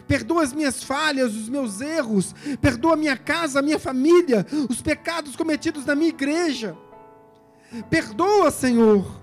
Perdoa 0.06 0.42
as 0.42 0.52
minhas 0.52 0.82
falhas, 0.82 1.34
os 1.34 1.48
meus 1.48 1.80
erros. 1.80 2.34
Perdoa 2.60 2.94
a 2.94 2.96
minha 2.96 3.16
casa, 3.16 3.58
a 3.58 3.62
minha 3.62 3.78
família, 3.78 4.46
os 4.68 4.80
pecados 4.80 5.36
cometidos 5.36 5.84
na 5.84 5.94
minha 5.94 6.08
igreja. 6.08 6.76
Perdoa, 7.90 8.50
Senhor. 8.50 9.20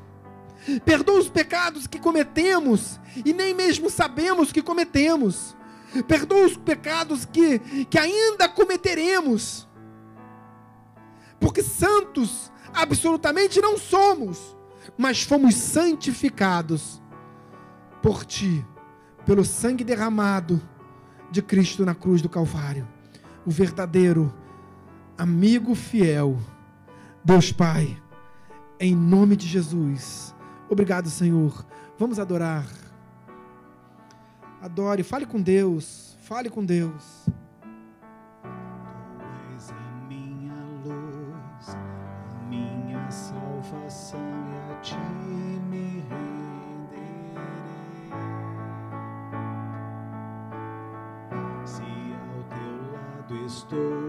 Perdoa 0.84 1.20
os 1.20 1.30
pecados 1.30 1.88
que 1.88 2.00
cometemos 2.00 3.00
e 3.24 3.34
nem 3.34 3.54
mesmo 3.54 3.90
sabemos 3.90 4.52
que 4.52 4.62
cometemos. 4.62 5.56
Perdoa 6.08 6.46
os 6.46 6.58
pecados 6.58 7.26
que, 7.26 7.60
que 7.86 7.98
ainda 7.98 8.50
cometeremos 8.50 9.65
porque 11.40 11.62
santos 11.62 12.52
absolutamente 12.74 13.62
não 13.62 13.78
somos, 13.78 14.56
mas 14.98 15.22
fomos 15.24 15.56
santificados 15.56 17.02
por 18.02 18.26
ti, 18.26 18.66
pelo 19.26 19.44
sangue 19.44 19.84
derramado 19.84 20.62
de 21.32 21.42
Cristo 21.42 21.86
na 21.86 21.96
cruz 21.96 22.22
do 22.22 22.30
Calvário. 22.30 22.88
O 23.46 23.52
verdadeiro 23.52 24.34
amigo 25.18 25.76
fiel, 25.76 26.38
Deus 27.24 27.52
Pai, 27.52 28.02
em 28.80 28.96
nome 28.96 29.36
de 29.36 29.48
Jesus. 29.48 30.36
Obrigado, 30.70 31.10
Senhor. 31.10 31.66
Vamos 31.98 32.20
adorar. 32.20 32.68
Adore, 34.62 35.04
fale 35.04 35.26
com 35.26 35.42
Deus. 35.42 36.18
Fale 36.22 36.50
com 36.50 36.66
Deus. 36.66 37.28
Estou, 53.46 54.04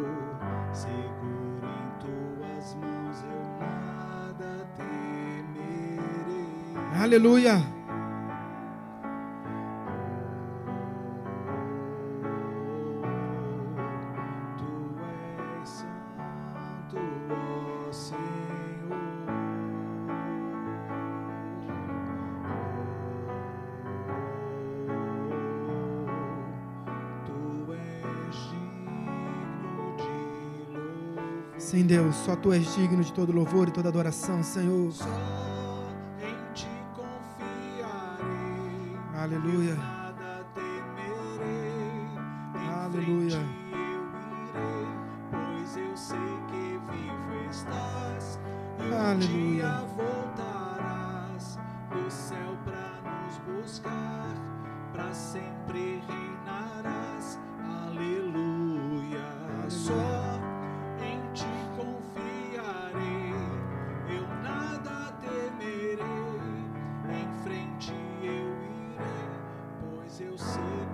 seguro 0.73 1.67
em 1.67 1.89
tuas 2.01 2.75
mãos, 2.75 3.25
eu 3.25 3.43
nada 3.61 4.67
temerei. 4.77 6.47
Aleluia. 7.01 7.76
Deus, 32.07 32.17
só 32.25 32.37
tu 32.37 32.53
és 32.53 32.77
digno 32.77 33.03
de 33.03 33.13
todo 33.13 33.33
louvor 33.33 33.67
e 33.67 33.73
toda 33.73 33.89
adoração, 33.89 34.41
Senhor. 34.41 34.93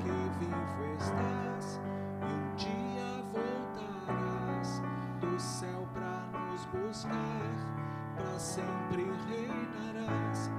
Que 0.00 0.10
vivo 0.40 0.96
estás. 0.98 1.80
E 2.20 2.24
um 2.24 2.56
dia 2.56 3.24
voltarás 3.32 4.82
do 5.20 5.40
céu 5.40 5.86
pra 5.92 6.28
nos 6.50 6.64
buscar, 6.66 8.14
pra 8.16 8.38
sempre 8.38 9.06
reinarás. 9.28 10.50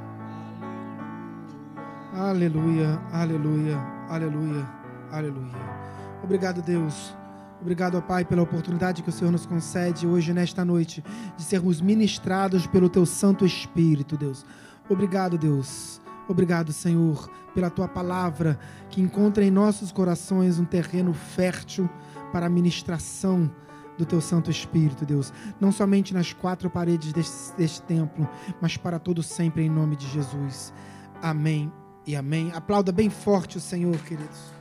Aleluia. 2.14 3.00
Aleluia, 3.12 3.12
aleluia, 3.12 3.78
aleluia, 4.10 4.70
aleluia. 5.12 5.84
Obrigado, 6.24 6.62
Deus. 6.62 7.16
Obrigado, 7.62 8.02
Pai, 8.02 8.26
pela 8.26 8.42
oportunidade 8.42 9.02
que 9.02 9.10
o 9.10 9.12
Senhor 9.12 9.32
nos 9.32 9.46
concede 9.46 10.06
hoje, 10.06 10.34
nesta 10.34 10.66
noite, 10.66 11.04
de 11.38 11.44
sermos 11.44 11.80
ministrados 11.80 12.68
pelo 12.68 12.90
Teu 12.90 13.06
Santo 13.06 13.46
Espírito, 13.46 14.18
Deus. 14.18 14.46
Obrigado, 14.90 15.38
Deus. 15.38 16.03
Obrigado, 16.28 16.72
Senhor, 16.72 17.30
pela 17.54 17.70
Tua 17.70 17.88
palavra 17.88 18.58
que 18.90 19.02
encontra 19.02 19.44
em 19.44 19.52
nossos 19.52 19.92
corações 19.92 20.60
um 20.60 20.66
terreno 20.66 21.14
fértil 21.14 21.90
para 22.32 22.46
a 22.46 22.50
ministração 22.50 23.52
do 23.98 24.06
Teu 24.06 24.22
Santo 24.22 24.50
Espírito, 24.50 25.06
Deus. 25.06 25.32
Não 25.60 25.72
somente 25.72 26.14
nas 26.14 26.34
quatro 26.34 26.70
paredes 26.70 27.14
deste, 27.14 27.56
deste 27.56 27.82
templo, 27.84 28.28
mas 28.62 28.78
para 28.78 29.00
todo 29.00 29.22
sempre, 29.22 29.64
em 29.64 29.70
nome 29.70 29.96
de 29.96 30.08
Jesus. 30.08 30.74
Amém 31.22 31.72
e 32.06 32.16
amém. 32.16 32.52
Aplauda 32.54 32.92
bem 32.92 33.10
forte 33.10 33.58
o 33.58 33.62
Senhor, 33.62 33.98
queridos. 34.00 34.52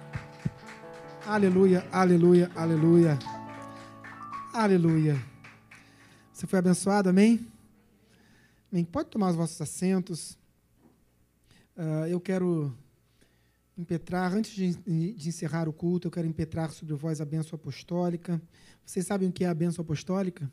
Aleluia, 1.27 1.87
aleluia, 1.93 2.51
aleluia. 2.55 3.19
Aleluia. 4.53 5.19
Você 6.33 6.47
foi 6.47 6.59
abençoado, 6.59 7.09
amém? 7.09 7.47
Amém. 8.71 8.85
Pode 8.85 9.09
tomar 9.09 9.31
os 9.31 9.37
vossos 9.37 9.61
assentos. 9.61 10.37
Ah, 11.77 12.09
eu 12.09 12.21
quero 12.21 12.77
impetrar, 13.77 14.33
antes 14.33 14.53
de, 14.53 14.75
de 15.15 15.29
encerrar 15.29 15.69
o 15.69 15.73
culto, 15.73 16.07
eu 16.07 16.11
quero 16.13 16.27
impetrar 16.27 16.71
sobre 16.71 16.95
vós 16.95 17.21
a 17.21 17.25
bênção 17.25 17.57
apostólica. 17.57 18.41
Vocês 18.85 19.07
sabem 19.07 19.29
o 19.29 19.33
que 19.33 19.45
é 19.45 19.49
a 19.49 19.55
bênção 19.55 19.83
apostólica? 19.83 20.51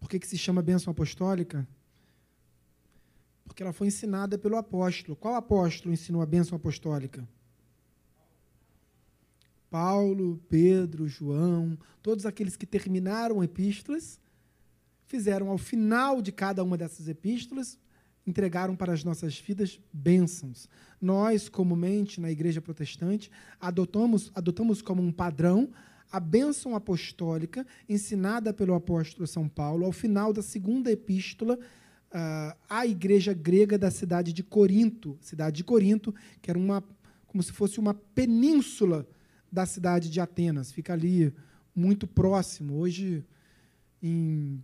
Por 0.00 0.08
que, 0.08 0.18
que 0.18 0.26
se 0.26 0.38
chama 0.38 0.62
bênção 0.62 0.90
apostólica? 0.90 1.66
Porque 3.44 3.62
ela 3.62 3.72
foi 3.72 3.86
ensinada 3.88 4.38
pelo 4.38 4.56
apóstolo. 4.56 5.16
Qual 5.16 5.34
apóstolo 5.34 5.92
ensinou 5.92 6.22
a 6.22 6.26
bênção 6.26 6.56
apostólica? 6.56 7.26
Paulo, 9.70 10.40
Pedro, 10.48 11.06
João, 11.06 11.78
todos 12.02 12.24
aqueles 12.24 12.56
que 12.56 12.66
terminaram 12.66 13.44
epístolas, 13.44 14.18
fizeram 15.06 15.50
ao 15.50 15.58
final 15.58 16.22
de 16.22 16.32
cada 16.32 16.64
uma 16.64 16.76
dessas 16.76 17.08
epístolas, 17.08 17.78
entregaram 18.28 18.76
para 18.76 18.92
as 18.92 19.02
nossas 19.02 19.38
vidas 19.38 19.80
bênçãos. 19.92 20.68
Nós, 21.00 21.48
comumente, 21.48 22.20
na 22.20 22.30
igreja 22.30 22.60
protestante, 22.60 23.30
adotamos, 23.60 24.30
adotamos 24.34 24.82
como 24.82 25.02
um 25.02 25.10
padrão 25.10 25.70
a 26.10 26.18
bênção 26.18 26.74
apostólica 26.74 27.66
ensinada 27.88 28.52
pelo 28.52 28.74
apóstolo 28.74 29.26
São 29.26 29.48
Paulo 29.48 29.84
ao 29.84 29.92
final 29.92 30.32
da 30.32 30.42
segunda 30.42 30.90
epístola 30.90 31.58
ah, 32.10 32.56
à 32.68 32.86
igreja 32.86 33.34
grega 33.34 33.76
da 33.76 33.90
cidade 33.90 34.32
de 34.32 34.42
Corinto, 34.42 35.18
cidade 35.20 35.58
de 35.58 35.64
Corinto, 35.64 36.14
que 36.40 36.50
era 36.50 36.58
uma 36.58 36.82
como 37.26 37.42
se 37.42 37.52
fosse 37.52 37.78
uma 37.78 37.92
península 37.92 39.06
da 39.52 39.66
cidade 39.66 40.10
de 40.10 40.18
Atenas, 40.18 40.72
fica 40.72 40.94
ali 40.94 41.32
muito 41.74 42.06
próximo. 42.06 42.78
Hoje, 42.78 43.24
em 44.02 44.62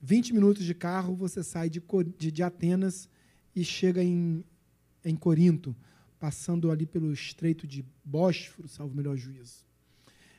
20 0.00 0.32
minutos 0.32 0.64
de 0.64 0.74
carro, 0.74 1.14
você 1.14 1.42
sai 1.42 1.68
de, 1.68 1.82
de 2.16 2.42
Atenas 2.42 3.08
e 3.54 3.64
chega 3.64 4.02
em, 4.02 4.44
em 5.04 5.14
Corinto, 5.14 5.76
passando 6.18 6.70
ali 6.70 6.86
pelo 6.86 7.12
estreito 7.12 7.66
de 7.66 7.84
Bósforo, 8.04 8.68
salvo 8.68 8.94
o 8.94 8.96
melhor 8.96 9.16
juízo. 9.16 9.64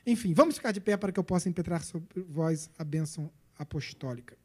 Enfim, 0.06 0.34
vamos 0.34 0.56
ficar 0.56 0.72
de 0.72 0.80
pé 0.80 0.96
para 0.96 1.12
que 1.12 1.18
eu 1.18 1.24
possa 1.24 1.48
impetrar 1.48 1.84
sobre 1.84 2.08
vós 2.28 2.68
a 2.76 2.82
bênção 2.82 3.30
apostólica. 3.56 4.36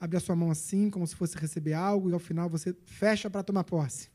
Abre 0.00 0.16
a 0.16 0.20
sua 0.20 0.34
mão 0.34 0.50
assim, 0.50 0.90
como 0.90 1.06
se 1.06 1.14
fosse 1.14 1.36
receber 1.36 1.72
algo, 1.72 2.10
e 2.10 2.12
ao 2.12 2.18
final 2.18 2.48
você 2.48 2.74
fecha 2.84 3.30
para 3.30 3.42
tomar 3.42 3.64
posse. 3.64 4.10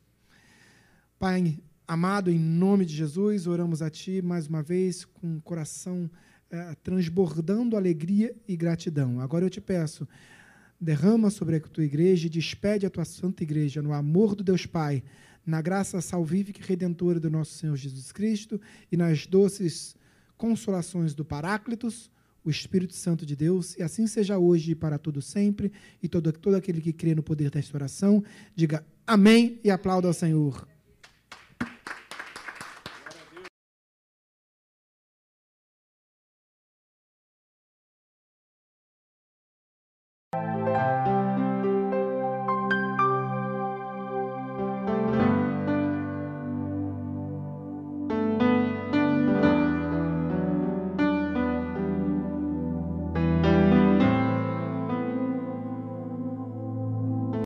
Pai 1.18 1.57
amado, 1.88 2.31
em 2.31 2.40
nome 2.40 2.85
de 2.85 2.95
Jesus, 2.95 3.48
oramos 3.48 3.81
a 3.81 3.90
Ti 3.90 4.22
mais 4.22 4.48
uma 4.48 4.64
vez 4.64 5.06
com 5.06 5.38
o 5.38 5.41
coração 5.41 6.10
eh, 6.54 6.76
transbordando 6.84 7.76
alegria 7.76 8.36
e 8.48 8.56
gratidão. 8.56 9.20
Agora 9.20 9.44
eu 9.44 9.50
te 9.50 9.60
peço, 9.60 10.08
derrama 10.80 11.32
sobre 11.32 11.56
a 11.56 11.60
Tua 11.60 11.84
igreja 11.84 12.28
e 12.28 12.30
despede 12.30 12.86
a 12.86 12.92
Tua 12.92 13.06
santa 13.06 13.42
igreja 13.42 13.82
no 13.82 13.92
amor 13.92 14.36
do 14.36 14.44
Deus 14.44 14.68
Pai, 14.68 15.04
na 15.44 15.64
graça 15.64 16.00
salvífica 16.00 16.60
e 16.60 16.64
redentora 16.64 17.20
do 17.20 17.28
nosso 17.28 17.54
Senhor 17.54 17.76
Jesus 17.76 18.12
Cristo 18.12 18.62
e 18.92 18.96
nas 18.96 19.26
doces 19.26 19.96
consolações 20.38 21.16
do 21.16 21.26
Paráclitos, 21.26 22.12
o 22.46 22.52
Espírito 22.52 22.94
Santo 22.94 23.26
de 23.26 23.36
Deus, 23.36 23.76
e 23.76 23.82
assim 23.82 24.06
seja 24.06 24.38
hoje 24.38 24.74
e 24.74 24.76
para 24.76 25.00
todo 25.00 25.24
sempre, 25.24 25.72
e 26.04 26.08
todo, 26.08 26.32
todo 26.34 26.54
aquele 26.56 26.82
que 26.82 26.94
crê 26.94 27.16
no 27.16 27.24
poder 27.24 27.50
desta 27.50 27.76
oração, 27.76 28.24
diga 28.56 28.86
amém 29.08 29.60
e 29.64 29.72
aplauda 29.72 30.08
ao 30.08 30.14
Senhor. 30.14 30.68